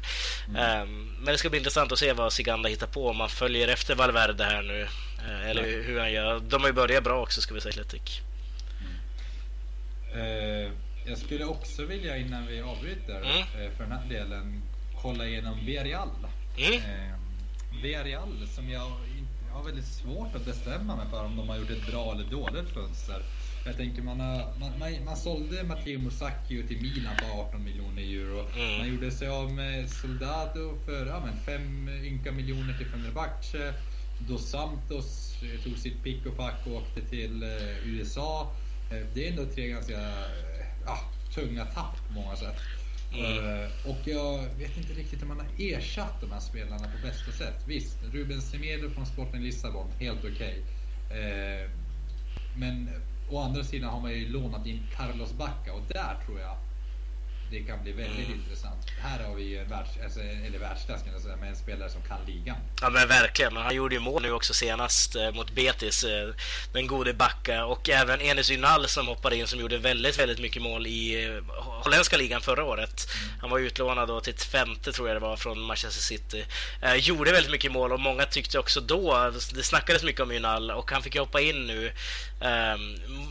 Mm. 0.49 0.81
Um, 0.81 1.15
men 1.21 1.25
det 1.25 1.37
ska 1.37 1.49
bli 1.49 1.57
intressant 1.59 1.91
att 1.91 1.99
se 1.99 2.13
vad 2.13 2.33
Siganda 2.33 2.69
hittar 2.69 2.87
på 2.87 3.09
om 3.09 3.17
man 3.17 3.29
följer 3.29 3.67
efter 3.67 3.95
Valverde 3.95 4.43
här 4.43 4.61
nu. 4.61 4.87
Eh, 5.27 5.49
eller 5.49 5.65
ja. 5.65 5.81
hur 5.81 5.99
han 5.99 6.11
gör. 6.11 6.39
De 6.39 6.61
har 6.61 6.67
ju 6.67 6.73
börjat 6.73 7.03
bra 7.03 7.21
också 7.21 7.41
ska 7.41 7.53
vi 7.53 7.61
säga 7.61 7.71
Atletic. 7.71 8.21
Mm. 10.13 10.21
Uh, 10.21 10.71
jag 11.05 11.17
skulle 11.17 11.45
också 11.45 11.85
vilja 11.85 12.17
innan 12.17 12.47
vi 12.47 12.61
avbryter 12.61 13.15
mm. 13.15 13.37
uh, 13.37 13.77
för 13.77 13.83
den 13.83 13.91
här 13.91 14.09
delen 14.09 14.61
kolla 15.01 15.25
igenom 15.25 15.65
Villarreal. 15.65 16.09
Mm. 16.57 16.81
Villarreal 17.81 18.47
som 18.47 18.69
jag, 18.69 18.91
har 19.51 19.63
väldigt 19.63 19.85
svårt 19.85 20.35
att 20.35 20.45
bestämma 20.45 20.95
mig 20.95 21.05
för 21.09 21.25
om 21.25 21.37
de 21.37 21.49
har 21.49 21.57
gjort 21.57 21.69
ett 21.69 21.91
bra 21.91 22.11
eller 22.11 22.23
dåligt 22.23 22.69
fönster. 22.69 23.23
Jag 23.65 23.77
tänker 23.77 24.01
man, 24.01 24.19
har, 24.19 24.53
man, 24.59 24.79
man, 24.79 25.05
man 25.05 25.17
sålde 25.17 25.63
Matteo 25.63 25.99
Musacchio 25.99 26.67
till 26.67 26.81
Milan 26.81 27.15
på 27.15 27.41
18 27.41 27.63
miljoner 27.63 28.01
euro. 28.01 28.45
Mm. 28.55 28.77
Man 28.77 28.87
gjorde 28.87 29.11
sig 29.11 29.27
av 29.27 29.51
med 29.53 29.89
Soldado 29.89 30.79
för 30.85 31.05
ja, 31.05 31.27
5 31.45 31.89
ynka 31.89 32.31
miljoner 32.31 32.77
till 32.77 32.87
Fenerbahce. 32.87 33.73
Dos 34.27 34.49
Santos 34.49 35.35
eh, 35.43 35.63
tog 35.63 35.77
sitt 35.77 36.03
pick 36.03 36.25
och 36.25 36.37
pack 36.37 36.55
och 36.65 36.73
åkte 36.73 37.01
till 37.01 37.43
eh, 37.43 37.87
USA. 37.87 38.51
Eh, 38.91 39.07
det 39.13 39.27
är 39.27 39.31
ändå 39.31 39.45
tre 39.45 39.67
ganska 39.67 40.01
ja, 40.85 40.99
tunga 41.33 41.65
tapp 41.65 42.07
på 42.07 42.13
många 42.13 42.35
sätt. 42.35 42.57
Mm. 43.13 43.69
Och 43.85 44.07
jag 44.07 44.37
vet 44.57 44.77
inte 44.77 44.93
riktigt 44.93 45.21
om 45.21 45.27
man 45.27 45.39
har 45.39 45.47
ersatt 45.57 46.21
de 46.21 46.31
här 46.31 46.39
spelarna 46.39 46.83
på 46.83 47.07
bästa 47.07 47.31
sätt. 47.31 47.63
Visst, 47.67 47.97
Ruben 48.11 48.41
Semedo 48.41 48.89
från 48.89 49.05
Sporten 49.05 49.43
Lissabon, 49.43 49.91
helt 49.99 50.19
okej. 50.19 50.63
Okay. 51.07 51.67
Men 52.57 52.89
å 53.29 53.39
andra 53.39 53.63
sidan 53.63 53.89
har 53.89 54.01
man 54.01 54.11
ju 54.11 54.29
lånat 54.29 54.65
in 54.65 54.83
Carlos 54.95 55.33
Bacca 55.33 55.73
och 55.73 55.81
där 55.87 56.17
tror 56.25 56.39
jag 56.39 56.57
det 57.51 57.59
kan 57.59 57.83
bli 57.83 57.91
väldigt 57.91 58.27
mm. 58.27 58.39
intressant. 58.39 58.85
Här 59.01 59.23
har 59.23 59.35
vi 59.35 59.43
ju 59.43 59.57
en 59.57 59.69
världs, 59.69 59.89
alltså, 60.03 60.19
eller 60.19 60.59
världsklass 60.59 61.03
kan 61.03 61.13
jag 61.13 61.21
säga, 61.21 61.35
med 61.35 61.49
en 61.49 61.55
spelare 61.55 61.89
som 61.89 62.01
kan 62.01 62.17
ligan. 62.27 62.57
Ja 62.81 62.89
men 62.89 63.07
verkligen, 63.07 63.55
han 63.55 63.75
gjorde 63.75 63.95
ju 63.95 64.01
mål 64.01 64.21
nu 64.21 64.31
också 64.31 64.53
senast 64.53 65.15
eh, 65.15 65.31
mot 65.31 65.51
Betis, 65.51 66.03
eh, 66.03 66.29
den 66.73 66.87
gode 66.87 67.13
Backa 67.13 67.65
och 67.65 67.89
även 67.89 68.21
Enes 68.21 68.51
Ynal 68.51 68.87
som 68.87 69.07
hoppade 69.07 69.35
in 69.35 69.47
som 69.47 69.59
gjorde 69.59 69.77
väldigt, 69.77 70.19
väldigt 70.19 70.39
mycket 70.39 70.61
mål 70.61 70.87
i 70.87 71.25
eh, 71.25 71.55
holländska 71.57 72.17
ligan 72.17 72.41
förra 72.41 72.63
året. 72.63 73.07
Han 73.41 73.49
var 73.49 73.59
utlånad 73.59 74.07
då 74.07 74.21
till 74.21 74.33
ett 74.33 74.43
femte 74.43 74.91
tror 74.91 75.07
jag 75.07 75.15
det 75.15 75.21
var 75.21 75.37
från 75.37 75.61
Manchester 75.61 76.01
City. 76.01 76.45
Eh, 76.81 76.95
gjorde 76.95 77.31
väldigt 77.31 77.51
mycket 77.51 77.71
mål 77.71 77.91
och 77.91 77.99
många 77.99 78.25
tyckte 78.25 78.59
också 78.59 78.81
då, 78.81 79.31
det 79.55 79.63
snackades 79.63 80.03
mycket 80.03 80.21
om 80.21 80.31
Ünal 80.31 80.71
och 80.71 80.91
han 80.91 81.03
fick 81.03 81.15
ju 81.15 81.21
hoppa 81.21 81.41
in 81.41 81.67
nu 81.67 81.91
eh, 82.41 82.77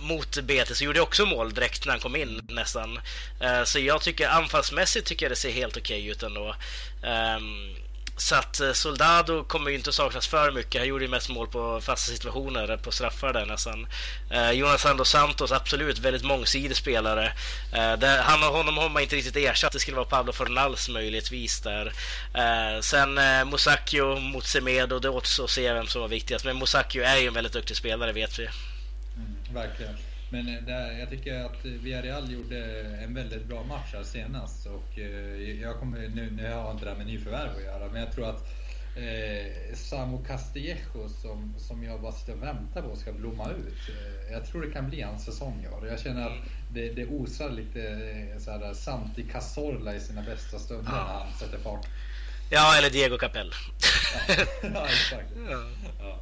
mot 0.03 0.41
Betis 0.41 0.81
och 0.81 0.85
gjorde 0.85 1.01
också 1.01 1.27
mål 1.27 1.55
direkt 1.55 1.87
när 1.87 1.93
han 1.93 2.01
kom 2.01 2.17
in 2.17 2.47
nästan. 2.49 3.01
Eh, 3.41 3.65
så 3.65 3.79
jag 3.79 4.03
tycker 4.09 4.29
anfallsmässigt 4.29 5.07
tycker 5.07 5.27
jag 5.27 5.33
det 5.33 5.37
ser 5.37 5.51
helt 5.51 5.77
okej 5.77 6.01
okay 6.01 6.11
ut 6.11 6.23
ändå. 6.23 6.55
Um, 7.03 7.77
så 8.17 8.35
att 8.35 8.61
eh, 8.61 8.73
Soldado 8.73 9.45
kommer 9.45 9.71
ju 9.71 9.77
inte 9.77 9.91
att 9.91 9.95
saknas 9.95 10.27
för 10.27 10.53
mycket. 10.53 10.81
Han 10.81 10.89
gjorde 10.89 11.05
ju 11.05 11.11
mest 11.11 11.29
mål 11.29 11.49
på 11.49 11.81
fasta 11.81 12.13
situationer, 12.13 12.77
på 12.77 12.91
straffar 12.91 13.33
där 13.33 13.47
nästan. 13.47 13.87
Eh, 14.31 14.51
Jonas 14.51 14.87
dos 14.97 15.11
Santos, 15.11 15.53
absolut 15.53 15.99
väldigt 15.99 16.25
mångsidig 16.25 16.77
spelare. 16.77 17.33
Eh, 17.73 17.93
det, 17.99 18.07
han 18.07 18.43
och 18.43 18.57
honom 18.57 18.77
har 18.77 18.89
man 18.89 19.03
inte 19.03 19.17
riktigt 19.17 19.37
ersatt. 19.37 19.73
Det 19.73 19.79
skulle 19.79 19.97
vara 19.97 20.07
Pablo 20.07 20.33
Fornals 20.33 20.89
möjligtvis 20.89 21.61
där. 21.61 21.93
Eh, 22.35 22.81
sen 22.81 23.19
eh, 23.19 23.45
Musacchio 23.45 24.21
mot 24.21 24.47
Semedo, 24.47 24.99
det 24.99 25.09
återstår 25.09 25.45
att 25.45 25.51
se 25.51 25.73
vem 25.73 25.87
som 25.87 26.01
var 26.01 26.09
viktigast. 26.09 26.45
Men 26.45 26.59
Musacchio 26.59 27.03
är 27.03 27.17
ju 27.17 27.27
en 27.27 27.35
väldigt 27.35 27.53
duktig 27.53 27.77
spelare 27.77 28.13
vet 28.13 28.39
vi. 28.39 28.45
Mm, 28.45 29.55
verkligen. 29.55 30.08
Men 30.31 30.49
eh, 30.49 30.63
där, 30.63 30.99
jag 30.99 31.11
tycker 31.11 31.45
att 31.45 31.65
Villarreal 31.65 32.33
gjorde 32.33 32.81
en 32.81 33.15
väldigt 33.15 33.45
bra 33.45 33.65
match 33.65 33.91
här 33.93 34.03
senast. 34.03 34.67
Och 34.67 34.99
eh, 34.99 35.61
jag 35.61 35.79
kommer, 35.79 35.99
nu, 36.09 36.31
nu 36.31 36.43
har 36.43 36.51
jag 36.51 36.71
inte 36.71 36.85
det 36.85 36.91
här 36.91 36.99
med 36.99 37.07
nyförvärv 37.07 37.57
att 37.57 37.63
göra, 37.63 37.93
men 37.93 38.01
jag 38.01 38.13
tror 38.13 38.29
att 38.29 38.49
eh, 38.97 39.75
Samu 39.75 40.25
Castillejo 40.27 41.09
som, 41.23 41.55
som 41.59 41.85
jag 41.85 42.01
bara 42.01 42.13
sitter 42.13 42.33
och 42.33 42.43
väntar 42.43 42.83
på 42.83 42.97
ska 42.97 43.13
blomma 43.13 43.51
ut. 43.51 43.89
Eh, 43.89 44.33
jag 44.33 44.47
tror 44.47 44.63
det 44.63 44.71
kan 44.71 44.91
bli 44.91 45.03
hans 45.03 45.25
säsong 45.25 45.65
i 45.65 45.69
år. 45.69 45.89
Jag 45.89 46.01
känner 46.01 46.27
att 46.27 46.39
det, 46.73 46.93
det 46.93 47.07
osar 47.07 47.51
lite 47.51 47.83
eh, 47.83 48.39
såhär, 48.39 48.75
Santi 48.75 49.23
Cazorla 49.23 49.95
i 49.95 50.01
sina 50.01 50.23
bästa 50.23 50.59
stunder 50.59 50.93
ja. 50.93 51.05
när 51.05 51.25
han 51.25 51.33
sätter 51.33 51.59
fart. 51.59 51.87
Ja, 52.51 52.79
eller 52.79 52.91
Diego 52.91 53.19
Capel. 53.19 53.53
ja, 54.29 54.35
ja, 54.75 54.87
exakt. 54.87 55.33
Ja. 55.51 55.63
Ja. 56.01 56.21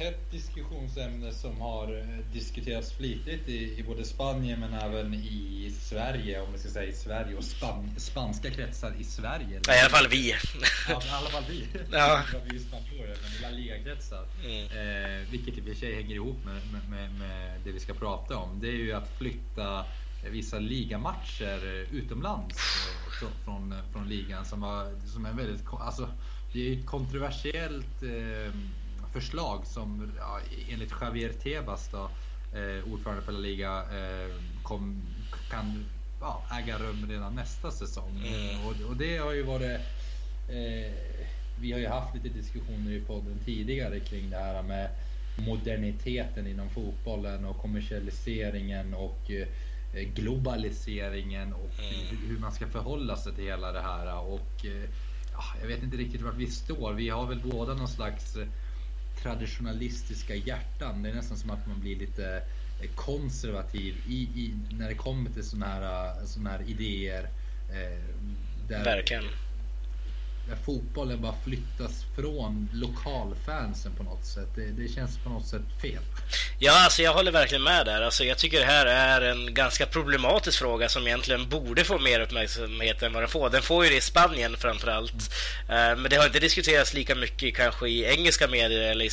Hett 0.00 0.30
diskussionsämne 0.30 1.32
som 1.32 1.60
har 1.60 1.98
eh, 1.98 2.32
diskuterats 2.32 2.92
flitigt 2.92 3.48
i, 3.48 3.78
i, 3.78 3.82
både 3.82 4.04
Spanien 4.04 4.60
men 4.60 4.74
även 4.74 5.14
i 5.14 5.72
Sverige, 5.80 6.40
om 6.40 6.52
vi 6.52 6.58
ska 6.58 6.68
säga 6.68 6.90
i 6.90 6.92
Sverige 6.92 7.36
och 7.36 7.44
span, 7.44 7.90
spanska 7.96 8.50
kretsar 8.50 8.92
i 9.00 9.04
Sverige. 9.04 9.60
Ja, 9.66 9.74
I 9.74 9.80
alla 9.80 9.88
fall 9.88 10.08
vi. 10.08 10.34
Ja, 10.88 11.02
i 11.06 11.10
alla 11.10 11.30
fall 11.30 11.44
vi. 11.48 11.66
Ja. 11.92 12.22
vi 12.50 12.56
är 12.56 12.60
spanjorer, 12.60 13.16
men 13.22 13.32
i 13.32 13.42
La 13.42 13.50
Liga-kretsar. 13.50 14.24
Mm. 14.44 14.64
Eh, 14.64 15.09
vilket 15.30 15.58
i 15.58 15.60
och 15.60 15.64
för 15.64 15.74
sig 15.74 15.94
hänger 15.94 16.14
ihop 16.14 16.44
med, 16.44 16.62
med, 16.90 17.10
med, 17.18 17.60
det 17.64 17.72
vi 17.72 17.80
ska 17.80 17.94
prata 17.94 18.36
om. 18.36 18.60
Det 18.60 18.68
är 18.68 18.72
ju 18.72 18.92
att 18.92 19.18
flytta 19.18 19.84
vissa 20.30 20.58
ligamatcher 20.58 21.86
utomlands 21.92 22.56
eh, 22.56 23.30
från, 23.44 23.74
från, 23.92 24.08
ligan 24.08 24.44
som, 24.44 24.60
var, 24.60 25.06
som 25.06 25.26
är 25.26 25.32
väldigt, 25.32 25.64
alltså 25.80 26.08
det 26.52 26.68
är 26.68 26.78
ett 26.78 26.86
kontroversiellt 26.86 28.02
eh, 28.02 28.54
förslag 29.12 29.66
som 29.66 30.12
ja, 30.18 30.40
enligt 30.68 30.92
Javier 31.00 31.32
Tebas, 31.32 31.90
då, 31.92 32.10
eh, 32.58 32.92
ordförande 32.92 33.22
för 33.22 33.32
La 33.32 33.38
Liga, 33.38 33.84
kom, 34.62 35.02
kan 35.50 35.84
ja, 36.20 36.42
äga 36.58 36.78
rum 36.78 37.06
redan 37.08 37.34
nästa 37.34 37.70
säsong. 37.70 38.22
Mm. 38.26 38.66
Och, 38.66 38.90
och, 38.90 38.96
det 38.96 39.16
har 39.16 39.32
ju 39.32 39.42
varit... 39.42 39.80
Eh, 40.48 40.92
vi 41.60 41.72
har 41.72 41.78
ju 41.78 41.88
haft 41.88 42.14
lite 42.14 42.28
diskussioner 42.28 42.92
i 42.92 43.00
podden 43.00 43.38
tidigare 43.44 44.00
kring 44.00 44.30
det 44.30 44.36
här 44.36 44.62
med 44.62 44.90
moderniteten 45.40 46.46
inom 46.46 46.70
fotbollen 46.70 47.44
och 47.44 47.58
kommersialiseringen 47.58 48.94
och 48.94 49.30
eh, 49.30 49.46
globaliseringen 50.14 51.52
och 51.52 51.80
mm. 51.80 52.28
hur 52.28 52.38
man 52.38 52.52
ska 52.52 52.66
förhålla 52.66 53.16
sig 53.16 53.34
till 53.34 53.44
hela 53.44 53.72
det 53.72 53.80
här. 53.80 54.20
Och 54.20 54.64
eh, 54.64 54.90
ja, 55.32 55.44
jag 55.60 55.68
vet 55.68 55.82
inte 55.82 55.96
riktigt 55.96 56.22
vart 56.22 56.36
vi 56.36 56.46
står. 56.46 56.92
Vi 56.92 57.08
har 57.08 57.26
väl 57.26 57.40
båda 57.44 57.74
någon 57.74 57.88
slags 57.88 58.36
traditionalistiska 59.22 60.34
hjärtan. 60.34 61.02
Det 61.02 61.10
är 61.10 61.14
nästan 61.14 61.36
som 61.36 61.50
att 61.50 61.66
man 61.66 61.80
blir 61.80 61.96
lite 61.96 62.42
eh, 62.82 62.90
konservativ 62.94 63.94
i, 64.08 64.22
i 64.22 64.54
när 64.70 64.88
det 64.88 64.94
kommer 64.94 65.30
till 65.30 65.44
sådana 65.44 65.66
här, 65.66 66.14
såna 66.24 66.50
här 66.50 66.62
idéer. 66.66 67.28
Eh, 67.70 68.00
där, 68.68 68.84
Verkligen 68.84 69.24
där 70.48 70.56
fotbollen 70.64 71.20
bara 71.22 71.34
flyttas 71.44 72.04
från 72.16 72.68
lokalfansen 72.72 73.92
på 73.96 74.02
något 74.02 74.26
sätt. 74.26 74.48
Det, 74.54 74.66
det, 74.82 74.88
känns 74.88 75.18
på 75.18 75.28
något 75.28 75.46
sätt 75.46 75.62
fel. 75.82 76.02
Ja, 76.58 76.84
alltså 76.84 77.02
jag 77.02 77.14
håller 77.14 77.32
verkligen 77.32 77.62
med 77.62 77.86
där. 77.86 78.02
Alltså 78.02 78.24
jag 78.24 78.38
tycker 78.38 78.60
det 78.60 78.66
här 78.66 78.86
är 78.86 79.20
en 79.20 79.54
ganska 79.54 79.86
problematisk 79.86 80.58
fråga 80.58 80.88
som 80.88 81.06
egentligen 81.06 81.48
borde 81.48 81.84
få 81.84 81.98
mer 81.98 82.20
uppmärksamhet 82.20 83.02
än 83.02 83.12
vad 83.12 83.22
den 83.22 83.30
får. 83.30 83.50
Den 83.50 83.62
får 83.62 83.84
ju 83.84 83.90
det 83.90 83.96
i 83.96 84.00
Spanien 84.00 84.56
framförallt. 84.56 85.32
Mm. 85.68 86.02
Men 86.02 86.10
det 86.10 86.16
har 86.16 86.26
inte 86.26 86.40
diskuterats 86.40 86.94
lika 86.94 87.14
mycket 87.14 87.56
kanske 87.56 87.88
i 87.88 88.04
engelska 88.04 88.48
medier 88.48 88.90
eller 88.90 89.04
i 89.04 89.10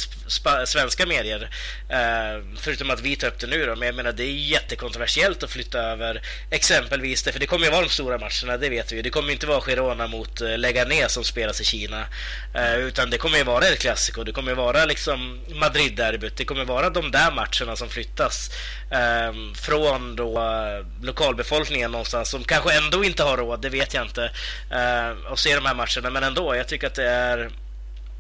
svenska 0.66 1.06
medier. 1.06 1.50
Eh, 1.90 2.44
förutom 2.58 2.90
att 2.90 3.02
vi 3.02 3.16
tar 3.16 3.28
upp 3.28 3.40
det 3.40 3.48
nu 3.48 3.66
då. 3.66 3.76
Men 3.76 3.86
jag 3.86 3.96
menar 3.96 4.12
det 4.12 4.24
är 4.24 4.32
jättekontroversiellt 4.32 5.44
att 5.44 5.52
flytta 5.52 5.80
över 5.80 6.22
exempelvis 6.50 7.24
det, 7.24 7.32
för 7.32 7.40
det 7.40 7.46
kommer 7.46 7.66
ju 7.66 7.72
vara 7.72 7.82
de 7.82 7.90
stora 7.90 8.18
matcherna, 8.18 8.58
det 8.58 8.70
vet 8.70 8.92
vi. 8.92 9.02
Det 9.02 9.10
kommer 9.10 9.32
inte 9.32 9.48
vara 9.48 9.62
Girona 9.62 10.08
mot 10.08 10.42
eh, 10.42 10.58
Leganes 10.58 11.17
som 11.18 11.24
spelas 11.24 11.62
i 11.62 11.64
Kina. 11.64 12.06
Eh, 12.54 12.76
utan 12.76 13.10
det 13.10 13.18
kommer 13.18 13.38
ju 13.38 13.44
vara 13.44 13.68
El 13.68 13.76
Clasico, 13.76 14.24
Det 14.24 14.32
kommer 14.32 14.52
ju 14.52 14.56
vara 14.56 14.86
liksom 14.86 15.40
Madrid-derbyt. 15.50 16.38
Det 16.38 16.46
kommer 16.46 16.66
vara 16.66 16.90
de 16.90 17.12
där 17.12 17.32
matcherna 17.32 17.76
som 17.76 17.90
flyttas 17.90 18.52
eh, 18.92 19.34
från 19.56 20.16
då 20.16 20.38
eh, 20.38 21.06
lokalbefolkningen 21.06 21.92
någonstans 21.92 22.30
som 22.30 22.44
kanske 22.44 22.78
ändå 22.78 23.04
inte 23.04 23.24
har 23.24 23.38
råd, 23.38 23.62
det 23.62 23.70
vet 23.70 23.94
jag 23.94 24.04
inte, 24.04 24.32
eh, 24.72 25.32
att 25.32 25.40
se 25.40 25.56
de 25.56 25.66
här 25.66 25.76
matcherna. 25.76 26.10
Men 26.10 26.24
ändå, 26.24 26.56
jag 26.56 26.68
tycker 26.68 26.88
att 26.88 26.96
det 26.96 27.10
är 27.10 27.50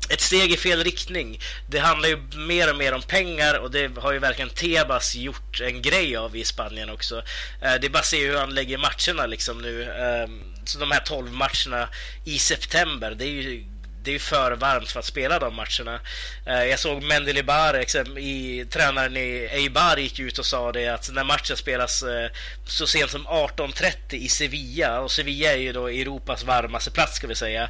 ett 0.09 0.21
steg 0.21 0.51
i 0.51 0.57
fel 0.57 0.83
riktning. 0.83 1.39
Det 1.69 1.79
handlar 1.79 2.09
ju 2.09 2.17
mer 2.35 2.69
och 2.69 2.75
mer 2.75 2.93
om 2.93 3.01
pengar 3.01 3.59
och 3.59 3.71
det 3.71 3.97
har 3.97 4.11
ju 4.11 4.19
verkligen 4.19 4.49
Tebas 4.49 5.15
gjort 5.15 5.61
en 5.61 5.81
grej 5.81 6.17
av 6.17 6.35
i 6.35 6.45
Spanien 6.45 6.89
också. 6.89 7.17
Eh, 7.61 7.73
det 7.81 7.87
är 7.87 7.89
bara 7.89 7.99
att 7.99 8.05
se 8.05 8.27
hur 8.27 8.37
han 8.37 8.55
lägger 8.55 8.77
matcherna 8.77 9.25
liksom 9.25 9.61
nu. 9.61 9.91
Ehm, 9.91 10.41
så 10.65 10.79
de 10.79 10.91
här 10.91 10.99
12 10.99 11.31
matcherna 11.31 11.89
i 12.25 12.39
september, 12.39 13.11
det 13.11 13.25
är 13.25 13.29
ju 13.29 13.63
det 14.03 14.15
är 14.15 14.19
för 14.19 14.51
varmt 14.51 14.91
för 14.91 14.99
att 14.99 15.05
spela 15.05 15.39
de 15.39 15.55
matcherna. 15.55 15.99
Eh, 16.45 16.63
jag 16.63 16.79
såg 16.79 17.03
Mendelibar, 17.03 17.85
i, 18.19 18.65
tränaren 18.69 19.17
i 19.17 19.49
Eibar 19.51 19.97
gick 19.97 20.19
ut 20.19 20.37
och 20.39 20.45
sa 20.45 20.71
det 20.71 20.87
att 20.87 21.09
när 21.13 21.23
matchen 21.23 21.57
spelas 21.57 22.03
eh, 22.03 22.29
så 22.67 22.87
sent 22.87 23.11
som 23.11 23.27
18.30 23.27 24.15
i 24.15 24.29
Sevilla, 24.29 24.99
och 24.99 25.11
Sevilla 25.11 25.51
är 25.51 25.57
ju 25.57 25.73
då 25.73 25.87
Europas 25.87 26.43
varmaste 26.43 26.91
plats 26.91 27.15
ska 27.15 27.27
vi 27.27 27.35
säga, 27.35 27.69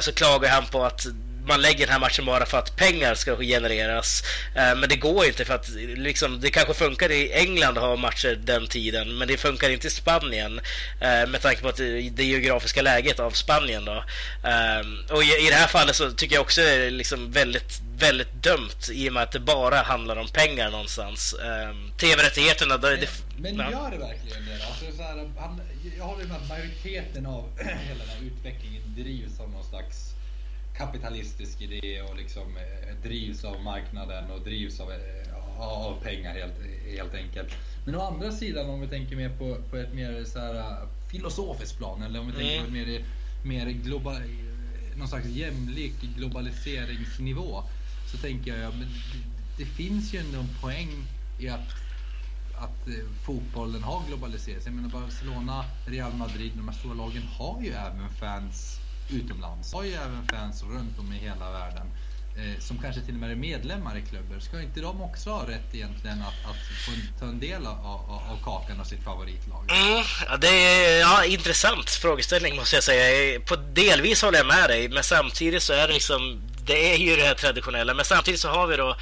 så 0.00 0.12
klagar 0.12 0.50
han 0.50 0.66
på 0.66 0.84
att 0.84 1.06
man 1.50 1.62
lägger 1.62 1.86
den 1.86 1.92
här 1.92 2.00
matchen 2.00 2.24
bara 2.26 2.46
för 2.46 2.58
att 2.58 2.76
pengar 2.76 3.14
ska 3.14 3.36
genereras. 3.36 4.22
Eh, 4.54 4.74
men 4.76 4.88
det 4.88 4.96
går 4.96 5.26
inte 5.26 5.44
för 5.44 5.54
att 5.54 5.68
liksom, 5.96 6.40
det 6.40 6.50
kanske 6.50 6.74
funkar 6.74 7.10
i 7.10 7.32
England 7.32 7.78
att 7.78 7.84
ha 7.84 7.96
matcher 7.96 8.38
den 8.44 8.66
tiden, 8.66 9.18
men 9.18 9.28
det 9.28 9.36
funkar 9.36 9.70
inte 9.70 9.86
i 9.86 9.90
Spanien 9.90 10.60
eh, 11.00 11.26
med 11.28 11.40
tanke 11.42 11.62
på 11.62 11.68
att 11.68 11.76
det 12.10 12.24
geografiska 12.24 12.82
läget 12.82 13.20
av 13.20 13.30
Spanien. 13.30 13.84
Då. 13.84 14.04
Eh, 14.52 15.14
och 15.14 15.24
i 15.24 15.48
det 15.50 15.54
här 15.54 15.66
fallet 15.66 15.96
så 15.96 16.10
tycker 16.10 16.34
jag 16.34 16.42
också 16.42 16.60
det 16.60 16.70
är 16.70 16.90
liksom 16.90 17.32
väldigt 17.32 17.80
väldigt 17.98 18.32
dumt 18.42 18.82
i 18.92 19.08
och 19.08 19.12
med 19.12 19.22
att 19.22 19.32
det 19.32 19.40
bara 19.40 19.76
handlar 19.76 20.16
om 20.16 20.28
pengar 20.28 20.70
någonstans. 20.70 21.34
TV-rättigheterna... 21.96 22.78
Men, 22.78 23.00
det, 23.00 23.08
men 23.38 23.56
ja. 23.56 23.70
gör 23.70 23.90
det 23.90 23.98
verkligen 23.98 24.46
det? 24.46 24.66
Alltså, 24.66 24.96
så 24.96 25.02
här, 25.02 25.30
han, 25.38 25.60
jag 25.98 26.04
håller 26.04 26.24
med 26.24 26.36
att 26.36 26.48
majoriteten 26.48 27.26
av 27.26 27.44
hela 27.58 28.00
den 28.04 28.08
här 28.08 28.22
utvecklingen 28.26 28.82
drivs 28.96 29.40
av 29.40 29.50
någon 29.50 29.64
slags 29.64 30.09
kapitalistisk 30.80 31.60
idé 31.60 32.02
och 32.02 32.16
liksom 32.16 32.56
eh, 32.56 32.94
drivs 33.02 33.44
av 33.44 33.62
marknaden 33.62 34.30
och 34.30 34.40
drivs 34.40 34.80
av, 34.80 34.92
eh, 34.92 35.58
av 35.58 36.02
pengar 36.02 36.34
helt, 36.34 36.54
helt 36.96 37.14
enkelt. 37.14 37.48
Men 37.84 37.94
å 37.94 38.00
andra 38.00 38.32
sidan 38.32 38.70
om 38.70 38.80
vi 38.80 38.88
tänker 38.88 39.16
mer 39.16 39.28
på, 39.38 39.56
på 39.70 39.76
ett 39.76 39.94
mer 39.94 40.24
så 40.24 40.38
här, 40.38 40.54
eh, 40.54 40.88
filosofiskt 41.10 41.78
plan 41.78 42.02
eller 42.02 42.20
om 42.20 42.26
vi 42.26 42.32
tänker 42.32 42.58
på 42.58 42.66
ett 42.66 42.72
mer, 42.72 43.04
mer 43.44 43.70
global, 43.70 44.22
någon 44.96 45.08
slags 45.08 45.26
jämlik 45.26 45.94
globaliseringsnivå 46.16 47.62
så 48.12 48.16
tänker 48.16 48.56
jag 48.56 48.74
men 48.74 48.88
det, 48.88 49.64
det 49.64 49.64
finns 49.64 50.14
ju 50.14 50.18
ändå 50.18 50.38
en 50.38 50.54
poäng 50.62 51.04
i 51.40 51.48
att 51.48 51.74
att 52.54 52.88
fotbollen 53.24 53.82
har 53.82 54.02
globaliserats. 54.08 54.66
Jag 54.66 54.74
menar 54.74 54.88
Barcelona, 54.88 55.64
Real 55.86 56.14
Madrid, 56.14 56.52
de 56.56 56.68
här 56.68 56.74
stora 56.74 56.94
lagen 56.94 57.22
har 57.22 57.62
ju 57.62 57.70
även 57.70 58.08
fans 58.20 58.79
utomlands. 59.12 59.72
Har 59.74 59.84
ju 59.84 59.92
även 59.92 60.26
fans 60.30 60.62
runt 60.62 60.98
om 60.98 61.12
i 61.12 61.16
hela 61.18 61.50
världen. 61.50 61.86
eh, 62.36 62.60
som 62.60 62.78
kanske 62.78 63.00
till 63.02 63.14
och 63.14 63.20
med 63.20 63.30
är 63.30 63.34
medlemmar 63.34 63.98
i 63.98 64.02
klubbar, 64.10 64.38
ska 64.40 64.62
inte 64.62 64.80
de 64.80 65.02
också 65.02 65.30
ha 65.30 65.48
rätt 65.48 65.74
egentligen 65.74 66.22
att, 66.22 66.50
att 66.50 66.56
få 66.86 66.92
ta 67.20 67.26
en 67.26 67.40
del 67.40 67.66
av, 67.66 67.78
av, 67.86 68.22
av 68.30 68.38
kakan 68.44 68.80
av 68.80 68.84
sitt 68.84 69.04
favoritlag? 69.04 69.64
Mm, 69.70 70.04
ja, 70.28 70.36
det 70.36 70.48
är 70.48 71.00
ja, 71.00 71.24
intressant 71.24 71.90
frågeställning 71.90 72.56
måste 72.56 72.76
jag 72.76 72.84
säga. 72.84 73.40
På 73.40 73.56
delvis 73.56 74.22
håller 74.22 74.38
jag 74.38 74.46
med 74.46 74.70
dig, 74.70 74.88
men 74.88 75.02
samtidigt 75.04 75.62
så 75.62 75.72
är 75.72 75.88
det 75.88 75.94
liksom 75.94 76.42
det 76.64 76.94
är 76.94 76.98
ju 76.98 77.16
det 77.16 77.22
här 77.22 77.34
traditionella, 77.34 77.94
men 77.94 78.04
samtidigt 78.04 78.40
så 78.40 78.48
har 78.48 78.66
vi 78.66 78.76
då 78.76 78.96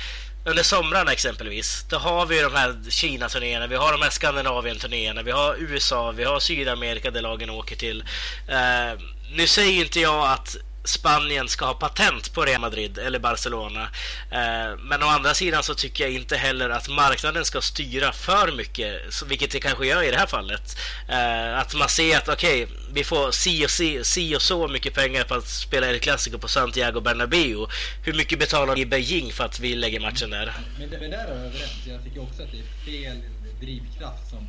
under 0.45 0.63
somrarna 0.63 1.13
exempelvis, 1.13 1.85
då 1.91 1.97
har 1.97 2.27
vi 2.27 2.41
de 2.43 2.55
här 2.55 2.91
Kina-turnéerna, 2.91 3.67
vi 3.67 3.77
har 3.77 3.93
de 3.93 4.03
här 4.03 4.11
Skandinavien-turnéerna, 4.11 5.23
vi 5.23 5.31
har 5.31 5.57
USA, 5.59 6.11
vi 6.11 6.25
har 6.25 6.41
Sydamerika 6.41 7.11
där 7.11 7.23
lagen 7.23 7.51
åker 7.51 7.77
till. 7.77 8.05
Eh, 8.49 9.01
nu 9.31 9.47
säger 9.47 9.85
inte 9.85 10.01
jag 10.01 10.33
att 10.33 10.57
Spanien 10.89 11.49
ska 11.49 11.65
ha 11.65 11.75
patent 11.75 12.33
på 12.33 12.45
Real 12.45 12.61
Madrid 12.61 12.99
eller 12.99 13.19
Barcelona. 13.19 13.83
Eh, 14.31 14.79
men 14.79 15.03
å 15.03 15.07
andra 15.07 15.35
sidan 15.35 15.63
så 15.63 15.75
tycker 15.75 16.05
jag 16.05 16.13
inte 16.13 16.37
heller 16.37 16.71
att 16.71 16.89
marknaden 16.89 17.45
ska 17.45 17.61
styra 17.61 18.13
för 18.13 18.53
mycket, 18.53 19.23
vilket 19.27 19.51
det 19.51 19.61
kanske 19.61 19.87
gör 19.87 20.03
i 20.03 20.11
det 20.11 20.17
här 20.17 20.27
fallet. 20.27 20.77
Eh, 21.09 21.59
att 21.59 21.75
man 21.75 21.89
ser 21.89 22.17
att 22.17 22.29
okej, 22.29 22.65
okay, 22.65 22.77
vi 22.93 23.05
får 23.05 23.31
si 23.31 23.67
och, 23.67 23.71
si, 23.71 24.05
si 24.05 24.37
och 24.37 24.43
så 24.43 24.69
mycket 24.69 24.95
pengar 24.95 25.25
på 25.25 25.35
att 25.35 25.49
spela 25.49 25.87
El 25.91 26.01
Clasico 26.01 26.39
på 26.39 26.49
Santiago 26.49 27.01
Bernabéu. 27.01 27.67
Hur 28.05 28.15
mycket 28.15 28.39
betalar 28.39 28.75
ni 28.75 28.81
i 28.81 28.87
Beijing 28.87 29.33
för 29.33 29.45
att 29.45 29.61
vi 29.61 29.75
lägger 29.75 30.01
matchen 30.01 30.31
där? 30.31 30.53
Men 30.79 30.91
det, 30.91 30.99
men 30.99 31.11
där 31.11 31.19
är 31.19 31.29
jag 31.29 31.37
överens. 31.37 31.87
Jag 31.87 32.05
tycker 32.05 32.23
också 32.23 32.43
att 32.43 32.53
det 32.53 32.59
är 32.59 33.03
fel 33.05 33.23
drivkraft 33.61 34.31
som 34.31 34.47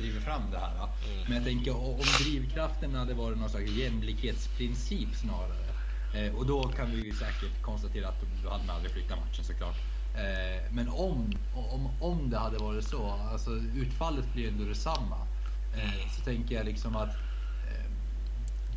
driver 0.00 0.20
fram 0.20 0.42
det 0.50 0.58
här. 0.58 0.74
Mm. 0.74 1.24
Men 1.26 1.34
jag 1.36 1.44
tänker 1.44 1.76
om 1.76 2.00
drivkraften 2.24 2.94
hade 2.94 3.14
varit 3.14 3.38
någon 3.38 3.50
slags 3.50 3.70
jämlikhetsprincip 3.70 5.14
snarare. 5.14 5.70
Eh, 6.14 6.34
och 6.34 6.46
då 6.46 6.62
kan 6.62 6.90
vi 6.90 7.04
ju 7.04 7.12
säkert 7.12 7.62
konstatera 7.62 8.08
att 8.08 8.20
då 8.44 8.50
hade 8.50 8.64
man 8.64 8.76
aldrig 8.76 8.92
flyttat 8.92 9.18
matchen 9.18 9.44
såklart. 9.44 9.76
Eh, 10.14 10.72
men 10.72 10.88
om, 10.88 11.32
om, 11.54 11.88
om 12.00 12.30
det 12.30 12.38
hade 12.38 12.58
varit 12.58 12.84
så, 12.84 13.10
alltså 13.32 13.50
utfallet 13.74 14.32
blir 14.32 14.48
ändå 14.48 14.64
detsamma. 14.64 15.16
Eh, 15.76 16.10
så 16.16 16.24
tänker 16.24 16.54
jag 16.54 16.64
liksom 16.66 16.96
att 16.96 17.16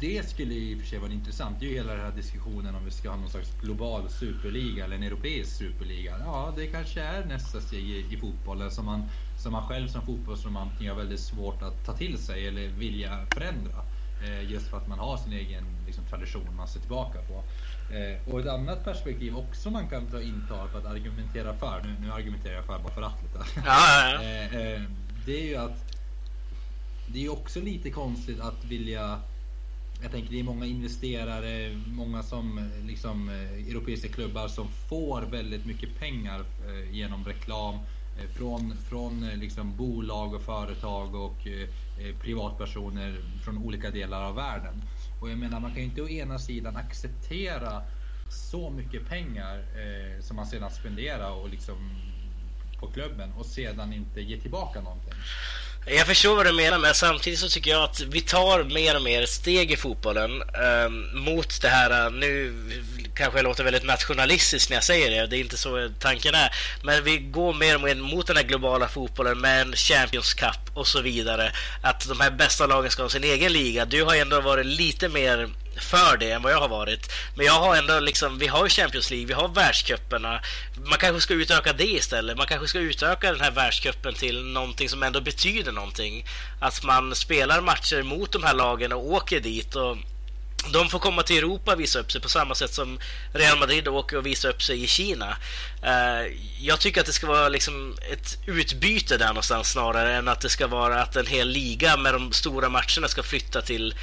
det 0.04 0.30
skulle 0.30 0.54
i 0.54 0.76
och 0.76 0.80
för 0.80 0.88
sig 0.88 1.00
vara 1.00 1.12
intressant. 1.12 1.60
Det 1.60 1.66
är 1.66 1.70
ju 1.70 1.76
hela 1.76 1.94
den 1.94 2.02
här 2.02 2.12
diskussionen 2.12 2.76
om 2.76 2.86
vi 2.86 2.92
ska 2.92 3.10
ha 3.10 3.18
någon 3.18 3.30
slags 3.30 3.52
global 3.62 4.10
superliga 4.10 4.86
eller 4.86 4.96
en 4.96 5.04
europeisk 5.04 5.58
superliga. 5.58 6.16
Ja, 6.20 6.54
det 6.56 6.68
kanske 6.68 7.02
är 7.02 7.26
nästa 7.26 7.62
steg 7.62 7.90
i, 7.90 8.06
i 8.12 8.18
fotbollen 8.18 8.72
som 8.72 8.86
man, 8.86 9.04
som 9.38 9.52
man 9.52 9.68
själv 9.68 9.88
som 9.88 10.02
fotbollsromantiker 10.02 10.90
har 10.90 10.98
väldigt 10.98 11.20
svårt 11.20 11.62
att 11.62 11.86
ta 11.86 11.94
till 11.94 12.18
sig 12.18 12.48
eller 12.48 12.68
vilja 12.68 13.26
förändra. 13.34 13.76
Eh, 14.24 14.52
just 14.52 14.68
för 14.68 14.78
att 14.78 14.88
man 14.88 15.00
har 15.00 15.18
sin 15.18 15.34
egen 15.34 15.64
liksom, 15.86 16.04
tradition 16.06 16.56
man 16.58 16.68
ser 16.68 16.80
tillbaka 16.80 17.20
på. 17.22 17.44
Eh, 17.96 18.34
och 18.34 18.40
ett 18.40 18.48
annat 18.48 18.84
perspektiv 18.84 19.38
också 19.38 19.72
man 19.72 19.88
kan 19.88 20.08
ta 20.08 20.22
inta 20.22 20.68
för 20.68 20.80
att 20.80 20.86
argumentera 20.86 21.54
för, 21.54 21.82
nu, 21.84 21.96
nu 22.06 22.12
argumenterar 22.12 22.56
jag 22.56 22.66
för 22.66 22.80
bara 22.80 22.94
för 22.94 23.02
att 23.02 23.24
lite. 23.24 23.60
Eh, 24.24 24.56
eh 24.56 24.82
det 25.26 25.42
är 25.42 25.46
ju 25.46 25.56
att 25.56 25.94
det 27.08 27.26
är 27.26 27.32
också 27.32 27.62
lite 27.62 27.90
konstigt 27.90 28.40
att 28.40 28.66
vilja 28.66 29.20
jag 30.02 30.12
tänker 30.12 30.32
det 30.32 30.40
är 30.40 30.44
många 30.44 30.66
investerare, 30.66 31.82
många 31.88 32.24
som 32.24 32.58
eh, 32.58 32.86
liksom 32.86 33.30
eh, 33.30 33.70
europeiska 33.70 34.08
klubbar 34.08 34.48
som 34.48 34.68
får 34.68 35.22
väldigt 35.22 35.66
mycket 35.66 36.00
pengar 36.00 36.40
eh, 36.40 36.96
genom 36.96 37.26
reklam 37.26 37.80
från, 38.36 38.78
från 38.90 39.30
liksom 39.30 39.78
bolag 39.78 40.34
och 40.34 40.42
företag 40.42 41.16
och 41.16 41.48
privatpersoner 42.22 43.18
från 43.44 43.58
olika 43.58 43.92
delar 43.92 44.24
av 44.24 44.36
världen. 44.36 44.82
Och 45.22 45.30
jag 45.30 45.38
menar 45.38 45.60
man 45.60 45.72
kan 45.72 45.80
ju 45.80 45.90
inte 45.90 46.02
å 46.02 46.10
ena 46.10 46.40
sidan 46.40 46.76
acceptera 46.76 47.82
så 48.34 48.70
mycket 48.70 49.10
pengar 49.10 49.58
eh, 49.58 50.22
som 50.22 50.36
man 50.36 50.46
sedan 50.46 50.72
spenderar 50.72 51.32
och 51.32 51.50
liksom 51.50 51.76
på 52.80 52.88
klubben 52.88 53.34
och 53.34 53.46
sedan 53.46 53.94
inte 53.94 54.22
ge 54.22 54.38
tillbaka 54.38 54.82
någonting. 54.82 55.14
Jag 55.86 56.08
förstår 56.08 56.36
vad 56.36 56.46
du 56.46 56.52
menar, 56.52 56.80
men 56.80 56.94
samtidigt 56.94 57.40
så 57.40 57.50
tycker 57.50 57.72
jag 57.72 57.84
att 57.84 58.02
vi 58.02 58.22
tar 58.22 58.64
mer 58.64 58.96
och 58.96 59.02
mer 59.02 59.26
steg 59.26 59.72
i 59.72 59.78
fotbollen 59.78 60.42
eh, 60.42 60.90
mot 61.14 61.62
det 61.62 61.70
här. 61.70 62.06
Eh, 62.06 62.12
nu 62.12 62.54
kanske 63.16 63.38
jag 63.38 63.44
låter 63.44 63.64
väldigt 63.64 63.86
nationalistisk 63.86 64.70
när 64.70 64.78
jag 64.78 64.84
säger 64.84 65.12
det, 65.12 65.28
det 65.28 65.38
är 65.38 65.40
inte 65.40 65.58
så 65.58 65.90
tanken 66.00 66.36
är. 66.36 66.50
Men 66.84 67.04
vi 67.04 67.18
går 67.18 67.54
mer 67.54 67.76
och 67.76 67.82
mer 67.82 67.96
mot 67.96 68.28
den 68.28 68.38
här 68.38 68.44
globala 68.44 68.88
fotbollen 68.88 69.42
med 69.42 69.62
en 69.62 69.76
Champions 69.76 70.34
Cup 70.34 70.60
och 70.74 70.88
så 70.88 71.02
vidare. 71.02 71.52
Att 71.82 72.08
de 72.08 72.20
här 72.20 72.32
bästa 72.32 72.68
lagen 72.68 72.92
ska 72.92 73.02
ha 73.02 73.10
sin 73.10 73.24
egen 73.24 73.54
liga. 73.54 73.86
Du 73.86 74.04
har 74.04 74.16
ändå 74.16 74.42
varit 74.42 74.66
lite 74.66 75.10
mer 75.10 75.50
för 75.78 76.18
det 76.18 76.32
än 76.32 76.42
vad 76.42 76.52
jag 76.52 76.60
har 76.60 76.70
varit. 76.70 77.12
Men 77.36 77.46
jag 77.46 77.54
har 77.54 77.76
ändå 77.76 78.00
liksom, 78.00 78.38
vi 78.38 78.48
har 78.48 78.64
ju 78.64 78.70
Champions 78.70 79.12
League, 79.12 79.28
vi 79.28 79.34
har 79.34 79.48
världscuperna. 79.48 80.42
Man 80.86 81.00
kanske 81.00 81.22
ska 81.22 81.34
utöka 81.34 81.74
det 81.74 81.92
istället. 81.92 82.38
Man 82.38 82.48
kanske 82.48 82.68
ska 82.68 82.80
utöka 82.80 83.32
den 83.32 83.42
här 83.42 83.52
världscupen 83.52 84.14
till 84.14 84.46
någonting 84.46 84.90
som 84.90 85.04
ändå 85.04 85.22
betyder 85.22 85.72
någonting. 85.72 86.26
Att 86.60 86.84
man 86.84 87.16
spelar 87.16 87.62
matcher 87.62 88.04
mot 88.04 88.32
de 88.32 88.44
här 88.44 88.54
lagen 88.54 88.94
och 88.94 89.12
åker 89.12 89.40
dit 89.40 89.76
och 89.76 89.98
de 90.72 90.90
får 90.90 91.00
komma 91.00 91.24
till 91.24 91.38
Europa 91.38 91.74
och 91.74 91.80
visa 91.80 92.00
upp 92.00 92.12
sig 92.12 92.22
på 92.22 92.30
samma 92.30 92.56
sätt 92.56 92.74
som 92.74 93.00
Real 93.34 93.60
Madrid 93.60 93.88
åker 93.88 94.18
och 94.18 94.26
visar 94.26 94.50
upp 94.50 94.64
sig 94.64 94.84
i 94.84 94.88
Kina. 94.88 95.38
Eh, 95.84 96.34
jag 96.60 96.80
tycker 96.80 97.02
att 97.02 97.08
det 97.08 97.14
ska 97.14 97.28
vara 97.28 97.50
liksom 97.50 97.98
ett 98.12 98.38
utbyte 98.46 99.18
där 99.18 99.28
någonstans 99.28 99.72
snarare 99.72 100.16
än 100.16 100.28
att 100.28 100.42
det 100.42 100.50
ska 100.50 100.68
vara 100.68 101.02
att 101.02 101.16
en 101.16 101.28
hel 101.28 101.48
liga 101.48 101.98
med 101.98 102.14
de 102.14 102.32
stora 102.32 102.70
matcherna 102.70 103.08
ska 103.08 103.24
flytta 103.24 103.62
till 103.62 103.96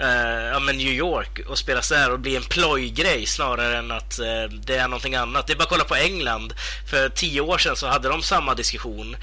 eh, 0.00 0.08
ja, 0.52 0.58
New 0.58 0.80
York 0.80 1.40
och 1.48 1.58
spelas 1.58 1.88
där 1.88 2.10
och 2.10 2.20
bli 2.20 2.36
en 2.36 2.42
plojgrej 2.42 3.26
snarare 3.26 3.78
än 3.78 3.90
att 3.90 4.18
eh, 4.18 4.44
det 4.50 4.76
är 4.76 4.88
någonting 4.88 5.14
annat. 5.14 5.46
Det 5.46 5.52
är 5.52 5.56
bara 5.56 5.62
att 5.62 5.70
kolla 5.70 5.84
på 5.84 5.94
England. 5.94 6.54
För 6.90 7.08
tio 7.08 7.40
år 7.40 7.58
sedan 7.58 7.76
så 7.76 7.86
hade 7.86 8.08
de 8.08 8.22
samma 8.22 8.54
diskussion. 8.54 9.16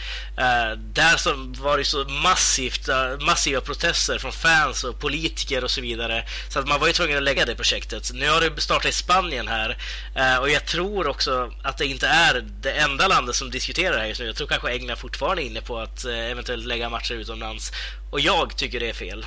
Där 0.78 1.18
så 1.18 1.34
var 1.62 1.78
det 1.78 1.86
så 1.86 2.04
massivt, 2.04 2.90
massiva 3.20 3.62
protester 3.62 4.18
från 4.18 4.32
fans 4.32 4.84
och 4.84 5.00
politiker 5.00 5.64
och 5.64 5.72
så 5.72 5.82
vidare. 5.82 6.26
Så 6.50 6.60
att 6.60 6.68
man 6.68 6.80
var 6.84 6.88
ju 6.88 6.94
tvungen 6.94 7.18
att 7.18 7.24
lägga 7.24 7.46
det 7.46 7.56
projektet. 7.56 8.12
Nu 8.14 8.30
har 8.30 8.42
det 8.42 8.62
startat 8.62 8.86
i 8.86 8.92
Spanien 8.92 9.48
här 9.48 9.78
eh, 10.16 10.38
och 10.38 10.50
jag 10.50 10.66
tror 10.66 11.08
också 11.08 11.52
att 11.64 11.78
det 11.78 11.86
inte 11.86 12.08
är 12.08 12.46
det 12.62 12.72
enda 12.72 13.08
landet 13.08 13.36
som 13.36 13.52
diskuterar 13.52 13.94
det 13.94 14.00
här 14.00 14.08
just 14.08 14.20
nu. 14.20 14.26
Jag 14.26 14.36
tror 14.36 14.48
kanske 14.48 14.72
England 14.72 14.98
fortfarande 14.98 15.44
är 15.44 15.46
inne 15.46 15.62
på 15.62 15.80
att 15.80 16.06
eh, 16.06 16.32
eventuellt 16.32 16.66
lägga 16.66 16.90
matcher 16.90 17.14
utomlands 17.14 17.72
och 18.12 18.20
jag 18.20 18.58
tycker 18.58 18.80
det 18.80 18.90
är 18.90 18.94
fel. 18.94 19.26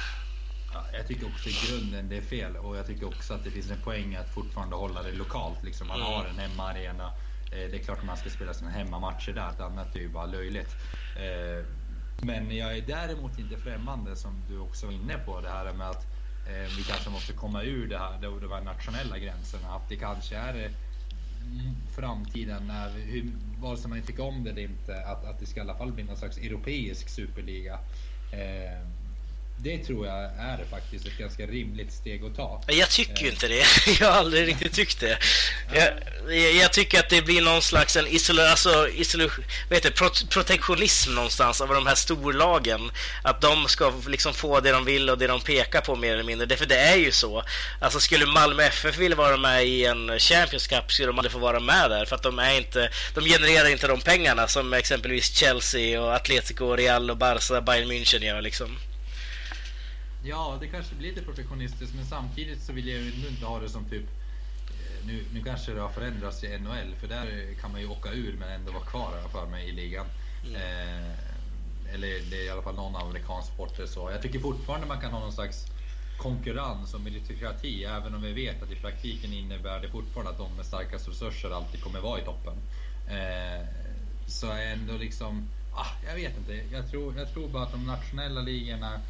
Ja, 0.75 0.85
jag 0.93 1.09
tycker 1.09 1.27
också 1.27 1.49
i 1.49 1.57
grunden 1.67 2.09
det 2.09 2.17
är 2.17 2.23
fel 2.23 2.57
och 2.57 2.77
jag 2.77 2.87
tycker 2.87 3.07
också 3.07 3.35
att 3.35 3.45
det 3.45 3.51
finns 3.51 3.71
en 3.71 3.83
poäng 3.83 4.17
att 4.17 4.35
fortfarande 4.35 4.77
hålla 4.77 5.03
det 5.03 5.13
lokalt. 5.13 5.65
Liksom 5.65 5.89
man 5.89 6.01
mm. 6.01 6.13
har 6.13 6.25
en 6.25 6.39
hemmaarena. 6.39 7.07
Eh, 7.53 7.71
det 7.71 7.77
är 7.77 7.85
klart 7.85 7.99
att 7.99 8.05
man 8.05 8.17
ska 8.17 8.31
spela 8.31 8.55
sina 8.55 8.71
hemmamatcher 8.71 9.33
där, 9.33 9.51
ett 9.51 9.61
annat 9.61 9.97
är 9.97 10.01
ju 10.01 10.09
bara 10.09 10.27
löjligt. 10.27 10.71
Men 12.23 12.57
jag 12.57 12.77
är 12.77 12.83
däremot 12.83 13.39
inte 13.39 13.57
främmande 13.57 14.17
som 14.17 14.43
du 14.49 14.59
också 14.59 14.87
var 14.87 14.93
inne 14.93 15.19
på 15.19 15.41
det 15.41 15.49
här 15.49 15.73
med 15.73 15.91
att 15.91 16.16
Eh, 16.49 16.77
vi 16.77 16.83
kanske 16.83 17.11
måste 17.11 17.33
komma 17.33 17.63
ur 17.63 17.89
det 17.89 17.99
här, 17.99 18.19
de, 18.23 18.41
de 18.41 18.65
nationella 18.65 19.19
gränserna. 19.19 19.75
Att 19.75 19.89
det 19.89 19.97
kanske 19.97 20.37
är 20.37 20.65
eh, 20.65 20.71
framtiden, 21.97 22.67
när, 22.67 22.91
hur, 22.91 23.33
vare 23.61 23.77
sig 23.77 23.91
man 23.91 24.03
tycker 24.03 24.23
om 24.23 24.45
det 24.45 24.51
eller 24.51 24.63
inte, 24.63 25.05
att, 25.07 25.25
att 25.25 25.41
det 25.41 25.47
ska 25.47 25.61
i 25.61 25.63
alla 25.63 25.79
fall 25.79 25.93
bli 25.93 26.05
någon 26.05 26.17
slags 26.17 26.39
europeisk 26.39 27.09
superliga. 27.09 27.79
Eh, 28.33 28.89
det 29.59 29.79
tror 29.79 30.07
jag 30.07 30.17
är 30.25 30.65
faktiskt 30.71 31.07
ett 31.07 31.19
ganska 31.19 31.47
rimligt 31.47 31.93
steg 31.93 32.25
att 32.25 32.37
ta. 32.37 32.63
Jag 32.67 32.91
tycker 32.91 33.23
ju 33.23 33.31
inte 33.31 33.49
det. 33.49 33.65
Jag 34.01 34.11
har 34.11 34.19
aldrig 34.19 34.49
riktigt 34.49 34.73
tyckt 34.73 35.01
det. 35.01 35.19
Jag, 35.75 35.93
jag 36.55 36.73
tycker 36.73 36.99
att 36.99 37.11
det 37.11 37.23
blir 37.23 37.43
någon 37.43 37.63
slags 37.63 37.97
en 37.97 38.07
isola, 38.07 38.51
alltså, 38.51 38.89
isola, 38.89 39.31
vet 39.69 39.83
du, 39.83 39.91
protektionism 40.29 41.15
någonstans 41.15 41.61
av 41.61 41.69
de 41.69 41.87
här 41.87 41.95
storlagen. 41.95 42.91
Att 43.23 43.41
de 43.41 43.69
ska 43.69 43.93
liksom 44.07 44.35
få 44.35 44.61
det 44.61 44.73
de 44.73 44.85
vill 44.85 45.11
och 45.11 45.19
det 45.19 45.27
de 45.27 45.41
pekar 45.41 45.81
på 45.81 45.97
mer 45.97 46.13
eller 46.13 46.25
mindre. 46.25 46.57
För 46.57 46.67
det 46.67 46.79
är 46.79 46.97
ju 46.97 47.13
så. 47.13 47.45
Alltså 47.81 48.01
skulle 48.01 48.27
Malmö 48.27 48.63
FF 48.63 48.99
vilja 48.99 49.17
vara 49.17 49.37
med 49.37 49.67
i 49.67 49.85
en 49.85 50.19
Champions 50.19 50.67
Cup 50.67 50.93
skulle 50.93 51.07
de 51.07 51.19
aldrig 51.19 51.33
få 51.33 51.39
vara 51.39 51.61
med 51.61 51.91
där. 51.91 52.05
För 52.05 52.17
att 52.17 52.23
de 52.23 52.39
är 52.39 52.57
inte, 52.57 52.91
de 53.15 53.25
genererar 53.25 53.69
inte 53.69 53.87
de 53.87 54.01
pengarna 54.01 54.49
som 54.49 54.73
exempelvis 54.73 55.37
Chelsea 55.37 56.03
och 56.03 56.15
Atletico, 56.15 56.77
Real 56.77 57.11
och 57.11 57.17
Barca, 57.17 57.61
Bayern 57.61 57.91
München 57.91 58.25
gör 58.25 58.43
liksom. 58.43 58.79
Ja, 60.29 60.59
det 60.61 60.67
kanske 60.67 60.95
blir 60.95 61.09
lite 61.09 61.23
protektionistiskt, 61.23 61.95
men 61.95 62.05
samtidigt 62.05 62.63
så 62.63 62.73
vill 62.73 62.89
jag 62.89 63.01
ju 63.01 63.29
inte 63.29 63.47
ha 63.47 63.61
det 63.61 63.69
som 63.69 63.85
typ 63.85 64.05
eh, 64.69 65.07
nu, 65.07 65.25
nu 65.33 65.43
kanske 65.43 65.73
det 65.73 65.81
har 65.81 65.89
förändrats 65.89 66.45
i 66.45 66.59
NHL, 66.59 66.95
för 67.01 67.09
där 67.09 67.55
kan 67.61 67.73
man 67.73 67.81
ju 67.81 67.87
åka 67.87 68.13
ur 68.13 68.37
men 68.39 68.49
ändå 68.49 68.73
vara 68.73 68.85
kvar 68.85 69.13
för 69.33 69.47
mig 69.47 69.69
i 69.69 69.73
ligan. 69.73 70.07
Mm. 70.45 70.55
Eh, 70.55 71.95
eller 71.95 72.31
det 72.31 72.37
är 72.37 72.45
i 72.45 72.51
alla 72.51 72.63
fall 72.63 72.75
någon 72.75 72.97
amerikansk 72.97 73.49
sport 73.49 73.81
så. 73.87 74.11
Jag 74.11 74.23
tycker 74.23 74.39
fortfarande 74.39 74.87
man 74.87 75.01
kan 75.01 75.13
ha 75.13 75.21
någon 75.21 75.33
slags 75.33 75.67
konkurrens 76.17 76.95
och 76.95 77.01
meritokrati, 77.01 77.85
även 77.85 78.15
om 78.15 78.23
vi 78.23 78.33
vet 78.33 78.63
att 78.63 78.73
i 78.73 78.75
praktiken 78.75 79.33
innebär 79.33 79.81
det 79.81 79.89
fortfarande 79.89 80.31
att 80.31 80.39
de 80.39 80.57
med 80.57 80.67
starkast 80.67 81.09
resurser 81.09 81.51
alltid 81.51 81.83
kommer 81.83 82.01
vara 82.01 82.21
i 82.21 82.25
toppen. 82.25 82.55
Eh, 83.09 83.67
så 84.27 84.53
ändå 84.53 84.97
liksom, 84.97 85.49
ah, 85.75 86.07
jag 86.09 86.15
vet 86.15 86.37
inte. 86.37 86.53
Jag 86.73 86.91
tror, 86.91 87.19
jag 87.19 87.33
tror 87.33 87.49
bara 87.49 87.63
att 87.63 87.73
de 87.73 87.87
nationella 87.87 88.41
ligorna 88.41 89.01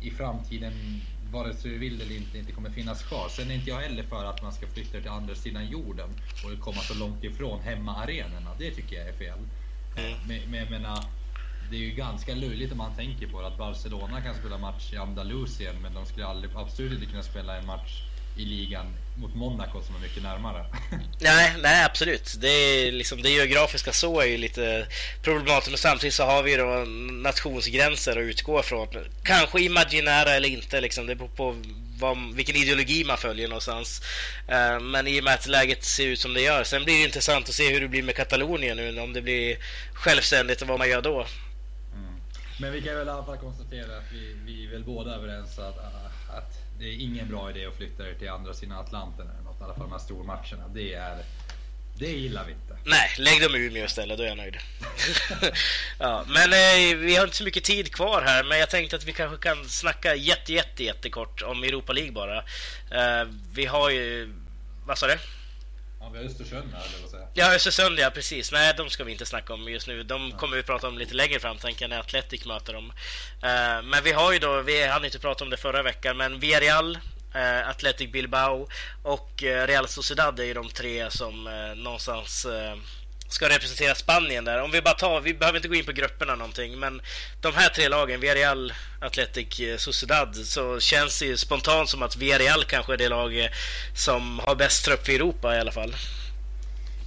i 0.00 0.10
framtiden 0.10 0.72
vare 1.32 1.54
sig 1.54 1.70
du 1.70 1.78
vill 1.78 2.00
eller 2.00 2.16
inte, 2.16 2.38
inte 2.38 2.52
kommer 2.52 2.70
finnas 2.70 3.02
kvar. 3.02 3.28
Sen 3.28 3.50
är 3.50 3.54
inte 3.54 3.70
jag 3.70 3.80
heller 3.80 4.02
för 4.02 4.24
att 4.24 4.42
man 4.42 4.52
ska 4.52 4.66
flytta 4.66 5.00
till 5.00 5.10
andra 5.10 5.34
sidan 5.34 5.66
jorden 5.66 6.08
och 6.44 6.60
komma 6.60 6.76
så 6.76 6.94
långt 6.94 7.24
ifrån 7.24 7.60
hemmaarenorna. 7.60 8.50
Det 8.58 8.70
tycker 8.70 8.96
jag 8.96 9.08
är 9.08 9.12
fel. 9.12 9.38
Mm. 9.96 10.18
Men, 10.28 10.50
men 10.50 10.60
jag 10.60 10.70
menar, 10.70 11.04
det 11.70 11.76
är 11.76 11.80
ju 11.80 11.90
ganska 11.90 12.34
löjligt 12.34 12.72
om 12.72 12.78
man 12.78 12.96
tänker 12.96 13.26
på 13.26 13.40
det, 13.40 13.46
att 13.46 13.58
Barcelona 13.58 14.20
kan 14.20 14.34
spela 14.34 14.58
match 14.58 14.92
i 14.92 14.96
Andalusien 14.96 15.82
men 15.82 15.94
de 15.94 16.06
skulle 16.06 16.26
aldrig, 16.26 16.56
absolut 16.56 16.92
inte 16.92 17.06
kunna 17.06 17.22
spela 17.22 17.56
en 17.56 17.66
match 17.66 18.02
i 18.38 18.44
ligan 18.44 18.86
mot 19.16 19.34
Monaco 19.34 19.82
som 19.82 19.94
är 19.96 20.00
mycket 20.00 20.22
närmare. 20.22 20.64
nej, 21.20 21.54
nej 21.62 21.84
absolut. 21.84 22.34
Det, 22.40 22.48
är 22.48 22.92
liksom, 22.92 23.22
det 23.22 23.30
geografiska 23.30 23.92
så 23.92 24.20
är 24.20 24.26
ju 24.26 24.36
lite 24.36 24.86
problematiskt 25.22 25.70
men 25.70 25.78
samtidigt 25.78 26.14
så 26.14 26.24
har 26.24 26.42
vi 26.42 26.56
då 26.56 26.84
nationsgränser 27.22 28.12
att 28.12 28.22
utgå 28.22 28.62
från. 28.62 28.88
Kanske 29.22 29.60
imaginära 29.60 30.30
eller 30.30 30.48
inte, 30.48 30.80
liksom. 30.80 31.06
det 31.06 31.14
beror 31.14 31.28
på 31.28 31.56
vad, 31.98 32.34
vilken 32.34 32.56
ideologi 32.56 33.04
man 33.04 33.18
följer 33.18 33.48
någonstans. 33.48 34.02
Uh, 34.48 34.80
men 34.80 35.06
i 35.06 35.20
och 35.20 35.24
med 35.24 35.34
att 35.34 35.46
läget 35.46 35.84
ser 35.84 36.06
ut 36.06 36.20
som 36.20 36.34
det 36.34 36.40
gör. 36.40 36.64
Sen 36.64 36.84
blir 36.84 36.94
det 36.94 37.04
intressant 37.04 37.48
att 37.48 37.54
se 37.54 37.72
hur 37.72 37.80
det 37.80 37.88
blir 37.88 38.02
med 38.02 38.16
Katalonien 38.16 38.76
nu, 38.76 39.00
om 39.00 39.12
det 39.12 39.22
blir 39.22 39.56
självständigt 39.92 40.62
och 40.62 40.68
vad 40.68 40.78
man 40.78 40.88
gör 40.88 41.02
då. 41.02 41.26
Mm. 41.94 42.20
Men 42.60 42.72
vi 42.72 42.82
kan 42.82 42.94
väl 42.94 43.06
i 43.06 43.10
alla 43.10 43.24
fall 43.24 43.38
konstatera 43.38 43.96
att 43.96 44.12
vi, 44.12 44.36
vi 44.46 44.66
är 44.66 44.70
väl 44.70 44.84
båda 44.84 45.14
överens 45.14 45.58
att, 45.58 45.78
att 45.78 45.97
det 46.78 46.84
är 46.84 46.94
ingen 47.00 47.28
bra 47.28 47.50
idé 47.50 47.66
att 47.66 47.76
flytta 47.76 48.08
er 48.08 48.14
till 48.14 48.28
andra 48.28 48.54
sidan 48.54 48.78
Atlanten 48.78 49.30
eller 49.30 49.42
något, 49.42 49.60
i 49.60 49.64
alla 49.64 49.74
fall 49.74 49.82
de 49.82 49.92
här 49.92 49.98
stormatcherna. 49.98 50.68
Det 50.74 50.94
är 50.94 51.24
det 51.98 52.06
gillar 52.06 52.44
vi 52.44 52.52
inte. 52.52 52.76
Nej, 52.84 53.10
lägg 53.18 53.42
dem 53.42 53.54
i 53.54 53.58
Umeå 53.58 53.84
istället, 53.84 54.18
då 54.18 54.24
är 54.24 54.28
jag 54.28 54.36
nöjd. 54.36 54.56
ja, 55.98 56.24
men 56.28 56.52
eh, 56.52 56.96
vi 56.96 57.16
har 57.16 57.24
inte 57.24 57.36
så 57.36 57.44
mycket 57.44 57.64
tid 57.64 57.92
kvar 57.92 58.22
här, 58.22 58.44
men 58.44 58.58
jag 58.58 58.70
tänkte 58.70 58.96
att 58.96 59.04
vi 59.04 59.12
kanske 59.12 59.48
kan 59.48 59.68
snacka 59.68 60.14
jätte, 60.14 60.52
jätte, 60.52 60.84
jättekort 60.84 61.42
om 61.42 61.62
Europa 61.62 61.92
League 61.92 62.12
bara. 62.12 62.38
Eh, 62.90 63.28
vi 63.54 63.66
har 63.66 63.90
ju... 63.90 64.32
Vad 64.86 64.98
sa 64.98 65.06
du? 65.06 65.18
Ja, 66.00 66.08
vi 66.08 66.18
har 66.18 66.24
Östersund 66.24 66.72
här, 66.72 66.86
eller 66.88 67.02
vad 67.02 67.10
säger 67.10 67.26
Ja, 67.34 67.54
Östersund, 67.54 67.98
ja 67.98 68.10
precis. 68.10 68.52
Nej, 68.52 68.74
de 68.76 68.90
ska 68.90 69.04
vi 69.04 69.12
inte 69.12 69.26
snacka 69.26 69.54
om 69.54 69.68
just 69.68 69.86
nu. 69.86 70.02
De 70.02 70.32
kommer 70.32 70.56
vi 70.56 70.62
prata 70.62 70.88
om 70.88 70.98
lite 70.98 71.14
längre 71.14 71.40
fram, 71.40 71.58
tänker 71.58 71.88
när 71.88 72.00
Atletic 72.00 72.44
möter 72.46 72.72
dem. 72.72 72.92
Uh, 73.44 73.82
men 73.82 74.04
vi 74.04 74.12
har 74.12 74.32
ju 74.32 74.38
då, 74.38 74.62
vi 74.62 74.86
hann 74.86 75.04
inte 75.04 75.18
prata 75.18 75.44
om 75.44 75.50
det 75.50 75.56
förra 75.56 75.82
veckan, 75.82 76.16
men 76.16 76.40
Villarreal 76.40 76.98
Uh, 77.34 77.68
Athletic 77.68 78.12
Bilbao 78.12 78.68
och 79.02 79.42
uh, 79.42 79.66
Real 79.66 79.88
Sociedad 79.88 80.40
är 80.40 80.44
ju 80.44 80.54
de 80.54 80.68
tre 80.68 81.10
som 81.10 81.44
någonstans 81.76 82.46
ska 83.28 83.48
representera 83.48 83.94
Spanien 83.94 84.44
där. 84.44 84.62
Om 84.62 84.70
vi 84.70 84.82
bara 84.82 84.94
tar, 84.94 85.20
vi 85.20 85.34
behöver 85.34 85.58
inte 85.58 85.68
gå 85.68 85.74
in 85.74 85.84
på 85.84 85.92
grupperna 85.92 86.34
någonting, 86.34 86.78
men 86.78 87.02
de 87.40 87.54
här 87.54 87.68
tre 87.68 87.88
lagen, 87.88 88.20
Villarreal, 88.20 88.72
Athletic, 89.00 89.60
eh, 89.60 89.76
Sociedad, 89.76 90.36
så 90.36 90.80
känns 90.80 91.18
det 91.18 91.26
ju 91.26 91.36
spontant 91.36 91.88
som 91.88 92.02
att 92.02 92.16
Villarreal 92.16 92.64
kanske 92.64 92.92
är 92.92 92.96
det 92.96 93.08
lag 93.08 93.40
eh, 93.40 93.50
som 93.94 94.38
har 94.38 94.54
bäst 94.54 94.84
trupp 94.84 95.08
i 95.08 95.14
Europa 95.14 95.56
i 95.56 95.60
alla 95.60 95.72
fall. 95.72 95.94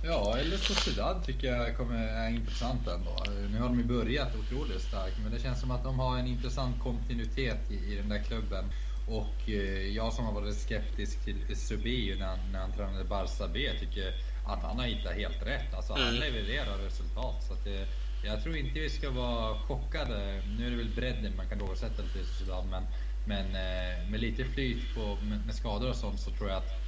Ja, 0.04 0.38
eller 0.38 0.58
Sociedad 0.58 1.26
tycker 1.26 1.48
jag 1.48 1.78
kommer, 1.78 2.08
är 2.08 2.30
intressant 2.30 2.88
ändå. 2.88 3.24
Nu 3.50 3.60
har 3.60 3.68
de 3.68 3.78
ju 3.78 3.84
börjat 3.86 4.36
otroligt 4.36 4.82
starkt, 4.82 5.16
men 5.24 5.32
det 5.32 5.40
känns 5.40 5.60
som 5.60 5.72
att 5.72 5.84
de 5.84 6.00
har 6.00 6.18
en 6.18 6.28
intressant 6.28 6.84
kontinuitet 6.84 7.72
i, 7.72 7.94
i 7.94 7.96
den 7.96 8.10
där 8.10 8.24
klubben. 8.24 8.66
Och 9.08 9.50
eh, 9.50 9.88
jag 9.88 10.14
som 10.14 10.26
har 10.26 10.34
varit 10.34 10.56
skeptisk 10.56 11.26
till 11.26 11.58
Subi 11.58 12.16
när, 12.20 12.38
när 12.52 12.60
han 12.60 12.72
tränade 12.72 13.04
Barça 13.04 13.50
B 13.54 13.70
tycker 13.80 14.14
att 14.46 14.64
han 14.64 14.80
har 14.80 14.86
hittat 14.86 15.14
helt 15.14 15.46
rätt. 15.46 15.74
Alltså 15.74 15.94
han 15.94 16.02
mm. 16.02 16.20
levererar 16.20 16.78
resultat. 16.78 17.44
Så 17.48 17.54
att 17.54 17.64
det, 17.64 17.88
jag 18.24 18.44
tror 18.44 18.56
inte 18.56 18.80
vi 18.80 18.90
ska 18.90 19.10
vara 19.10 19.58
chockade. 19.58 20.42
Nu 20.58 20.68
är 20.68 20.72
det 20.72 20.78
väl 20.78 20.96
bredden 20.96 21.36
man 21.38 21.48
kan 21.48 21.58
ifrågasätta 21.58 22.02
lite 22.02 22.20
i 22.20 22.26
Sudan, 22.26 22.70
men, 22.70 22.84
men 23.26 23.46
eh, 23.46 24.10
med 24.10 24.20
lite 24.20 24.46
flyt 24.46 24.96
på, 24.96 25.18
med, 25.22 25.46
med 25.46 25.56
skador 25.56 25.90
och 25.90 25.96
sånt 25.96 26.20
så 26.20 26.32
tror 26.32 26.50
jag 26.50 26.58
att 26.58 26.82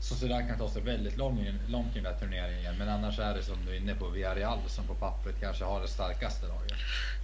Sociedad 0.00 0.48
kan 0.48 0.58
ta 0.58 0.68
sig 0.70 0.82
väldigt 0.82 1.16
långt, 1.16 1.40
i 1.40 1.94
den 1.94 2.02
där 2.02 2.18
turneringen. 2.20 2.78
Men 2.78 2.88
annars 2.88 3.18
är 3.18 3.34
det 3.34 3.42
som 3.42 3.64
du 3.66 3.72
är 3.72 3.76
inne 3.76 3.94
på, 3.94 4.08
Villarreal 4.08 4.58
som 4.66 4.86
på 4.86 4.94
pappret 4.94 5.40
kanske 5.40 5.64
har 5.64 5.80
det 5.80 5.88
starkaste 5.88 6.46
laget. 6.46 6.72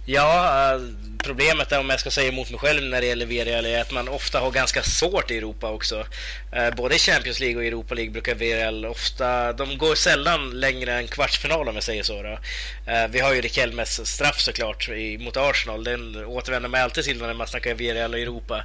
Ja, 0.05 0.73
eh, 0.73 0.81
problemet 1.23 1.71
är 1.71 1.79
om 1.79 1.89
jag 1.89 1.99
ska 1.99 2.11
säga 2.11 2.27
emot 2.27 2.49
mig 2.49 2.59
själv 2.59 2.83
när 2.83 3.01
det 3.01 3.07
gäller 3.07 3.25
Villarreal 3.25 3.65
är 3.65 3.81
att 3.81 3.91
man 3.91 4.07
ofta 4.07 4.39
har 4.39 4.51
ganska 4.51 4.83
svårt 4.83 5.31
i 5.31 5.37
Europa 5.37 5.69
också. 5.69 6.05
Eh, 6.51 6.75
både 6.75 6.95
i 6.95 6.99
Champions 6.99 7.39
League 7.39 7.57
och 7.57 7.65
Europa 7.65 7.95
League 7.95 8.11
brukar 8.11 8.35
Villarreal 8.35 8.85
ofta, 8.85 9.53
de 9.53 9.77
går 9.77 9.95
sällan 9.95 10.59
längre 10.59 10.93
än 10.93 11.07
kvartsfinal 11.07 11.69
om 11.69 11.75
jag 11.75 11.83
säger 11.83 12.03
så. 12.03 12.23
Då. 12.23 12.39
Eh, 12.91 13.07
vi 13.09 13.19
har 13.19 13.33
ju 13.33 13.41
Rikelmes 13.41 14.07
straff 14.09 14.39
såklart 14.39 14.89
mot 15.19 15.37
Arsenal, 15.37 15.83
den 15.83 16.25
återvänder 16.25 16.69
man 16.69 16.81
alltid 16.81 17.03
till 17.03 17.17
när 17.17 17.33
man 17.33 17.47
snackar 17.47 17.73
Villarreal 17.73 18.13
och 18.13 18.19
Europa. 18.19 18.63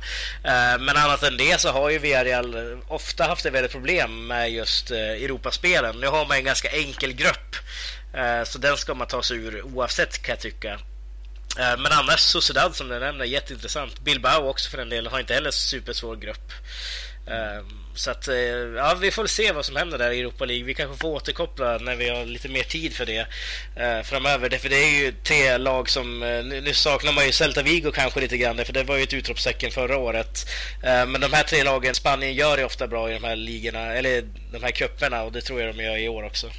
Men 0.81 0.97
annat 0.97 1.23
än 1.23 1.37
det 1.37 1.61
så 1.61 1.69
har 1.69 1.91
ju 1.91 1.99
Villarreal 1.99 2.81
ofta 2.89 3.25
haft 3.25 3.47
ett 3.47 3.53
väldigt 3.53 3.73
problem 3.73 4.27
med 4.27 4.51
just 4.51 4.91
Europaspelen. 4.91 6.01
Nu 6.01 6.07
har 6.07 6.27
man 6.27 6.37
en 6.37 6.45
ganska 6.45 6.69
enkel 6.69 7.13
grupp. 7.13 7.57
Så 8.45 8.59
den 8.59 8.77
ska 8.77 8.95
man 8.95 9.07
ta 9.07 9.23
sig 9.23 9.37
ur 9.37 9.63
oavsett 9.63 10.23
kan 10.23 10.33
jag 10.33 10.41
tycka. 10.41 10.79
Eh, 11.59 11.79
men 11.79 11.93
annars 11.93 12.21
Sociedad 12.21 12.77
som 12.77 12.89
du 12.89 12.99
nämner, 12.99 13.25
jätteintressant. 13.25 14.01
Bilbao 14.01 14.49
också 14.49 14.71
för 14.71 14.79
den 14.79 14.89
delen, 14.89 15.13
har 15.13 15.21
inte 15.21 15.35
heller 15.35 15.51
supersvår 15.51 16.17
grupp. 16.17 16.53
Eh, 17.27 17.65
så 17.95 18.11
att, 18.11 18.29
eh, 18.29 18.37
ja, 18.77 18.95
vi 19.01 19.11
får 19.11 19.27
se 19.27 19.53
vad 19.53 19.65
som 19.65 19.77
händer 19.77 19.99
där 19.99 20.11
i 20.11 20.21
Europa 20.21 20.45
League. 20.45 20.65
Vi 20.65 20.75
kanske 20.75 21.01
får 21.01 21.09
återkoppla 21.09 21.79
när 21.79 21.97
vi 21.97 22.09
har 22.09 22.25
lite 22.25 22.49
mer 22.49 22.63
tid 22.63 22.95
för 22.95 23.07
det 23.07 23.27
framöver. 24.05 24.59
För 24.59 24.69
det 24.69 24.77
är 24.77 25.01
ju 25.01 25.13
tre 25.13 25.57
lag 25.59 25.91
som, 25.91 26.21
nu 26.45 26.75
saknar 26.75 27.13
man 27.13 27.27
ju 27.27 27.33
Celta 27.33 27.63
Vigo 27.63 27.91
kanske 27.93 28.21
lite 28.21 28.37
grann, 28.37 28.65
för 28.65 28.73
det 28.73 28.83
var 28.83 28.97
ju 28.97 29.03
ett 29.03 29.13
utropstecken 29.13 29.71
förra 29.71 29.97
året. 29.99 30.51
Men 30.83 31.21
de 31.21 31.33
här 31.33 31.43
tre 31.43 31.65
lagen, 31.65 31.95
Spanien 31.95 32.35
gör 32.35 32.59
ju 32.59 32.65
ofta 32.65 32.87
bra 32.87 33.11
i 33.11 33.15
de 33.15 33.25
här 33.25 33.37
ligorna, 33.37 33.95
eller 33.95 34.25
de 34.53 34.63
här 34.63 34.71
cuperna 34.71 35.23
och 35.23 35.33
det 35.33 35.41
tror 35.41 35.61
jag 35.61 35.75
de 35.77 35.85
gör 35.85 35.97
i 35.97 36.09
år 36.09 36.23
också. 36.23 36.51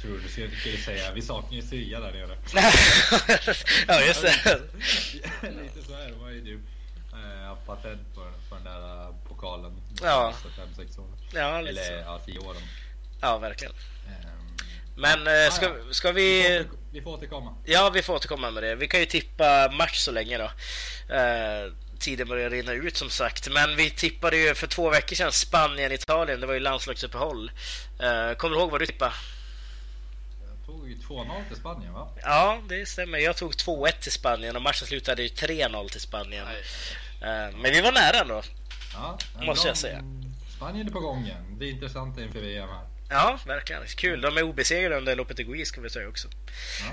Tror 0.00 0.18
du 0.18 0.28
skulle 0.28 0.78
säga, 0.78 1.12
vi 1.12 1.22
saknar 1.22 1.56
ju 1.56 1.62
Sevilla 1.62 2.00
där 2.00 2.12
nere. 2.12 2.38
ja, 3.88 4.00
just 4.00 4.22
det. 4.22 4.60
Lite 5.62 5.82
så 5.86 5.92
är 5.92 6.08
de 6.08 6.20
har 6.20 6.30
ju 6.30 6.40
du 6.40 6.60
äh, 7.12 7.54
patent 7.66 8.14
på, 8.14 8.20
på 8.48 8.54
den 8.54 8.64
där 8.64 9.08
uh, 9.08 9.14
pokalen. 9.28 9.80
Ja. 10.02 10.34
Fem, 10.56 10.68
sex 10.76 10.98
år. 10.98 11.06
Ja, 11.32 11.60
lite 11.60 11.82
Eller 11.82 12.02
ja, 12.02 12.20
tio 12.26 12.38
år. 12.38 12.56
Ja, 13.20 13.38
verkligen. 13.38 13.72
Um, 13.72 14.56
Men 14.96 15.26
äh, 15.26 15.50
ska, 15.50 15.74
ska 15.90 16.12
vi... 16.12 16.42
Vi 16.58 16.64
får, 16.64 16.76
vi 16.92 17.00
får 17.00 17.10
återkomma. 17.10 17.54
Ja, 17.64 17.90
vi 17.90 18.02
får 18.02 18.14
återkomma 18.14 18.50
med 18.50 18.62
det. 18.62 18.74
Vi 18.74 18.88
kan 18.88 19.00
ju 19.00 19.06
tippa 19.06 19.70
match 19.70 19.98
så 19.98 20.10
länge 20.10 20.38
då. 20.38 20.44
Uh, 20.44 21.72
tiden 21.98 22.28
börjar 22.28 22.50
rinna 22.50 22.72
ut 22.72 22.96
som 22.96 23.10
sagt. 23.10 23.48
Men 23.50 23.76
vi 23.76 23.90
tippade 23.90 24.36
ju 24.36 24.54
för 24.54 24.66
två 24.66 24.90
veckor 24.90 25.16
sedan 25.16 25.32
Spanien-Italien. 25.32 26.40
Det 26.40 26.46
var 26.46 26.54
ju 26.54 26.60
landslagsuppehåll. 26.60 27.50
Uh, 28.02 28.34
kommer 28.34 28.56
du 28.56 28.60
ihåg 28.60 28.70
vad 28.70 28.80
du 28.80 28.86
tippade? 28.86 29.12
Tog 30.96 31.18
ju 31.18 31.24
2-0 31.24 31.48
till 31.48 31.56
Spanien 31.56 31.92
va? 31.92 32.08
Ja, 32.22 32.58
det 32.68 32.88
stämmer. 32.88 33.18
Jag 33.18 33.36
tog 33.36 33.52
2-1 33.52 33.92
till 34.00 34.12
Spanien 34.12 34.56
och 34.56 34.62
matchen 34.62 34.86
slutade 34.86 35.22
ju 35.22 35.28
3-0 35.28 35.88
till 35.88 36.00
Spanien. 36.00 36.46
Nej. 37.20 37.46
Eh, 37.46 37.56
men 37.56 37.72
vi 37.72 37.80
var 37.80 37.92
nära 37.92 38.20
ändå. 38.20 38.42
Ja, 38.94 39.18
måste 39.46 39.68
jag 39.68 39.76
säga. 39.76 40.02
Spanien 40.56 40.86
är 40.86 40.90
på 40.90 41.00
gången. 41.00 41.58
Det 41.58 41.64
är 41.64 41.70
intressant 41.70 42.18
inför 42.18 42.40
VM 42.40 42.68
här. 42.68 42.86
Ja, 43.10 43.38
verkligen. 43.46 43.82
Kul. 43.86 44.20
De 44.20 44.36
är 44.36 44.42
obesegrade 44.42 44.96
under 44.96 45.16
loppet 45.16 45.40
i 45.40 45.44
Gui 45.44 45.64
ska 45.64 45.80
vi 45.80 45.90
säga 45.90 46.08
också. 46.08 46.28
Ja. 46.80 46.90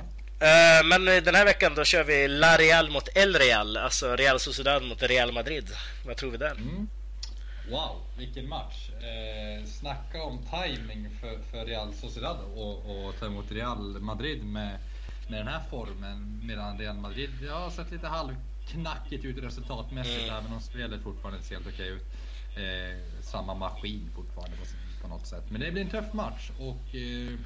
Eh, 0.48 0.86
men 0.86 1.06
den 1.06 1.36
här 1.36 1.46
veckan 1.46 1.76
då 1.76 1.84
kör 1.84 2.04
vi 2.04 2.28
La 2.28 2.58
Real 2.58 2.90
mot 2.90 3.18
El 3.18 3.36
Real, 3.36 3.78
alltså 3.78 4.16
Real 4.16 4.40
Sociedad 4.40 4.84
mot 4.84 5.04
Real 5.04 5.32
Madrid. 5.32 5.70
Vad 6.06 6.18
tror 6.18 6.32
vi 6.32 6.38
där? 6.38 6.52
Mm. 6.52 6.88
Wow, 7.70 8.02
vilken 8.18 8.50
match! 8.50 8.90
Eh, 8.90 9.66
snacka 9.66 10.24
om 10.24 10.40
timing 10.40 11.10
för, 11.22 11.40
för 11.40 11.66
Real 11.66 11.94
Sociedad 11.94 12.38
och, 12.56 12.78
och 12.78 13.20
ta 13.20 13.26
emot 13.26 13.52
Real 13.52 14.00
Madrid 14.00 14.46
med, 14.46 14.78
med 15.30 15.40
den 15.40 15.48
här 15.48 15.62
formen. 15.70 16.42
Medan 16.44 16.78
Real 16.78 16.96
Madrid 16.96 17.30
har 17.50 17.70
sett 17.70 17.92
lite 17.92 18.08
halvknackigt 18.08 19.26
ut 19.26 19.44
resultatmässigt, 19.44 20.30
mm. 20.30 20.36
även 20.36 20.54
om 20.54 20.62
spelet 20.62 21.02
fortfarande 21.04 21.42
ser 21.42 21.56
helt 21.56 21.68
okej 21.68 21.90
ut. 21.90 22.06
Eh, 22.58 23.22
samma 23.22 23.54
maskin 23.54 24.12
fortfarande 24.16 24.58
på, 24.58 24.66
på, 25.02 25.08
något 25.08 25.28
sätt. 25.28 25.44
Men 25.50 25.62
det 25.62 25.72
blir 25.72 25.82
en 25.82 25.90
tuff 25.90 26.14
match 26.14 26.52
och 26.60 26.96
eh, 26.96 27.40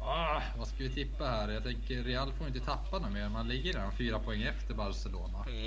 ah, 0.00 0.42
vad 0.58 0.68
ska 0.68 0.76
vi 0.78 0.90
tippa 0.90 1.24
här? 1.24 1.48
Jag 1.48 1.64
tänker 1.64 2.02
Real 2.02 2.32
får 2.32 2.46
inte 2.46 2.60
tappa 2.60 2.98
något 2.98 3.12
mer. 3.12 3.28
Man 3.28 3.48
ligger 3.48 3.72
där 3.72 3.90
fyra 3.98 4.18
poäng 4.18 4.42
efter 4.42 4.74
Barcelona. 4.74 5.44
Mm, 5.48 5.66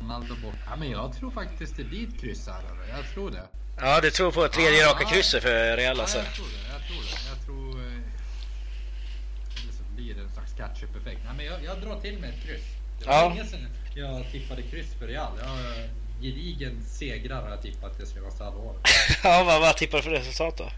Ronaldo 0.00 0.34
bort. 0.42 0.54
Ja, 0.66 0.76
men 0.76 0.90
jag 0.90 1.16
tror 1.16 1.30
faktiskt 1.30 1.76
det 1.76 1.84
blir 1.84 2.08
ett 2.08 2.20
kryss 2.20 2.46
här. 2.46 2.62
Jag 2.96 3.14
tror 3.14 3.30
det. 3.30 3.42
Ja, 3.80 4.00
du 4.00 4.10
tror 4.10 4.32
på 4.32 4.48
tredje 4.48 4.86
raka 4.86 5.04
krysset 5.04 5.42
för 5.42 5.76
Real 5.76 6.00
alltså? 6.00 6.18
Ja, 6.18 6.24
jag 6.24 6.34
tror 6.34 6.46
det. 6.46 6.72
Jag 6.72 6.86
tror 6.86 7.02
det. 7.02 7.28
Jag 7.28 7.46
tror... 7.46 7.80
Eh, 7.80 9.62
eller 9.62 9.72
så 9.72 9.82
blir 9.96 10.14
det 10.14 10.20
en 10.20 10.32
slags 10.32 10.52
catch-up-effekt. 10.52 11.20
Nej, 11.24 11.34
men 11.36 11.46
jag, 11.46 11.64
jag 11.64 11.80
drar 11.80 12.00
till 12.00 12.18
med 12.18 12.30
ett 12.30 12.42
kryss. 12.46 12.64
Det 12.98 13.06
var 13.06 13.14
ja. 13.14 13.28
länge 13.28 13.44
sedan 13.44 13.68
jag 13.94 14.30
tippade 14.32 14.62
kryss 14.62 14.94
för 14.98 15.06
Real. 15.06 15.32
Jag, 15.38 15.88
gedigen 16.22 16.84
segrar 16.86 17.42
har 17.42 17.50
jag 17.50 17.62
tippat 17.62 17.98
det 17.98 18.06
senaste 18.06 18.44
halvåret. 18.44 18.80
ja, 19.24 19.44
vad, 19.44 19.60
vad 19.60 19.76
tippar 19.76 19.98
du 19.98 20.02
för 20.02 20.10
resultat 20.10 20.56
då? 20.56 20.70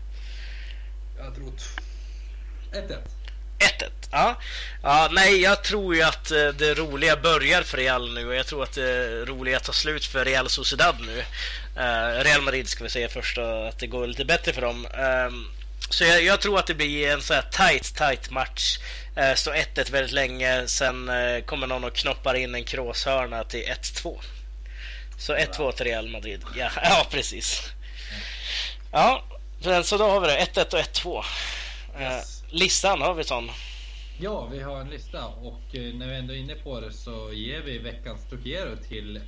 Jag 1.18 1.34
tror 1.34 1.52
1-1. 2.72 3.15
1-1. 3.58 3.90
Ja. 4.10 4.36
ja. 4.82 5.08
Nej, 5.12 5.40
jag 5.40 5.64
tror 5.64 5.94
ju 5.94 6.02
att 6.02 6.30
eh, 6.30 6.48
det 6.48 6.74
roliga 6.74 7.16
börjar 7.16 7.62
för 7.62 7.76
Real 7.76 8.14
nu 8.14 8.28
och 8.28 8.34
jag 8.34 8.46
tror 8.46 8.62
att 8.62 8.72
det 8.72 9.24
roliga 9.24 9.60
tar 9.60 9.72
slut 9.72 10.04
för 10.04 10.24
Real 10.24 10.48
Sociedad 10.48 10.96
nu. 11.00 11.18
Uh, 11.82 12.24
Real 12.24 12.42
Madrid 12.42 12.68
ska 12.68 12.84
vi 12.84 12.90
säga 12.90 13.08
först 13.08 13.38
att 13.38 13.78
det 13.78 13.86
går 13.86 14.06
lite 14.06 14.24
bättre 14.24 14.52
för 14.52 14.62
dem. 14.62 14.86
Um, 15.26 15.52
så 15.90 16.04
jag, 16.04 16.22
jag, 16.22 16.40
tror 16.40 16.58
att 16.58 16.66
det 16.66 16.74
blir 16.74 17.08
en 17.08 17.22
så 17.22 17.34
här 17.34 17.42
tight, 17.42 17.96
tight 17.96 18.30
match. 18.30 18.78
Står 19.34 19.52
1-1 19.52 19.92
väldigt 19.92 20.12
länge. 20.12 20.66
Sen 20.66 21.10
kommer 21.46 21.66
någon 21.66 21.84
och 21.84 21.94
knoppar 21.94 22.34
in 22.34 22.54
en 22.54 22.64
kråshörna 22.64 23.44
till 23.44 23.60
1-2. 23.60 24.20
Så 25.18 25.36
1-2 25.36 25.72
till 25.72 25.86
Real 25.86 26.08
Madrid. 26.08 26.44
Ja, 26.56 26.70
ja 26.82 27.06
precis. 27.10 27.62
Ja, 28.92 29.24
så 29.84 29.96
då 29.96 30.08
har 30.08 30.20
vi 30.20 30.26
det. 30.26 30.46
1-1 30.54 30.74
och 30.74 30.80
1-2. 30.80 31.24
Yes. 32.00 32.35
Listan, 32.58 33.00
har 33.00 33.14
vi 33.14 33.24
sån? 33.24 33.50
Ja, 34.18 34.46
vi 34.52 34.62
har 34.62 34.80
en 34.80 34.90
lista 34.90 35.26
och 35.26 35.76
eh, 35.76 35.94
när 35.94 36.06
vi 36.06 36.16
ändå 36.16 36.34
är 36.34 36.38
inne 36.38 36.54
på 36.54 36.80
det 36.80 36.92
så 36.92 37.32
ger 37.32 37.62
vi 37.62 37.78
veckans 37.78 38.28
Trocero 38.30 38.76
till 38.88 39.20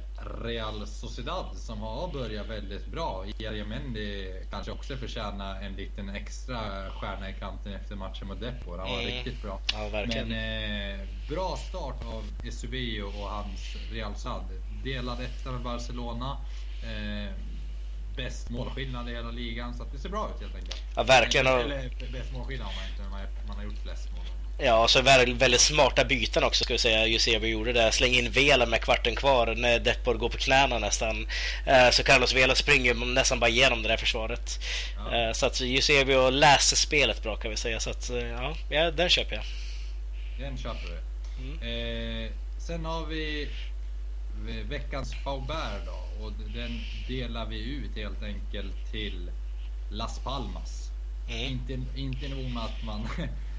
Real 0.45 0.87
Sociedad 0.87 1.57
som 1.57 1.79
har 1.79 2.13
börjat 2.13 2.47
väldigt 2.47 2.87
bra. 2.87 3.25
Jariamendi 3.39 4.33
kanske 4.51 4.73
också 4.73 4.97
förtjänar 4.97 5.61
en 5.63 5.73
liten 5.73 6.09
extra 6.09 6.91
stjärna 6.91 7.31
i 7.31 7.33
kanten 7.33 7.73
efter 7.73 7.97
matchen 7.97 8.29
mot 8.29 8.41
Depor. 8.41 8.79
Han 8.79 8.91
var 8.91 9.01
mm. 9.01 9.15
riktigt 9.15 9.43
bra. 9.43 9.61
Ja, 9.73 10.07
Men 10.07 10.33
eh, 10.33 11.07
bra 11.29 11.57
start 11.69 12.05
av 12.05 12.25
Esubio 12.49 13.03
och 13.03 13.29
hans 13.29 13.77
Real 13.93 14.17
Sad. 14.17 14.45
Delad 14.85 15.21
etta 15.21 15.53
med 15.53 15.63
Barcelona. 15.63 16.37
Eh, 16.83 17.33
bäst 18.19 18.51
målskillnad 18.51 19.09
i 19.09 19.15
hela 19.15 19.31
ligan 19.31 19.75
så 19.75 19.85
det 19.93 19.99
ser 19.99 20.09
bra 20.09 20.31
ut 20.35 20.43
helt 20.43 20.55
enkelt. 20.55 20.83
Ja, 20.97 21.03
verkligen. 21.03 21.47
Eller, 21.47 21.91
bäst 22.13 22.33
målskillnad 22.33 22.67
har 22.67 22.75
man 22.75 22.85
inte, 22.91 23.03
man 23.49 23.57
har 23.57 23.65
gjort 23.65 23.83
flest 23.85 24.09
mål. 24.17 24.25
Ja, 24.61 24.89
så 24.89 25.03
väldigt, 25.03 25.61
smarta 25.61 26.05
byten 26.05 26.45
också 26.45 26.65
ska 26.65 26.75
vi 26.75 26.79
säga. 26.79 27.07
Eusebio 27.07 27.49
gjorde 27.49 27.73
det. 27.73 27.93
Släng 27.93 28.13
in 28.13 28.31
Vela 28.31 28.67
med 28.67 28.81
kvarten 28.81 29.17
kvar 29.17 29.55
när 29.55 29.79
Depor 29.79 30.15
går 30.15 30.29
på 30.29 30.39
knäna 30.39 30.79
nästan. 30.79 31.29
Eh, 31.67 31.91
så 31.91 32.03
Carlos 32.03 32.35
Vela 32.35 32.55
springer 32.55 32.95
nästan 32.95 33.41
bara 33.41 33.51
igenom 33.51 33.83
det 33.83 33.89
där 33.89 33.97
försvaret. 33.97 34.59
Ja. 34.97 35.17
Eh, 35.17 35.33
så 35.33 35.47
att 35.47 35.61
Eusebio 35.61 36.31
läste 36.31 36.77
spelet 36.77 37.23
bra 37.23 37.37
kan 37.37 37.51
vi 37.51 37.57
säga. 37.57 37.81
Så 37.81 37.91
att 37.91 38.11
eh, 38.11 38.55
ja, 38.71 38.91
den 38.91 39.09
köper 39.09 39.35
jag. 39.35 39.45
Den 40.39 40.59
köper 40.59 40.89
du. 40.89 40.99
Mm. 41.43 42.25
Eh, 42.25 42.31
sen 42.59 42.85
har 42.85 43.07
vi 43.07 43.49
veckans 44.69 45.15
Faubert 45.15 45.87
då. 45.87 46.25
Och 46.25 46.33
den 46.55 46.81
delar 47.09 47.47
vi 47.47 47.75
ut 47.75 47.97
helt 47.97 48.23
enkelt 48.23 48.91
till 48.91 49.31
Las 49.91 50.19
Palmas. 50.19 50.91
Mm. 51.29 51.53
Inte, 51.53 52.01
inte 52.01 52.29
nog 52.29 52.51
med 52.51 52.63
att 52.63 52.85
man 52.85 53.01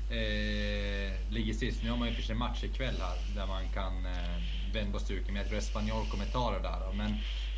eh, 0.09 1.11
ligger 1.29 1.53
sist. 1.53 1.83
Nu 1.83 1.89
har 1.89 1.97
man 1.97 2.07
ju 2.07 2.13
för 2.13 2.21
sig 2.21 2.35
match 2.35 2.63
ikväll 2.63 2.95
här 2.99 3.35
där 3.35 3.47
man 3.47 3.63
kan 3.73 4.05
eh, 4.05 4.43
vända 4.73 4.91
på 4.91 4.99
stuken. 4.99 5.33
Men 5.33 5.35
jag 5.35 5.47
tror 5.47 5.57
Espanyol 5.57 6.09
kommentarer 6.09 6.59
där. 6.59 6.79
Då. 6.87 6.93
Men 6.93 7.11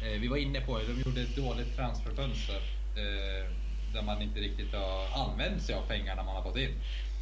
eh, 0.04 0.20
vi 0.20 0.28
var 0.28 0.38
inne 0.38 0.62
på 0.62 0.80
det, 0.80 0.86
de 0.86 1.02
gjorde 1.02 1.22
ett 1.22 1.36
dåligt 1.36 1.76
transferfönster. 1.76 2.62
Eh, 2.96 3.52
där 3.94 4.02
man 4.02 4.22
inte 4.22 4.40
riktigt 4.40 4.74
har 4.74 5.26
använt 5.26 5.64
sig 5.64 5.76
av 5.76 5.82
pengarna 5.82 6.24
man 6.24 6.36
har 6.36 6.44
fått 6.44 6.58
in. 6.58 6.74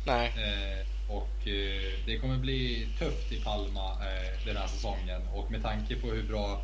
Nej. 0.06 0.28
Eh, 0.28 0.99
och 1.10 1.48
eh, 1.48 1.94
det 2.06 2.20
kommer 2.20 2.38
bli 2.38 2.88
tufft 3.00 3.32
i 3.32 3.42
Palma 3.44 3.92
eh, 3.92 4.46
den 4.46 4.58
här 4.58 4.68
säsongen. 4.68 5.22
Och 5.34 5.52
med 5.52 5.64
tanke 5.64 5.96
på 5.96 6.08
hur 6.08 6.24
bra 6.24 6.62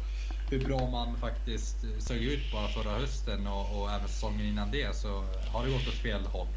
hur 0.50 0.66
bra 0.66 0.90
man 0.90 1.18
faktiskt 1.18 1.84
eh, 1.84 2.00
såg 2.00 2.18
ut 2.18 2.52
bara 2.52 2.68
förra 2.68 2.92
hösten 2.92 3.48
och, 3.48 3.82
och 3.82 3.92
även 3.92 4.08
säsongen 4.08 4.46
innan 4.46 4.72
det 4.72 4.96
så 4.96 5.24
har 5.52 5.66
det 5.66 5.72
gått 5.72 5.88
åt 5.88 5.94
fel 5.94 6.26
håll. 6.26 6.48